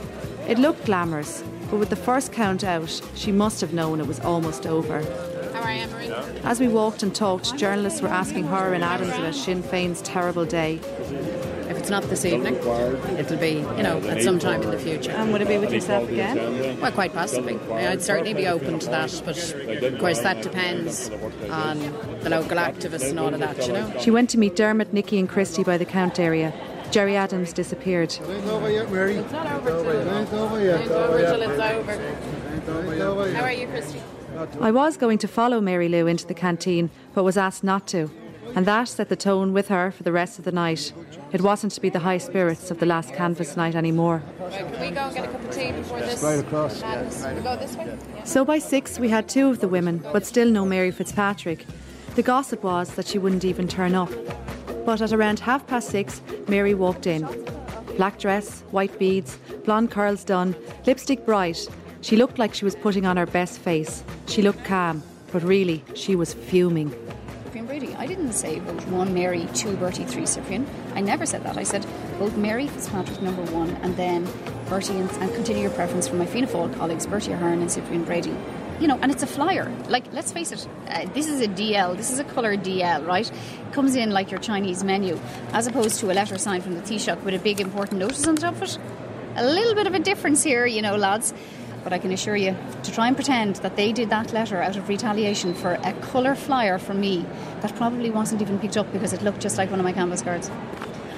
It 0.48 0.58
looked 0.58 0.86
glamorous, 0.86 1.42
but 1.70 1.78
with 1.78 1.90
the 1.90 1.96
first 1.96 2.32
count 2.32 2.62
out, 2.62 3.00
she 3.14 3.32
must 3.32 3.60
have 3.60 3.72
known 3.72 4.00
it 4.00 4.06
was 4.06 4.20
almost 4.20 4.66
over. 4.66 5.02
How 5.52 5.62
are 5.62 5.74
you, 5.74 5.86
Marie? 5.88 6.10
As 6.44 6.60
we 6.60 6.68
walked 6.68 7.02
and 7.02 7.14
talked, 7.14 7.56
journalists 7.56 8.00
were 8.00 8.08
asking 8.08 8.44
her 8.44 8.72
and 8.72 8.84
Adams 8.84 9.14
about 9.14 9.34
Sinn 9.34 9.62
Féin's 9.62 10.00
terrible 10.02 10.44
day. 10.44 10.80
If 11.84 11.90
it's 11.90 12.02
not 12.02 12.08
this 12.08 12.24
evening, 12.24 12.54
it'll 13.18 13.36
be, 13.36 13.56
you 13.76 13.82
know, 13.82 13.98
at 14.08 14.22
some 14.22 14.38
time 14.38 14.62
in 14.62 14.70
the 14.70 14.78
future. 14.78 15.10
And 15.10 15.30
would 15.32 15.42
it 15.42 15.48
be 15.48 15.58
with 15.58 15.70
yourself 15.70 16.08
again? 16.08 16.80
Well, 16.80 16.90
quite 16.92 17.12
possibly. 17.12 17.58
I'd 17.72 18.00
certainly 18.00 18.32
be 18.32 18.46
open 18.46 18.78
to 18.78 18.86
that, 18.88 19.22
but 19.22 19.36
of 19.82 19.98
course 19.98 20.20
that 20.20 20.42
depends 20.42 21.10
on 21.50 21.78
the 22.22 22.30
local 22.30 22.56
activists 22.56 23.10
and 23.10 23.20
all 23.20 23.34
of 23.34 23.38
that, 23.40 23.66
you 23.66 23.74
know. 23.74 23.92
She 24.00 24.10
went 24.10 24.30
to 24.30 24.38
meet 24.38 24.56
Dermot, 24.56 24.94
Nicky, 24.94 25.18
and 25.18 25.28
Christy 25.28 25.62
by 25.62 25.76
the 25.76 25.84
count 25.84 26.18
area. 26.18 26.54
Gerry 26.90 27.16
Adams 27.16 27.52
disappeared. 27.52 28.16
Ain't 28.26 28.46
over 28.46 28.70
yet, 28.70 28.90
Mary. 28.90 29.16
It's 29.16 29.30
not 29.30 29.52
over 29.52 29.68
till 29.68 30.10
Ain't 30.10 30.32
over 30.32 30.64
yet. 30.64 30.80
Ain't 30.80 30.90
over 30.90 31.18
till 31.18 31.42
it's 31.42 31.60
over. 32.98 33.34
How 33.34 33.42
are 33.42 33.52
you, 33.52 33.66
Christy? 33.66 34.00
I 34.58 34.70
was 34.70 34.96
going 34.96 35.18
to 35.18 35.28
follow 35.28 35.60
Mary 35.60 35.90
Lou 35.90 36.06
into 36.06 36.26
the 36.26 36.32
canteen, 36.32 36.88
but 37.12 37.24
was 37.24 37.36
asked 37.36 37.62
not 37.62 37.86
to. 37.88 38.10
And 38.56 38.66
that 38.66 38.88
set 38.88 39.08
the 39.08 39.16
tone 39.16 39.52
with 39.52 39.68
her 39.68 39.90
for 39.90 40.04
the 40.04 40.12
rest 40.12 40.38
of 40.38 40.44
the 40.44 40.52
night. 40.52 40.92
It 41.32 41.40
wasn't 41.40 41.72
to 41.72 41.80
be 41.80 41.88
the 41.88 41.98
high 41.98 42.18
spirits 42.18 42.70
of 42.70 42.78
the 42.78 42.86
last 42.86 43.12
canvas 43.12 43.56
night 43.56 43.74
anymore. 43.74 44.22
Right, 44.38 44.72
can 44.72 44.80
we 44.80 44.90
go 44.90 45.00
and 45.00 45.14
get 45.14 45.24
a 45.24 45.28
cup 45.28 45.44
of 45.44 45.50
tea 45.50 45.72
before 45.72 45.98
this? 45.98 46.22
Right 46.22 46.38
across. 46.38 46.80
madness? 46.80 47.26
We 47.26 47.40
go 47.40 47.56
this 47.56 47.76
way? 47.76 47.98
So 48.24 48.44
by 48.44 48.60
six, 48.60 49.00
we 49.00 49.08
had 49.08 49.28
two 49.28 49.50
of 49.50 49.58
the 49.58 49.66
women, 49.66 50.04
but 50.12 50.24
still 50.24 50.48
no 50.48 50.64
Mary 50.64 50.92
Fitzpatrick. 50.92 51.66
The 52.14 52.22
gossip 52.22 52.62
was 52.62 52.94
that 52.94 53.08
she 53.08 53.18
wouldn't 53.18 53.44
even 53.44 53.66
turn 53.66 53.96
up. 53.96 54.10
But 54.86 55.02
at 55.02 55.12
around 55.12 55.40
half 55.40 55.66
past 55.66 55.88
six, 55.88 56.22
Mary 56.46 56.74
walked 56.74 57.08
in. 57.08 57.26
Black 57.96 58.18
dress, 58.20 58.60
white 58.70 58.96
beads, 59.00 59.36
blonde 59.64 59.90
curls 59.90 60.22
done, 60.22 60.54
lipstick 60.86 61.26
bright. 61.26 61.66
She 62.02 62.16
looked 62.16 62.38
like 62.38 62.54
she 62.54 62.64
was 62.64 62.76
putting 62.76 63.04
on 63.04 63.16
her 63.16 63.26
best 63.26 63.58
face. 63.58 64.04
She 64.26 64.42
looked 64.42 64.64
calm, 64.64 65.02
but 65.32 65.42
really, 65.42 65.82
she 65.94 66.14
was 66.14 66.34
fuming. 66.34 66.94
Cyprian 67.54 67.66
Brady. 67.66 67.94
I 67.94 68.06
didn't 68.08 68.32
say 68.32 68.58
vote 68.58 68.84
one 68.86 69.14
Mary, 69.14 69.46
two 69.54 69.76
Bertie, 69.76 70.02
three 70.02 70.26
Cyprian. 70.26 70.66
I 70.94 71.00
never 71.00 71.24
said 71.24 71.44
that. 71.44 71.56
I 71.56 71.62
said 71.62 71.84
vote 72.18 72.34
Mary 72.36 72.66
Fitzpatrick 72.66 73.22
number 73.22 73.42
one, 73.52 73.70
and 73.84 73.96
then 73.96 74.26
Bertie 74.68 74.98
and, 74.98 75.08
and 75.08 75.32
continue 75.36 75.62
your 75.62 75.70
preference 75.70 76.08
for 76.08 76.16
my 76.16 76.26
Fianna 76.26 76.48
Fáil 76.48 76.76
colleagues, 76.76 77.06
Bertie 77.06 77.30
Ahern 77.30 77.60
and 77.62 77.70
Cyprian 77.70 78.02
Brady. 78.02 78.34
You 78.80 78.88
know, 78.88 78.98
and 79.00 79.12
it's 79.12 79.22
a 79.22 79.28
flyer. 79.28 79.72
Like, 79.88 80.12
let's 80.12 80.32
face 80.32 80.50
it, 80.50 80.66
uh, 80.88 81.06
this 81.14 81.28
is 81.28 81.40
a 81.42 81.46
DL. 81.46 81.96
This 81.96 82.10
is 82.10 82.18
a 82.18 82.24
colour 82.24 82.56
DL, 82.56 83.06
right? 83.06 83.30
Comes 83.70 83.94
in 83.94 84.10
like 84.10 84.32
your 84.32 84.40
Chinese 84.40 84.82
menu, 84.82 85.20
as 85.52 85.68
opposed 85.68 86.00
to 86.00 86.10
a 86.10 86.12
letter 86.12 86.36
signed 86.38 86.64
from 86.64 86.74
the 86.74 86.80
Taoiseach 86.80 87.22
with 87.22 87.34
a 87.34 87.38
big 87.38 87.60
important 87.60 88.00
notice 88.00 88.26
on 88.26 88.34
top 88.34 88.56
of 88.56 88.62
it. 88.62 88.78
A 89.36 89.46
little 89.46 89.76
bit 89.76 89.86
of 89.86 89.94
a 89.94 90.00
difference 90.00 90.42
here, 90.42 90.66
you 90.66 90.82
know, 90.82 90.96
lads. 90.96 91.32
But 91.84 91.92
I 91.92 91.98
can 91.98 92.10
assure 92.10 92.34
you, 92.34 92.56
to 92.82 92.90
try 92.90 93.06
and 93.06 93.16
pretend 93.16 93.56
that 93.56 93.76
they 93.76 93.92
did 93.92 94.10
that 94.10 94.32
letter 94.32 94.60
out 94.60 94.76
of 94.76 94.88
retaliation 94.88 95.54
for 95.54 95.74
a 95.74 95.92
colour 96.00 96.34
flyer 96.34 96.78
from 96.78 96.98
me 96.98 97.24
that 97.60 97.76
probably 97.76 98.10
wasn't 98.10 98.42
even 98.42 98.58
picked 98.58 98.76
up 98.76 98.90
because 98.92 99.12
it 99.12 99.22
looked 99.22 99.40
just 99.40 99.58
like 99.58 99.70
one 99.70 99.78
of 99.78 99.84
my 99.84 99.92
canvas 99.92 100.22
cards. 100.22 100.50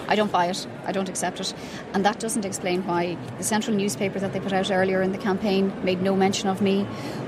I 0.09 0.15
don't 0.15 0.31
buy 0.31 0.47
it. 0.47 0.67
I 0.85 0.93
don't 0.93 1.09
accept 1.09 1.41
it. 1.41 1.55
And 1.93 2.05
that 2.05 2.21
doesn't 2.21 2.45
explain 2.45 2.87
why 2.87 3.17
the 3.39 3.45
central 3.45 3.77
newspaper 3.77 4.19
that 4.19 4.33
they 4.33 4.41
put 4.41 4.53
out 4.53 4.71
earlier 4.71 5.03
in 5.03 5.13
the 5.13 5.19
campaign 5.19 5.73
made 5.85 6.01
no 6.01 6.15
mention 6.15 6.49
of 6.49 6.61
me, 6.63 6.85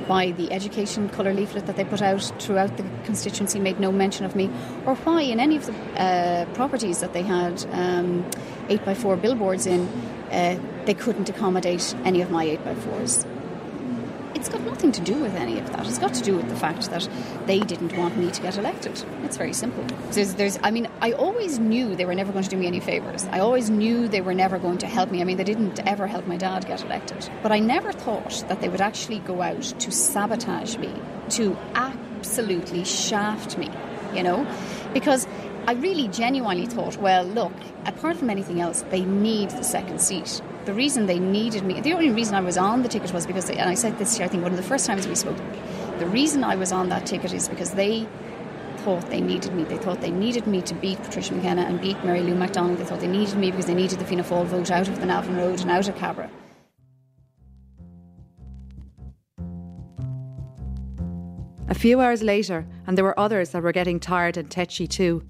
why 0.06 0.32
the 0.32 0.52
education 0.52 1.08
colour 1.08 1.34
leaflet 1.34 1.66
that 1.66 1.76
they 1.76 1.84
put 1.84 2.02
out 2.02 2.22
throughout 2.38 2.76
the 2.76 2.84
constituency 3.04 3.58
made 3.58 3.80
no 3.80 3.90
mention 3.90 4.24
of 4.24 4.36
me, 4.36 4.50
or 4.86 4.94
why 4.96 5.22
in 5.22 5.40
any 5.40 5.56
of 5.56 5.66
the 5.66 5.74
uh, 6.00 6.44
properties 6.54 7.00
that 7.00 7.12
they 7.12 7.22
had 7.22 7.64
um, 7.72 8.24
8x4 8.68 9.20
billboards 9.20 9.66
in, 9.66 9.88
uh, 10.30 10.58
they 10.84 10.94
couldn't 10.94 11.28
accommodate 11.28 11.94
any 12.04 12.20
of 12.20 12.30
my 12.30 12.46
8x4s. 12.46 13.26
It's 14.34 14.48
got 14.48 14.60
nothing 14.60 14.92
to 14.92 15.00
do 15.00 15.14
with 15.16 15.34
any 15.34 15.58
of 15.58 15.72
that. 15.72 15.86
It's 15.86 15.98
got 15.98 16.14
to 16.14 16.22
do 16.22 16.36
with 16.36 16.48
the 16.48 16.54
fact 16.54 16.90
that 16.90 17.08
they 17.46 17.58
didn't 17.60 17.96
want 17.96 18.16
me 18.16 18.30
to 18.30 18.40
get 18.40 18.56
elected. 18.56 19.02
It's 19.24 19.36
very 19.36 19.52
simple. 19.52 19.84
There's, 20.12 20.34
there's, 20.34 20.58
I 20.62 20.70
mean, 20.70 20.86
I 21.00 21.12
always 21.12 21.58
knew 21.58 21.96
they 21.96 22.04
were 22.04 22.14
never 22.14 22.30
going 22.30 22.44
to 22.44 22.50
do 22.50 22.56
me 22.56 22.68
any 22.68 22.78
favours. 22.78 23.24
I 23.32 23.40
always 23.40 23.68
knew 23.68 24.06
they 24.06 24.20
were 24.20 24.34
never 24.34 24.58
going 24.58 24.78
to 24.78 24.86
help 24.86 25.10
me. 25.10 25.20
I 25.20 25.24
mean, 25.24 25.38
they 25.38 25.44
didn't 25.44 25.80
ever 25.88 26.06
help 26.06 26.26
my 26.26 26.36
dad 26.36 26.66
get 26.66 26.84
elected. 26.84 27.28
But 27.42 27.50
I 27.50 27.58
never 27.58 27.90
thought 27.92 28.44
that 28.48 28.60
they 28.60 28.68
would 28.68 28.80
actually 28.80 29.18
go 29.20 29.42
out 29.42 29.62
to 29.62 29.90
sabotage 29.90 30.76
me, 30.76 30.94
to 31.30 31.56
absolutely 31.74 32.84
shaft 32.84 33.58
me, 33.58 33.70
you 34.14 34.22
know? 34.22 34.46
Because 34.92 35.26
I 35.68 35.72
really 35.72 36.08
genuinely 36.08 36.64
thought, 36.64 36.96
well, 36.96 37.24
look, 37.24 37.52
apart 37.84 38.16
from 38.16 38.30
anything 38.30 38.58
else, 38.58 38.86
they 38.88 39.04
need 39.04 39.50
the 39.50 39.62
second 39.62 40.00
seat. 40.00 40.40
The 40.64 40.72
reason 40.72 41.04
they 41.04 41.18
needed 41.18 41.62
me, 41.62 41.78
the 41.82 41.92
only 41.92 42.08
reason 42.08 42.34
I 42.36 42.40
was 42.40 42.56
on 42.56 42.80
the 42.82 42.88
ticket 42.88 43.12
was 43.12 43.26
because, 43.26 43.48
they, 43.48 43.58
and 43.58 43.68
I 43.68 43.74
said 43.74 43.98
this 43.98 44.16
here, 44.16 44.24
I 44.24 44.30
think 44.30 44.42
one 44.42 44.52
of 44.52 44.56
the 44.56 44.62
first 44.62 44.86
times 44.86 45.06
we 45.06 45.14
spoke, 45.14 45.36
the 45.98 46.06
reason 46.06 46.42
I 46.42 46.56
was 46.56 46.72
on 46.72 46.88
that 46.88 47.04
ticket 47.04 47.34
is 47.34 47.50
because 47.50 47.72
they 47.72 48.08
thought 48.78 49.10
they 49.10 49.20
needed 49.20 49.52
me. 49.52 49.64
They 49.64 49.76
thought 49.76 50.00
they 50.00 50.10
needed 50.10 50.46
me 50.46 50.62
to 50.62 50.72
beat 50.72 51.02
Patricia 51.02 51.34
McKenna 51.34 51.64
and 51.64 51.78
beat 51.78 52.02
Mary 52.02 52.22
Lou 52.22 52.34
McDonald. 52.34 52.78
They 52.78 52.86
thought 52.86 53.00
they 53.00 53.06
needed 53.06 53.36
me 53.36 53.50
because 53.50 53.66
they 53.66 53.74
needed 53.74 53.98
the 53.98 54.06
Fianna 54.06 54.24
Fáil 54.24 54.46
vote 54.46 54.70
out 54.70 54.88
of 54.88 54.98
the 55.00 55.04
Navan 55.04 55.36
Road 55.36 55.60
and 55.60 55.70
out 55.70 55.86
of 55.86 55.94
Cabra. 55.96 56.30
A 61.68 61.74
few 61.74 62.00
hours 62.00 62.22
later, 62.22 62.66
and 62.86 62.96
there 62.96 63.04
were 63.04 63.20
others 63.20 63.50
that 63.50 63.62
were 63.62 63.72
getting 63.72 64.00
tired 64.00 64.38
and 64.38 64.50
tetchy 64.50 64.86
too. 64.86 65.28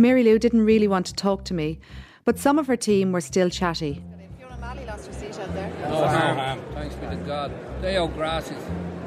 Mary 0.00 0.22
Lou 0.24 0.38
didn't 0.38 0.64
really 0.64 0.88
want 0.88 1.04
to 1.04 1.14
talk 1.14 1.44
to 1.44 1.52
me, 1.52 1.78
but 2.24 2.38
some 2.38 2.58
of 2.58 2.66
her 2.66 2.76
team 2.76 3.12
were 3.12 3.20
still 3.20 3.50
chatty. 3.50 4.02
Fiona 4.38 4.56
Malley 4.56 4.86
lost 4.86 5.06
her 5.08 5.12
seat 5.12 5.38
out 5.38 5.52
there. 5.52 5.70
Oh, 5.84 5.90
no 5.90 6.06
harm. 6.06 6.62
Thanks 6.72 6.94
be 6.94 7.06
to 7.06 7.16
God. 7.16 7.52
They 7.82 7.98
owe 7.98 8.08
grasses 8.08 8.62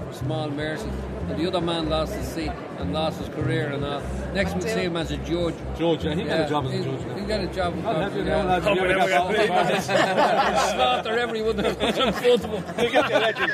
for 0.07 0.13
small 0.13 0.51
mercies. 0.51 0.93
And 1.29 1.39
the 1.39 1.47
other 1.47 1.61
man 1.61 1.89
lost 1.89 2.13
his 2.13 2.27
seat 2.27 2.51
and 2.79 2.91
lost 2.93 3.17
his 3.19 3.29
career 3.29 3.69
and 3.69 3.83
all. 3.85 4.01
Next 4.33 4.53
we'll 4.53 4.61
see 4.61 4.81
him 4.81 4.97
as 4.97 5.09
a 5.11 5.17
judge. 5.17 5.55
Judge, 5.77 6.03
yeah, 6.03 6.15
he 6.15 6.23
got 6.23 6.41
a 6.41 6.49
job 6.49 6.65
as 6.65 6.73
a 6.73 6.83
judge. 6.83 7.19
He 7.19 7.25
got 7.25 7.39
a 7.39 7.47
job 7.47 7.73
as 7.77 7.83
a 7.83 7.87
I'll 7.87 7.93
judge. 7.93 8.03
have 8.03 8.17
you 8.17 8.23
know, 8.25 8.43
lads, 8.43 8.65
you 8.65 8.75
never 8.75 9.09
got 9.09 9.31
that. 9.31 10.73
Slaughter 10.73 11.17
everyone 11.19 11.55
that's 11.55 11.97
in 11.97 12.13
football. 12.13 12.63
You 12.83 12.91
get 12.91 13.07
the 13.09 13.15
elections, 13.17 13.51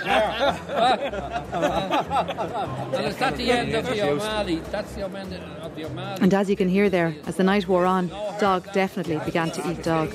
And 2.93 3.05
is 3.05 3.17
that 3.17 3.37
the 3.37 3.51
end 3.51 3.75
of 3.75 3.85
the 3.85 4.01
O'Malley? 4.09 4.55
That's 4.71 4.93
the 4.93 5.03
end 5.05 5.33
of 5.61 5.75
the 5.75 5.85
O'Malley. 5.85 6.21
And 6.21 6.33
as 6.33 6.49
you 6.49 6.55
can 6.55 6.69
hear 6.69 6.89
there, 6.89 7.15
as 7.27 7.35
the 7.35 7.43
night 7.43 7.67
wore 7.67 7.85
on, 7.85 8.07
dog 8.39 8.71
definitely 8.73 9.19
began 9.25 9.51
to 9.51 9.69
eat 9.69 9.83
dog. 9.83 10.09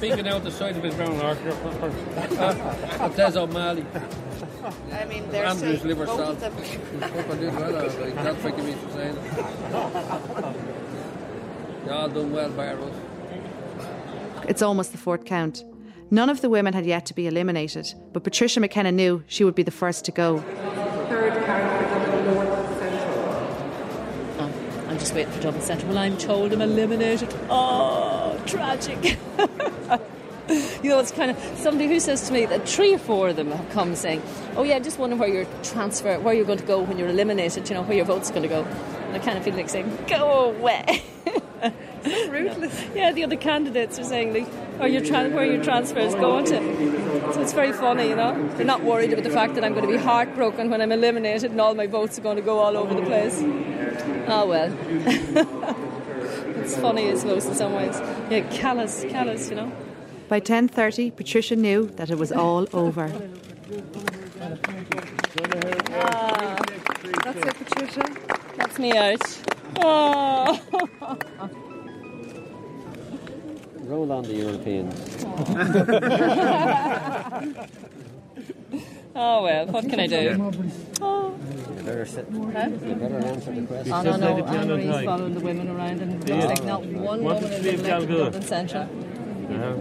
to 0.00 0.06
you. 0.06 0.12
Speaking 0.12 0.28
out 0.28 0.44
the 0.44 0.50
side 0.50 0.76
of 0.76 0.82
his 0.82 0.94
brown 0.94 1.20
arc. 1.20 1.38
Uh, 3.00 3.08
Des 3.08 3.38
O'Malley. 3.38 3.84
I 4.92 5.04
mean, 5.04 5.28
they're 5.30 5.46
Andrews 5.46 5.78
still, 5.78 5.88
liver 5.88 6.06
both 6.06 6.16
salt. 6.18 6.30
of 6.30 6.40
them. 6.40 6.52
Fucking 7.00 7.40
did 7.40 7.54
well, 7.54 7.76
all 7.76 7.82
right. 7.82 8.14
That's 8.16 8.42
forgive 8.42 8.64
me 8.64 8.72
for 8.72 8.90
saying 8.92 9.16
it. 9.16 9.32
You 11.86 11.92
all 11.92 12.08
done 12.08 12.32
well, 12.32 12.50
Barrows. 12.50 12.94
It's 14.48 14.62
almost 14.62 14.92
the 14.92 14.98
fourth 14.98 15.24
count. 15.24 15.64
None 16.10 16.28
of 16.30 16.40
the 16.40 16.48
women 16.50 16.72
had 16.72 16.86
yet 16.86 17.06
to 17.06 17.14
be 17.14 17.26
eliminated, 17.26 17.92
but 18.12 18.22
Patricia 18.22 18.60
McKenna 18.60 18.92
knew 18.92 19.24
she 19.26 19.42
would 19.44 19.54
be 19.56 19.62
the 19.64 19.70
first 19.72 20.04
to 20.04 20.12
go. 20.12 20.38
Third 20.38 21.32
card 21.44 21.88
for 21.88 22.10
Dublin 22.10 22.34
North 22.46 22.78
Central. 22.78 23.24
Oh, 24.38 24.52
I'm 24.88 24.98
just 24.98 25.14
waiting 25.14 25.32
for 25.32 25.42
Dublin 25.42 25.62
Central. 25.62 25.88
Well, 25.90 25.98
I'm 25.98 26.16
told 26.16 26.52
I'm 26.52 26.60
eliminated. 26.60 27.32
Oh, 27.50 28.40
tragic. 28.46 29.18
you 30.82 30.90
know, 30.90 31.00
it's 31.00 31.10
kind 31.10 31.30
of 31.30 31.38
somebody 31.56 31.88
who 31.88 31.98
says 31.98 32.26
to 32.28 32.32
me 32.32 32.46
that 32.46 32.68
three 32.68 32.94
or 32.94 32.98
four 32.98 33.28
of 33.28 33.36
them 33.36 33.50
have 33.50 33.68
come 33.70 33.96
saying, 33.96 34.22
"Oh 34.56 34.62
yeah, 34.62 34.76
I 34.76 34.80
just 34.80 34.98
wondering 34.98 35.18
where 35.18 35.28
your 35.28 35.46
transfer, 35.62 36.20
where 36.20 36.34
you're 36.34 36.44
going 36.44 36.58
to 36.58 36.64
go 36.64 36.80
when 36.80 36.98
you're 36.98 37.08
eliminated. 37.08 37.68
You 37.68 37.74
know, 37.74 37.82
where 37.82 37.96
your 37.96 38.06
vote's 38.06 38.30
going 38.30 38.42
to 38.42 38.48
go." 38.48 38.62
And 38.62 39.16
I 39.16 39.18
kind 39.18 39.36
of 39.36 39.44
feel 39.44 39.54
like 39.54 39.68
saying, 39.68 39.98
"Go 40.06 40.50
away." 40.50 41.02
So 41.24 42.30
ruthless. 42.30 42.84
Yeah, 42.94 43.10
the 43.10 43.24
other 43.24 43.36
candidates 43.36 43.98
are 43.98 44.04
saying, 44.04 44.34
like, 44.34 44.46
"Are 44.80 44.86
your 44.86 45.02
tran- 45.02 45.32
where 45.32 45.44
your 45.44 45.64
transfer 45.64 45.98
is 45.98 46.14
going 46.14 46.44
to?" 46.46 47.32
So 47.32 47.40
it's 47.40 47.52
very 47.52 47.72
funny, 47.72 48.08
you 48.08 48.16
know. 48.16 48.48
They're 48.56 48.64
not 48.64 48.84
worried 48.84 49.12
about 49.12 49.24
the 49.24 49.30
fact 49.30 49.56
that 49.56 49.64
I'm 49.64 49.74
going 49.74 49.86
to 49.86 49.92
be 49.92 49.98
heartbroken 49.98 50.70
when 50.70 50.80
I'm 50.80 50.92
eliminated 50.92 51.50
and 51.50 51.60
all 51.60 51.74
my 51.74 51.88
votes 51.88 52.18
are 52.18 52.22
going 52.22 52.36
to 52.36 52.42
go 52.42 52.58
all 52.58 52.76
over 52.76 52.94
the 52.94 53.02
place. 53.02 53.42
Oh 54.28 54.46
well. 54.46 54.72
it's 56.60 56.76
funny, 56.76 57.10
I 57.10 57.16
suppose, 57.16 57.46
in 57.46 57.54
some 57.54 57.72
ways. 57.72 57.98
Yeah, 58.30 58.40
callous, 58.52 59.04
callous, 59.08 59.50
you 59.50 59.56
know. 59.56 59.72
By 60.28 60.40
10:30, 60.40 61.14
Patricia 61.16 61.54
knew 61.56 61.86
that 61.96 62.10
it 62.10 62.18
was 62.18 62.32
all 62.32 62.66
over. 62.72 63.12
Ah, 65.92 66.56
That's 67.24 67.38
it, 67.38 67.54
Patricia. 67.54 68.04
that's 68.56 68.78
me 68.78 68.92
out. 68.96 69.22
Oh. 69.78 70.60
Roll 73.84 74.10
on 74.12 74.22
the 74.24 74.34
Europeans. 74.34 74.94
Oh 79.18 79.42
well, 79.44 79.64
what 79.68 79.88
can 79.88 79.98
I 79.98 80.06
do? 80.06 80.52
Oh. 81.00 81.30
Better 81.86 82.04
sit. 82.04 82.26
You 82.30 82.42
better 82.48 83.16
answer 83.24 83.50
the 83.54 83.62
question. 83.66 83.92
Oh, 83.94 84.02
no, 84.02 84.16
no, 84.18 84.44
Anne-Marie's 84.44 85.04
following 85.06 85.32
the 85.32 85.40
women 85.40 85.68
around 85.70 86.02
and 86.02 86.28
Yeah. 86.28 86.44
like 86.44 86.62
not 86.64 86.84
one 86.84 87.22
What 87.24 87.36
woman 87.36 87.50
did 87.50 87.52
is 87.52 87.58
Steve 87.60 87.80
elected 87.86 88.08
Gallagher? 88.08 88.24
Dublin 88.24 88.42
Central. 88.42 88.82
Uh-huh. 88.82 89.74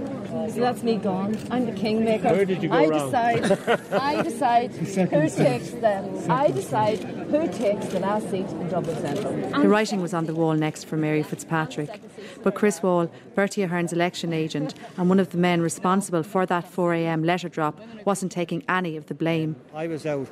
So 0.54 0.60
that's 0.60 0.84
me 0.84 0.98
gone. 0.98 1.38
I'm 1.50 1.66
the 1.66 1.72
kingmaker. 1.72 2.30
Where 2.30 2.46
did 2.46 2.62
you 2.62 2.70
go 2.70 2.76
I 2.76 2.88
wrong? 2.88 3.06
decide. 3.12 3.92
I 3.94 4.22
decide 4.30 4.72
who 4.72 5.30
takes 5.30 5.70
the. 5.72 6.26
I 6.30 6.52
decide 6.52 7.00
who 7.00 7.48
takes 7.48 7.88
the 7.88 8.00
last 8.00 8.30
seat 8.30 8.48
in 8.48 8.68
Dublin 8.70 8.96
Central. 8.98 9.62
The 9.62 9.68
writing 9.68 10.02
was 10.02 10.14
on 10.14 10.26
the 10.26 10.36
wall 10.36 10.54
next 10.54 10.86
for 10.86 10.98
Mary 10.98 11.24
Fitzpatrick. 11.24 12.02
But 12.44 12.54
Chris 12.54 12.84
Wall, 12.84 13.10
Bertie 13.34 13.64
Ahern's 13.64 13.94
election 13.94 14.34
agent 14.34 14.74
and 14.98 15.10
one 15.10 15.20
of 15.20 15.30
the 15.30 15.38
men 15.38 15.62
responsible 15.62 16.24
for 16.24 16.46
that 16.46 16.72
4am 16.72 17.26
letter 17.26 17.50
drop, 17.50 17.80
wasn't 18.06 18.32
taking 18.32 18.64
any 18.70 18.98
of 18.98 19.08
the 19.08 19.14
blame. 19.14 19.56
I 19.74 19.88
was 19.88 20.06
out 20.06 20.28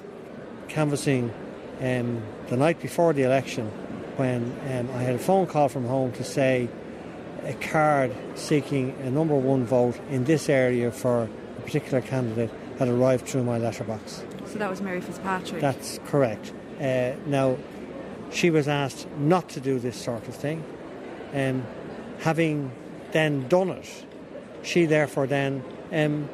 canvassing 0.68 1.34
um, 1.82 2.22
the 2.48 2.58
night 2.58 2.80
before 2.82 3.14
the 3.14 3.24
election 3.24 3.68
when 4.18 4.44
um, 4.70 4.90
I 4.96 5.02
had 5.04 5.16
a 5.16 5.20
phone 5.20 5.48
call 5.48 5.70
from 5.70 5.86
home 5.86 6.12
to 6.14 6.24
say 6.24 6.70
a 7.46 7.54
card 7.54 8.16
seeking 8.36 8.96
a 9.04 9.10
number 9.10 9.36
one 9.36 9.66
vote 9.66 10.00
in 10.10 10.24
this 10.26 10.50
area 10.50 10.92
for 10.92 11.24
a 11.58 11.62
particular 11.62 12.02
candidate 12.02 12.50
had 12.80 12.88
arrived 12.88 13.28
through 13.28 13.44
my 13.44 13.58
letterbox. 13.58 14.24
So 14.46 14.60
that 14.60 14.70
was 14.70 14.82
Mary 14.82 15.02
Fitzpatrick. 15.02 15.62
That's 15.62 16.00
correct. 16.06 16.54
Uh, 16.80 17.14
now, 17.26 17.58
she 18.32 18.50
was 18.50 18.68
asked 18.68 19.08
not 19.18 19.50
to 19.50 19.60
do 19.60 19.80
this 19.80 19.96
sort 19.96 20.28
of 20.28 20.36
thing. 20.36 20.64
Um, 21.34 21.66
having 22.20 22.72
then 23.12 23.48
done 23.48 23.70
it, 23.70 24.06
she 24.64 24.86
therefore 24.86 25.28
then 25.28 25.64
um, 25.92 26.30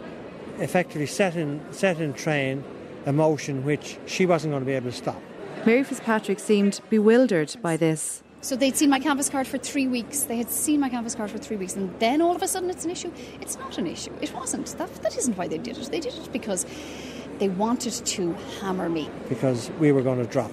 effectively 0.60 1.06
set 1.06 1.36
in, 1.36 1.62
set 1.72 2.00
in 2.00 2.14
train 2.14 2.64
a 3.06 3.14
motion 3.14 3.64
which 3.64 3.98
she 4.06 4.26
wasn't 4.26 4.52
going 4.52 4.62
to 4.62 4.66
be 4.66 4.74
able 4.74 4.92
to 4.92 4.96
stop. 4.96 5.22
Mary 5.66 5.84
Fitzpatrick 5.84 6.40
seemed 6.40 6.80
bewildered 6.90 7.56
by 7.62 7.76
this. 7.76 8.24
So 8.42 8.56
they'd 8.56 8.76
seen 8.76 8.90
my 8.90 9.00
canvas 9.00 9.30
card 9.30 9.48
for 9.48 9.58
three 9.58 9.88
weeks. 9.88 10.22
They 10.22 10.38
had 10.38 10.50
seen 10.50 10.80
my 10.80 10.90
canvas 10.90 11.14
card 11.14 11.30
for 11.30 11.38
three 11.38 11.58
weeks, 11.58 11.76
and 11.76 11.94
then 12.00 12.22
all 12.22 12.36
of 12.36 12.42
a 12.42 12.48
sudden 12.48 12.70
it's 12.70 12.86
an 12.86 12.92
issue. 12.92 13.12
It's 13.42 13.58
not 13.58 13.78
an 13.78 13.86
issue. 13.86 14.14
It 14.22 14.34
wasn't. 14.34 14.68
That, 14.78 14.94
that 15.04 15.18
isn't 15.18 15.38
why 15.38 15.48
they 15.48 15.58
did 15.58 15.78
it. 15.78 15.92
They 15.92 16.00
did 16.00 16.14
it 16.14 16.30
because 16.32 16.66
they 17.40 17.50
wanted 17.50 17.94
to 17.94 18.34
hammer 18.62 18.90
me. 18.90 19.10
because 19.28 19.70
we 19.80 19.92
were 19.92 20.02
going 20.02 20.20
to 20.26 20.32
drop 20.32 20.52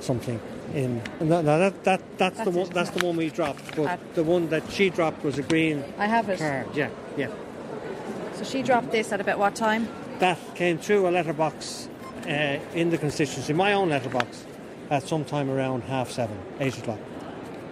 something 0.00 0.38
in. 0.74 1.02
No, 1.20 1.40
no, 1.40 1.58
that, 1.58 1.84
that, 1.84 2.02
that's, 2.18 2.38
the 2.38 2.44
That's 2.44 2.56
one. 2.56 2.66
it. 2.66 2.74
That's 2.74 2.90
the 2.90 3.06
one 3.06 3.16
we 3.16 3.30
dropped. 3.30 3.74
But 3.76 3.86
Uh, 3.86 3.96
the 4.14 4.22
one 4.24 4.48
that 4.50 4.70
she 4.70 4.90
dropped 4.90 5.24
was 5.24 5.38
a 5.38 5.42
green 5.42 5.82
I 5.98 6.06
have 6.06 6.28
it. 6.28 6.38
card. 6.38 6.66
Yeah, 6.74 6.90
yeah. 7.16 7.28
So 8.34 8.44
she 8.44 8.62
dropped 8.62 8.92
this 8.92 9.10
at 9.12 9.20
about 9.22 9.38
what 9.38 9.54
time? 9.54 9.88
That 10.18 10.38
came 10.54 10.76
through 10.78 11.08
a 11.08 11.10
letterbox 11.10 11.88
uh, 12.26 12.58
in 12.74 12.90
the 12.90 12.98
constituency, 12.98 13.52
my 13.54 13.72
own 13.72 13.88
letterbox, 13.88 14.44
at 14.90 15.02
some 15.02 15.24
time 15.24 15.50
around 15.50 15.82
half 15.84 16.10
seven, 16.10 16.38
eight 16.60 16.76
o'clock. 16.78 16.98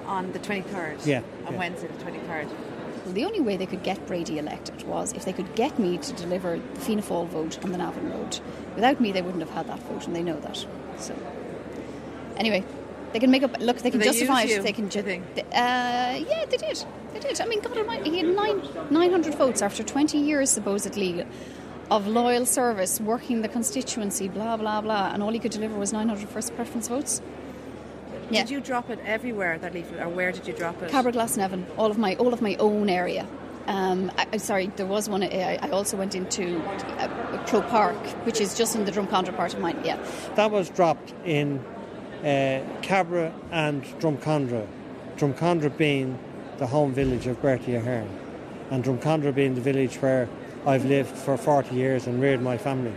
On 0.06 0.32
the 0.32 0.38
23rd. 0.38 1.06
Yeah, 1.06 1.22
On 1.46 1.52
yeah. 1.54 1.58
Wednesday, 1.58 1.86
the 1.88 2.04
23rd. 2.04 2.48
Well, 3.04 3.14
the 3.14 3.24
only 3.24 3.40
way 3.40 3.56
they 3.56 3.66
could 3.66 3.82
get 3.82 4.06
Brady 4.06 4.38
elected 4.38 4.82
was 4.86 5.12
if 5.12 5.24
they 5.24 5.32
could 5.32 5.54
get 5.54 5.78
me 5.78 5.98
to 5.98 6.12
deliver 6.14 6.58
the 6.74 6.80
Fianna 6.80 7.02
Fáil 7.02 7.26
vote 7.28 7.62
on 7.64 7.72
the 7.72 7.78
Navan 7.78 8.10
Road. 8.10 8.38
Without 8.74 9.00
me, 9.00 9.12
they 9.12 9.22
wouldn't 9.22 9.42
have 9.42 9.50
had 9.52 9.66
that 9.68 9.78
vote, 9.84 10.06
and 10.06 10.14
they 10.16 10.22
know 10.22 10.38
that. 10.40 10.66
So, 10.98 11.14
anyway, 12.36 12.64
they 13.12 13.18
can 13.18 13.30
make 13.30 13.42
up. 13.42 13.58
Look, 13.60 13.78
they 13.78 13.90
can 13.90 14.00
they 14.00 14.06
justify 14.06 14.42
use 14.42 14.52
it. 14.52 14.56
you, 14.56 14.62
They 14.62 14.72
can. 14.72 14.84
do 14.88 14.90
Ju- 14.90 14.98
you 14.98 15.04
think? 15.04 15.34
th- 15.34 15.46
uh, 15.46 15.50
yeah, 15.52 16.44
they 16.48 16.56
did. 16.56 16.84
They 17.12 17.20
did. 17.20 17.40
I 17.40 17.46
mean, 17.46 17.60
God 17.60 17.76
Almighty, 17.76 18.10
he 18.10 18.18
had 18.18 18.26
nine 18.34 18.62
nine 18.90 19.10
hundred 19.10 19.34
votes 19.34 19.62
after 19.62 19.82
twenty 19.82 20.18
years 20.18 20.50
supposedly 20.50 21.24
of 21.90 22.06
loyal 22.06 22.46
service, 22.46 23.00
working 23.00 23.42
the 23.42 23.48
constituency, 23.48 24.28
blah 24.28 24.56
blah 24.56 24.80
blah, 24.80 25.10
and 25.12 25.22
all 25.22 25.32
he 25.32 25.38
could 25.38 25.52
deliver 25.52 25.76
was 25.78 25.92
900 25.92 26.28
first 26.28 26.54
preference 26.56 26.88
votes. 26.88 27.20
Yeah. 28.30 28.42
Did 28.42 28.50
you 28.50 28.60
drop 28.60 28.88
it 28.90 28.98
everywhere, 29.04 29.58
that 29.58 29.74
leaflet, 29.74 30.00
or 30.00 30.08
where 30.08 30.32
did 30.32 30.46
you 30.48 30.54
drop 30.54 30.82
it? 30.82 30.90
Cabra 30.90 31.12
Glasnevin, 31.12 31.64
all 31.76 31.90
of 31.90 31.98
my 31.98 32.14
all 32.16 32.32
of 32.32 32.40
my 32.40 32.54
own 32.56 32.88
area. 32.88 33.26
Um, 33.66 34.12
I, 34.18 34.26
I'm 34.32 34.38
sorry, 34.38 34.66
there 34.76 34.86
was 34.86 35.08
one. 35.08 35.22
I, 35.22 35.58
I 35.60 35.70
also 35.70 35.96
went 35.96 36.14
into 36.14 36.60
uh, 36.62 37.44
Crow 37.46 37.62
Park, 37.62 37.96
which 38.26 38.40
is 38.40 38.56
just 38.56 38.74
in 38.76 38.84
the 38.84 38.92
Drumcondra 38.92 39.34
part 39.36 39.54
of 39.54 39.60
mine. 39.60 39.80
Yeah, 39.84 39.98
That 40.36 40.50
was 40.50 40.68
dropped 40.70 41.14
in 41.24 41.64
uh, 42.22 42.62
Cabra 42.82 43.32
and 43.50 43.82
Drumcondra. 44.00 44.66
Drumcondra 45.16 45.74
being 45.76 46.18
the 46.58 46.66
home 46.66 46.92
village 46.92 47.26
of 47.26 47.40
Bertie 47.40 47.74
Ahern, 47.74 48.08
and 48.70 48.84
Drumcondra 48.84 49.34
being 49.34 49.54
the 49.54 49.60
village 49.60 49.96
where 49.96 50.28
I've 50.66 50.84
lived 50.86 51.10
for 51.16 51.36
40 51.36 51.74
years 51.74 52.06
and 52.06 52.20
reared 52.20 52.40
my 52.42 52.56
family. 52.56 52.92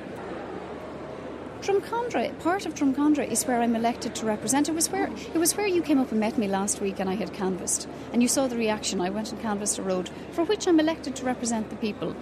Drumcondra. 1.61 2.37
Part 2.39 2.65
of 2.65 2.75
Drumcondra 2.75 3.27
is 3.29 3.43
where 3.45 3.61
I'm 3.61 3.75
elected 3.75 4.15
to 4.15 4.25
represent. 4.25 4.69
It 4.69 4.75
was 4.75 4.89
where 4.89 5.07
it 5.33 5.37
was 5.37 5.57
where 5.57 5.67
you 5.67 5.81
came 5.81 5.99
up 5.99 6.11
and 6.11 6.19
met 6.19 6.37
me 6.37 6.47
last 6.47 6.79
week, 6.79 6.99
and 6.99 7.09
I 7.09 7.15
had 7.15 7.33
canvassed, 7.33 7.89
and 8.13 8.21
you 8.21 8.29
saw 8.29 8.47
the 8.47 8.55
reaction. 8.55 9.01
I 9.01 9.09
went 9.09 9.31
and 9.31 9.41
canvassed 9.41 9.77
a 9.79 9.81
road 9.81 10.09
for 10.31 10.43
which 10.45 10.67
I'm 10.67 10.79
elected 10.79 11.15
to 11.17 11.25
represent 11.25 11.69
the 11.69 11.75
people, 11.75 12.15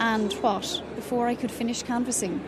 and 0.00 0.32
what 0.34 0.82
before 0.96 1.28
I 1.28 1.34
could 1.34 1.50
finish 1.52 1.82
canvassing. 1.82 2.40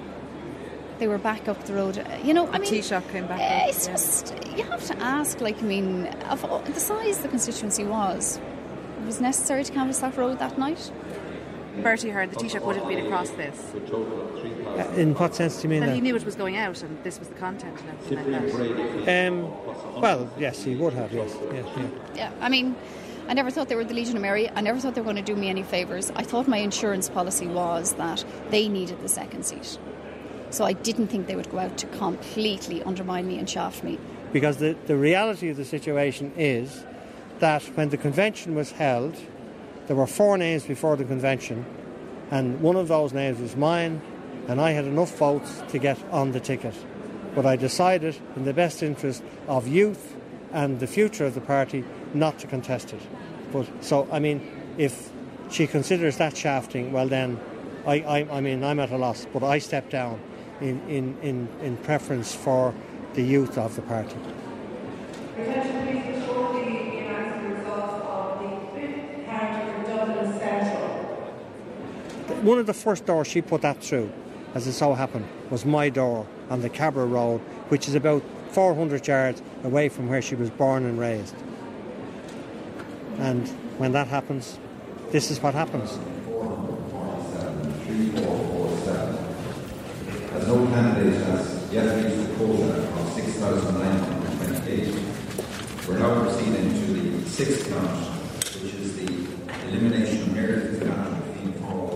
They 0.98 1.06
were 1.08 1.18
back 1.18 1.46
up 1.46 1.62
the 1.64 1.74
road. 1.74 1.98
Uh, 1.98 2.18
You 2.24 2.34
know, 2.34 2.46
I 2.48 2.52
The 2.52 2.58
mean, 2.60 2.72
Taoiseach 2.82 3.08
came 3.12 3.26
back 3.26 3.40
uh, 3.40 3.44
up, 3.44 3.68
It's 3.68 3.86
yeah. 3.86 3.92
just 3.92 4.34
you 4.56 4.64
have 4.64 4.84
to 4.86 4.96
ask. 4.98 5.40
Like, 5.40 5.58
I 5.62 5.66
mean, 5.66 6.06
of 6.30 6.44
all, 6.44 6.60
the 6.60 6.80
size 6.80 7.18
the 7.18 7.28
constituency 7.28 7.84
was, 7.84 8.38
it 9.02 9.06
was 9.06 9.20
necessary 9.20 9.62
to 9.64 9.72
canvass 9.72 10.00
that 10.00 10.16
road 10.16 10.38
that 10.40 10.58
night. 10.58 10.90
Bertie 11.82 12.10
heard 12.10 12.30
the 12.30 12.36
Taoiseach 12.36 12.64
would 12.64 12.76
have 12.76 12.88
been 12.88 13.06
across 13.06 13.30
this. 13.30 13.72
Uh, 13.74 14.92
in 14.96 15.14
what 15.14 15.34
sense 15.34 15.56
do 15.56 15.62
you 15.62 15.68
mean 15.68 15.80
Well, 15.80 15.88
that? 15.90 15.94
he 15.94 16.00
knew 16.00 16.16
it 16.16 16.24
was 16.24 16.34
going 16.34 16.56
out, 16.56 16.82
and 16.82 17.02
this 17.04 17.18
was 17.18 17.28
the 17.28 17.34
content 17.34 17.78
and 17.80 17.88
everything 17.90 18.32
like 18.32 19.04
that. 19.04 19.28
Um, 19.28 20.00
well, 20.00 20.30
yes, 20.38 20.62
he 20.62 20.74
would 20.76 20.92
have, 20.94 21.12
yes. 21.12 21.34
Yeah, 21.52 21.62
yeah. 21.76 21.88
Yeah, 22.14 22.32
I 22.40 22.48
mean, 22.48 22.76
I 23.28 23.34
never 23.34 23.50
thought 23.50 23.68
they 23.68 23.76
were 23.76 23.84
the 23.84 23.94
Legion 23.94 24.16
of 24.16 24.22
Mary. 24.22 24.50
I 24.50 24.60
never 24.60 24.78
thought 24.80 24.94
they 24.94 25.00
were 25.00 25.12
going 25.12 25.16
to 25.16 25.22
do 25.22 25.36
me 25.36 25.48
any 25.48 25.62
favours. 25.62 26.10
I 26.16 26.22
thought 26.22 26.48
my 26.48 26.58
insurance 26.58 27.08
policy 27.08 27.46
was 27.46 27.94
that 27.94 28.24
they 28.50 28.68
needed 28.68 29.00
the 29.02 29.08
second 29.08 29.44
seat. 29.44 29.78
So 30.50 30.64
I 30.64 30.72
didn't 30.72 31.06
think 31.06 31.28
they 31.28 31.36
would 31.36 31.50
go 31.50 31.60
out 31.60 31.78
to 31.78 31.86
completely 31.86 32.82
undermine 32.82 33.28
me 33.28 33.38
and 33.38 33.48
shaft 33.48 33.84
me. 33.84 33.98
Because 34.32 34.56
the, 34.56 34.76
the 34.86 34.96
reality 34.96 35.48
of 35.48 35.56
the 35.56 35.64
situation 35.64 36.32
is 36.36 36.84
that 37.38 37.62
when 37.76 37.90
the 37.90 37.96
convention 37.96 38.54
was 38.54 38.72
held, 38.72 39.16
there 39.90 39.96
were 39.96 40.06
four 40.06 40.38
names 40.38 40.62
before 40.62 40.94
the 40.94 41.04
convention, 41.04 41.66
and 42.30 42.60
one 42.60 42.76
of 42.76 42.86
those 42.86 43.12
names 43.12 43.40
was 43.40 43.56
mine, 43.56 44.00
and 44.46 44.60
I 44.60 44.70
had 44.70 44.84
enough 44.84 45.18
votes 45.18 45.64
to 45.70 45.80
get 45.80 46.00
on 46.12 46.30
the 46.30 46.38
ticket. 46.38 46.76
But 47.34 47.44
I 47.44 47.56
decided, 47.56 48.16
in 48.36 48.44
the 48.44 48.54
best 48.54 48.84
interest 48.84 49.24
of 49.48 49.66
youth 49.66 50.14
and 50.52 50.78
the 50.78 50.86
future 50.86 51.24
of 51.24 51.34
the 51.34 51.40
party, 51.40 51.82
not 52.14 52.38
to 52.38 52.46
contest 52.46 52.92
it. 52.92 53.00
But 53.50 53.66
so, 53.80 54.06
I 54.12 54.20
mean, 54.20 54.48
if 54.78 55.10
she 55.50 55.66
considers 55.66 56.18
that 56.18 56.36
shafting, 56.36 56.92
well 56.92 57.08
then, 57.08 57.40
I, 57.84 57.94
I, 57.94 58.36
I 58.36 58.40
mean, 58.40 58.62
I'm 58.62 58.78
at 58.78 58.92
a 58.92 58.96
loss. 58.96 59.26
But 59.32 59.42
I 59.42 59.58
stepped 59.58 59.90
down 59.90 60.20
in, 60.60 60.80
in, 60.88 61.18
in, 61.20 61.48
in 61.62 61.76
preference 61.78 62.32
for 62.32 62.72
the 63.14 63.22
youth 63.22 63.58
of 63.58 63.74
the 63.74 63.82
party. 63.82 64.14
One 72.42 72.58
of 72.58 72.66
the 72.66 72.74
first 72.74 73.04
doors 73.04 73.26
she 73.26 73.42
put 73.42 73.60
that 73.62 73.82
through, 73.82 74.10
as 74.54 74.66
it 74.66 74.72
so 74.72 74.94
happened, 74.94 75.28
was 75.50 75.66
my 75.66 75.90
door 75.90 76.26
on 76.48 76.62
the 76.62 76.70
Cabra 76.70 77.04
Road, 77.04 77.40
which 77.68 77.86
is 77.86 77.94
about 77.94 78.22
400 78.52 79.06
yards 79.06 79.42
away 79.62 79.88
from 79.90 80.08
where 80.08 80.22
she 80.22 80.34
was 80.34 80.48
born 80.50 80.84
and 80.86 80.98
raised. 80.98 81.34
And 83.18 83.46
when 83.76 83.92
that 83.92 84.08
happens, 84.08 84.58
this 85.10 85.30
is 85.30 85.42
what 85.42 85.52
happens. 85.54 85.98
As 90.32 90.46
no 90.46 90.66
candidate 90.68 91.20
has 91.24 91.68
yet 91.70 91.94
reached 91.96 92.16
the 92.26 92.34
quota 92.36 92.88
of 93.00 93.12
6,928, 93.12 94.94
we're 95.86 95.98
now 95.98 96.20
proceeding 96.22 96.72
to 96.72 96.86
the 96.92 97.28
sixth 97.28 97.68
count, 97.68 97.98
which 98.62 98.74
is 98.74 98.96
the 98.96 99.08
elimination 99.68 100.22
of 100.22 100.32
Mary 100.34 100.60
Fitzpatrick 100.60 101.22
Fianna 101.34 101.52
Fáil. 101.60 101.90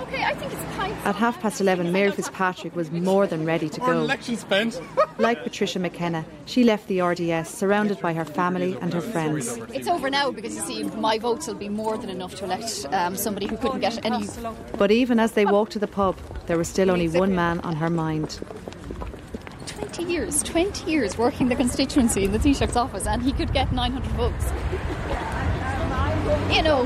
Okay, 0.00 0.22
I 0.24 0.34
think 0.34 0.52
it's 0.52 0.60
kind 0.60 0.61
At 1.04 1.16
half 1.16 1.40
past 1.40 1.60
11, 1.60 1.92
Mary 1.92 2.10
Fitzpatrick 2.10 2.74
was 2.76 2.90
more 2.90 3.26
than 3.26 3.44
ready 3.44 3.68
to 3.68 3.80
go. 3.80 4.08
Like 5.18 5.42
Patricia 5.42 5.78
McKenna, 5.78 6.24
she 6.46 6.64
left 6.64 6.88
the 6.88 7.00
RDS 7.02 7.48
surrounded 7.48 8.00
by 8.00 8.12
her 8.14 8.24
family 8.24 8.76
and 8.80 8.92
her 8.92 9.00
friends. 9.00 9.58
It's 9.72 9.86
over 9.86 10.10
now 10.10 10.30
because 10.30 10.56
you 10.56 10.62
see, 10.62 10.82
my 10.84 11.18
votes 11.18 11.46
will 11.46 11.54
be 11.54 11.68
more 11.68 11.98
than 11.98 12.08
enough 12.08 12.34
to 12.36 12.44
elect 12.44 12.86
um, 12.92 13.16
somebody 13.16 13.46
who 13.46 13.56
couldn't 13.56 13.80
get 13.80 14.04
any. 14.04 14.26
But 14.78 14.90
even 14.90 15.20
as 15.20 15.32
they 15.32 15.44
walked 15.44 15.72
to 15.72 15.78
the 15.78 15.86
pub, 15.86 16.16
there 16.46 16.56
was 16.58 16.68
still 16.68 16.90
only 16.90 17.08
one 17.08 17.34
man 17.34 17.60
on 17.60 17.76
her 17.76 17.90
mind. 17.90 18.40
20 19.66 20.04
years, 20.04 20.42
20 20.42 20.90
years 20.90 21.18
working 21.18 21.48
the 21.48 21.56
constituency 21.56 22.24
in 22.24 22.32
the 22.32 22.38
Taoiseach's 22.38 22.76
office, 22.76 23.06
and 23.06 23.22
he 23.22 23.32
could 23.32 23.52
get 23.52 23.72
900 23.72 24.10
votes. 24.12 24.52
You 26.50 26.62
know, 26.62 26.84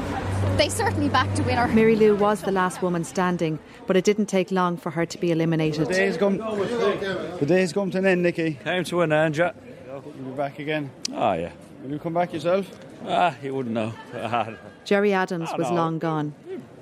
They 0.56 0.68
certainly 0.68 1.08
backed 1.08 1.38
a 1.38 1.42
winner. 1.42 1.68
Mary 1.68 1.96
Lou 1.96 2.16
was 2.16 2.42
the 2.42 2.50
last 2.50 2.82
woman 2.82 3.04
standing, 3.04 3.58
but 3.86 3.96
it 3.96 4.04
didn't 4.04 4.26
take 4.26 4.50
long 4.50 4.76
for 4.76 4.90
her 4.90 5.04
to 5.04 5.18
be 5.18 5.30
eliminated. 5.30 5.86
The 5.86 5.92
day's 5.94 6.16
come, 6.16 6.38
the 6.38 7.44
day's 7.46 7.72
come 7.72 7.90
to 7.90 7.98
an 7.98 8.06
end, 8.06 8.22
Nicky. 8.22 8.54
Came 8.64 8.84
to 8.84 9.02
an 9.02 9.12
end, 9.12 9.36
yeah. 9.36 9.52
You'll 9.88 10.00
be 10.00 10.36
back 10.36 10.58
again. 10.58 10.90
Oh, 11.12 11.32
yeah. 11.32 11.52
Will 11.82 11.90
you 11.90 11.98
come 11.98 12.14
back 12.14 12.32
yourself? 12.32 12.70
Ah, 13.06 13.34
you 13.42 13.54
wouldn't 13.54 13.74
know. 13.74 13.92
Gerry 14.84 15.12
Adams 15.12 15.50
was 15.56 15.68
no. 15.68 15.76
long 15.76 15.98
gone. 15.98 16.34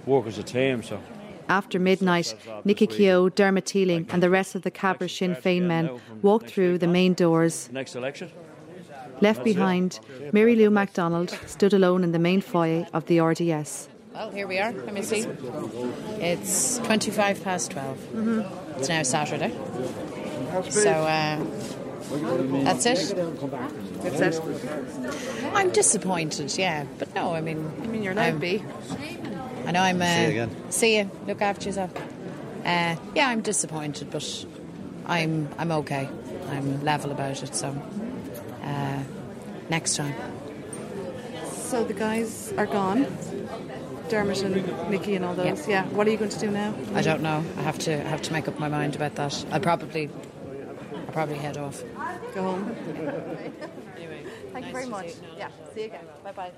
Work 0.07 0.27
as 0.27 0.39
a 0.39 0.43
team, 0.43 0.83
so. 0.83 1.01
After 1.49 1.79
midnight, 1.79 2.35
Nicky 2.65 2.87
Keogh, 2.87 3.29
Dermot 3.29 3.67
Teeling, 3.67 4.07
and 4.11 4.23
the 4.23 4.31
rest 4.31 4.55
of 4.55 4.62
the 4.62 4.71
Cabra 4.71 5.09
Sinn 5.09 5.35
Féin 5.35 5.62
men 5.62 6.01
walked 6.23 6.49
through 6.49 6.79
the 6.79 6.87
main 6.87 7.12
doors. 7.12 7.69
Next 7.71 7.95
election. 7.97 8.31
Left 9.21 9.45
behind, 9.45 10.01
Mary 10.33 10.57
Lou 10.57 10.71
McDonald 10.71 11.31
stood 11.47 11.73
alone 11.73 12.05
in 12.05 12.12
the 12.12 12.19
main 12.19 12.41
foyer 12.41 12.87
of 12.93 13.07
the 13.07 13.21
RDS. 13.21 13.89
Well, 14.12 14.31
here 14.31 14.47
we 14.47 14.59
are. 14.59 14.73
Let 14.73 14.95
me 14.95 15.03
see. 15.03 15.27
It's 16.21 16.79
25 16.79 17.43
past 17.43 17.71
12. 17.73 17.99
Mm-hmm. 17.99 18.79
It's 18.79 18.89
now 18.89 19.03
Saturday. 19.03 19.53
So, 20.71 20.91
uh, 20.91 21.45
that's 22.65 22.87
it. 22.87 23.17
That's 24.03 24.39
it. 24.39 25.45
I'm 25.55 25.71
disappointed, 25.71 26.57
yeah. 26.57 26.85
But 26.99 27.15
no, 27.15 27.35
I 27.35 27.41
mean. 27.41 27.73
I 27.83 27.87
mean, 27.87 28.03
you're 28.03 28.15
not 28.15 28.25
I'm- 28.27 28.35
to 28.35 28.41
be. 28.41 28.62
I 29.67 29.71
know 29.73 29.81
I'm. 29.81 30.01
Uh, 30.01 30.05
See 30.07 30.23
you 30.23 30.29
again. 30.29 30.51
See 30.71 30.99
you. 30.99 31.11
Look 31.27 31.41
after 31.43 31.67
yourself. 31.69 31.91
Uh, 32.65 32.97
yeah, 33.15 33.29
I'm 33.29 33.41
disappointed, 33.41 34.11
but 34.11 34.47
I'm 35.07 35.49
I'm 35.59 35.73
okay. 35.73 36.09
I'm 36.51 36.85
level 36.85 37.11
about 37.11 37.43
it. 37.43 37.55
So 37.55 37.69
uh, 37.69 37.73
next 39.69 39.97
time. 39.97 40.15
So 41.53 41.85
the 41.85 41.95
guys 41.95 42.53
are 42.57 42.67
gone. 42.67 43.07
Dermot 44.09 44.43
and 44.43 44.91
Nicky 44.91 45.17
and 45.17 45.25
all 45.25 45.35
those. 45.35 45.67
Yeah. 45.67 45.87
What 45.87 46.07
are 46.07 46.11
you 46.11 46.17
going 46.17 46.31
to 46.31 46.39
do 46.39 46.51
now? 46.51 46.75
I 46.95 47.03
don't 47.03 47.23
know. 47.23 47.43
I 47.57 47.62
have 47.62 47.79
to 47.81 47.95
I 47.95 48.09
have 48.09 48.23
to 48.23 48.33
make 48.33 48.47
up 48.49 48.59
my 48.59 48.69
mind 48.69 48.95
about 48.97 49.15
that. 49.17 49.45
I'll 49.51 49.61
probably 49.61 50.11
I'll 50.95 51.12
probably 51.12 51.37
head 51.39 51.57
off. 51.57 51.83
Go 52.35 52.43
home. 52.43 52.77
anyway, 53.97 54.25
Thank 54.53 54.67
you 54.67 54.73
very 54.73 54.87
much. 54.87 55.15
Yeah, 55.37 55.49
see 55.75 55.81
you 55.81 55.87
again. 55.87 56.05
Bye 56.23 56.33
bye. 56.33 56.53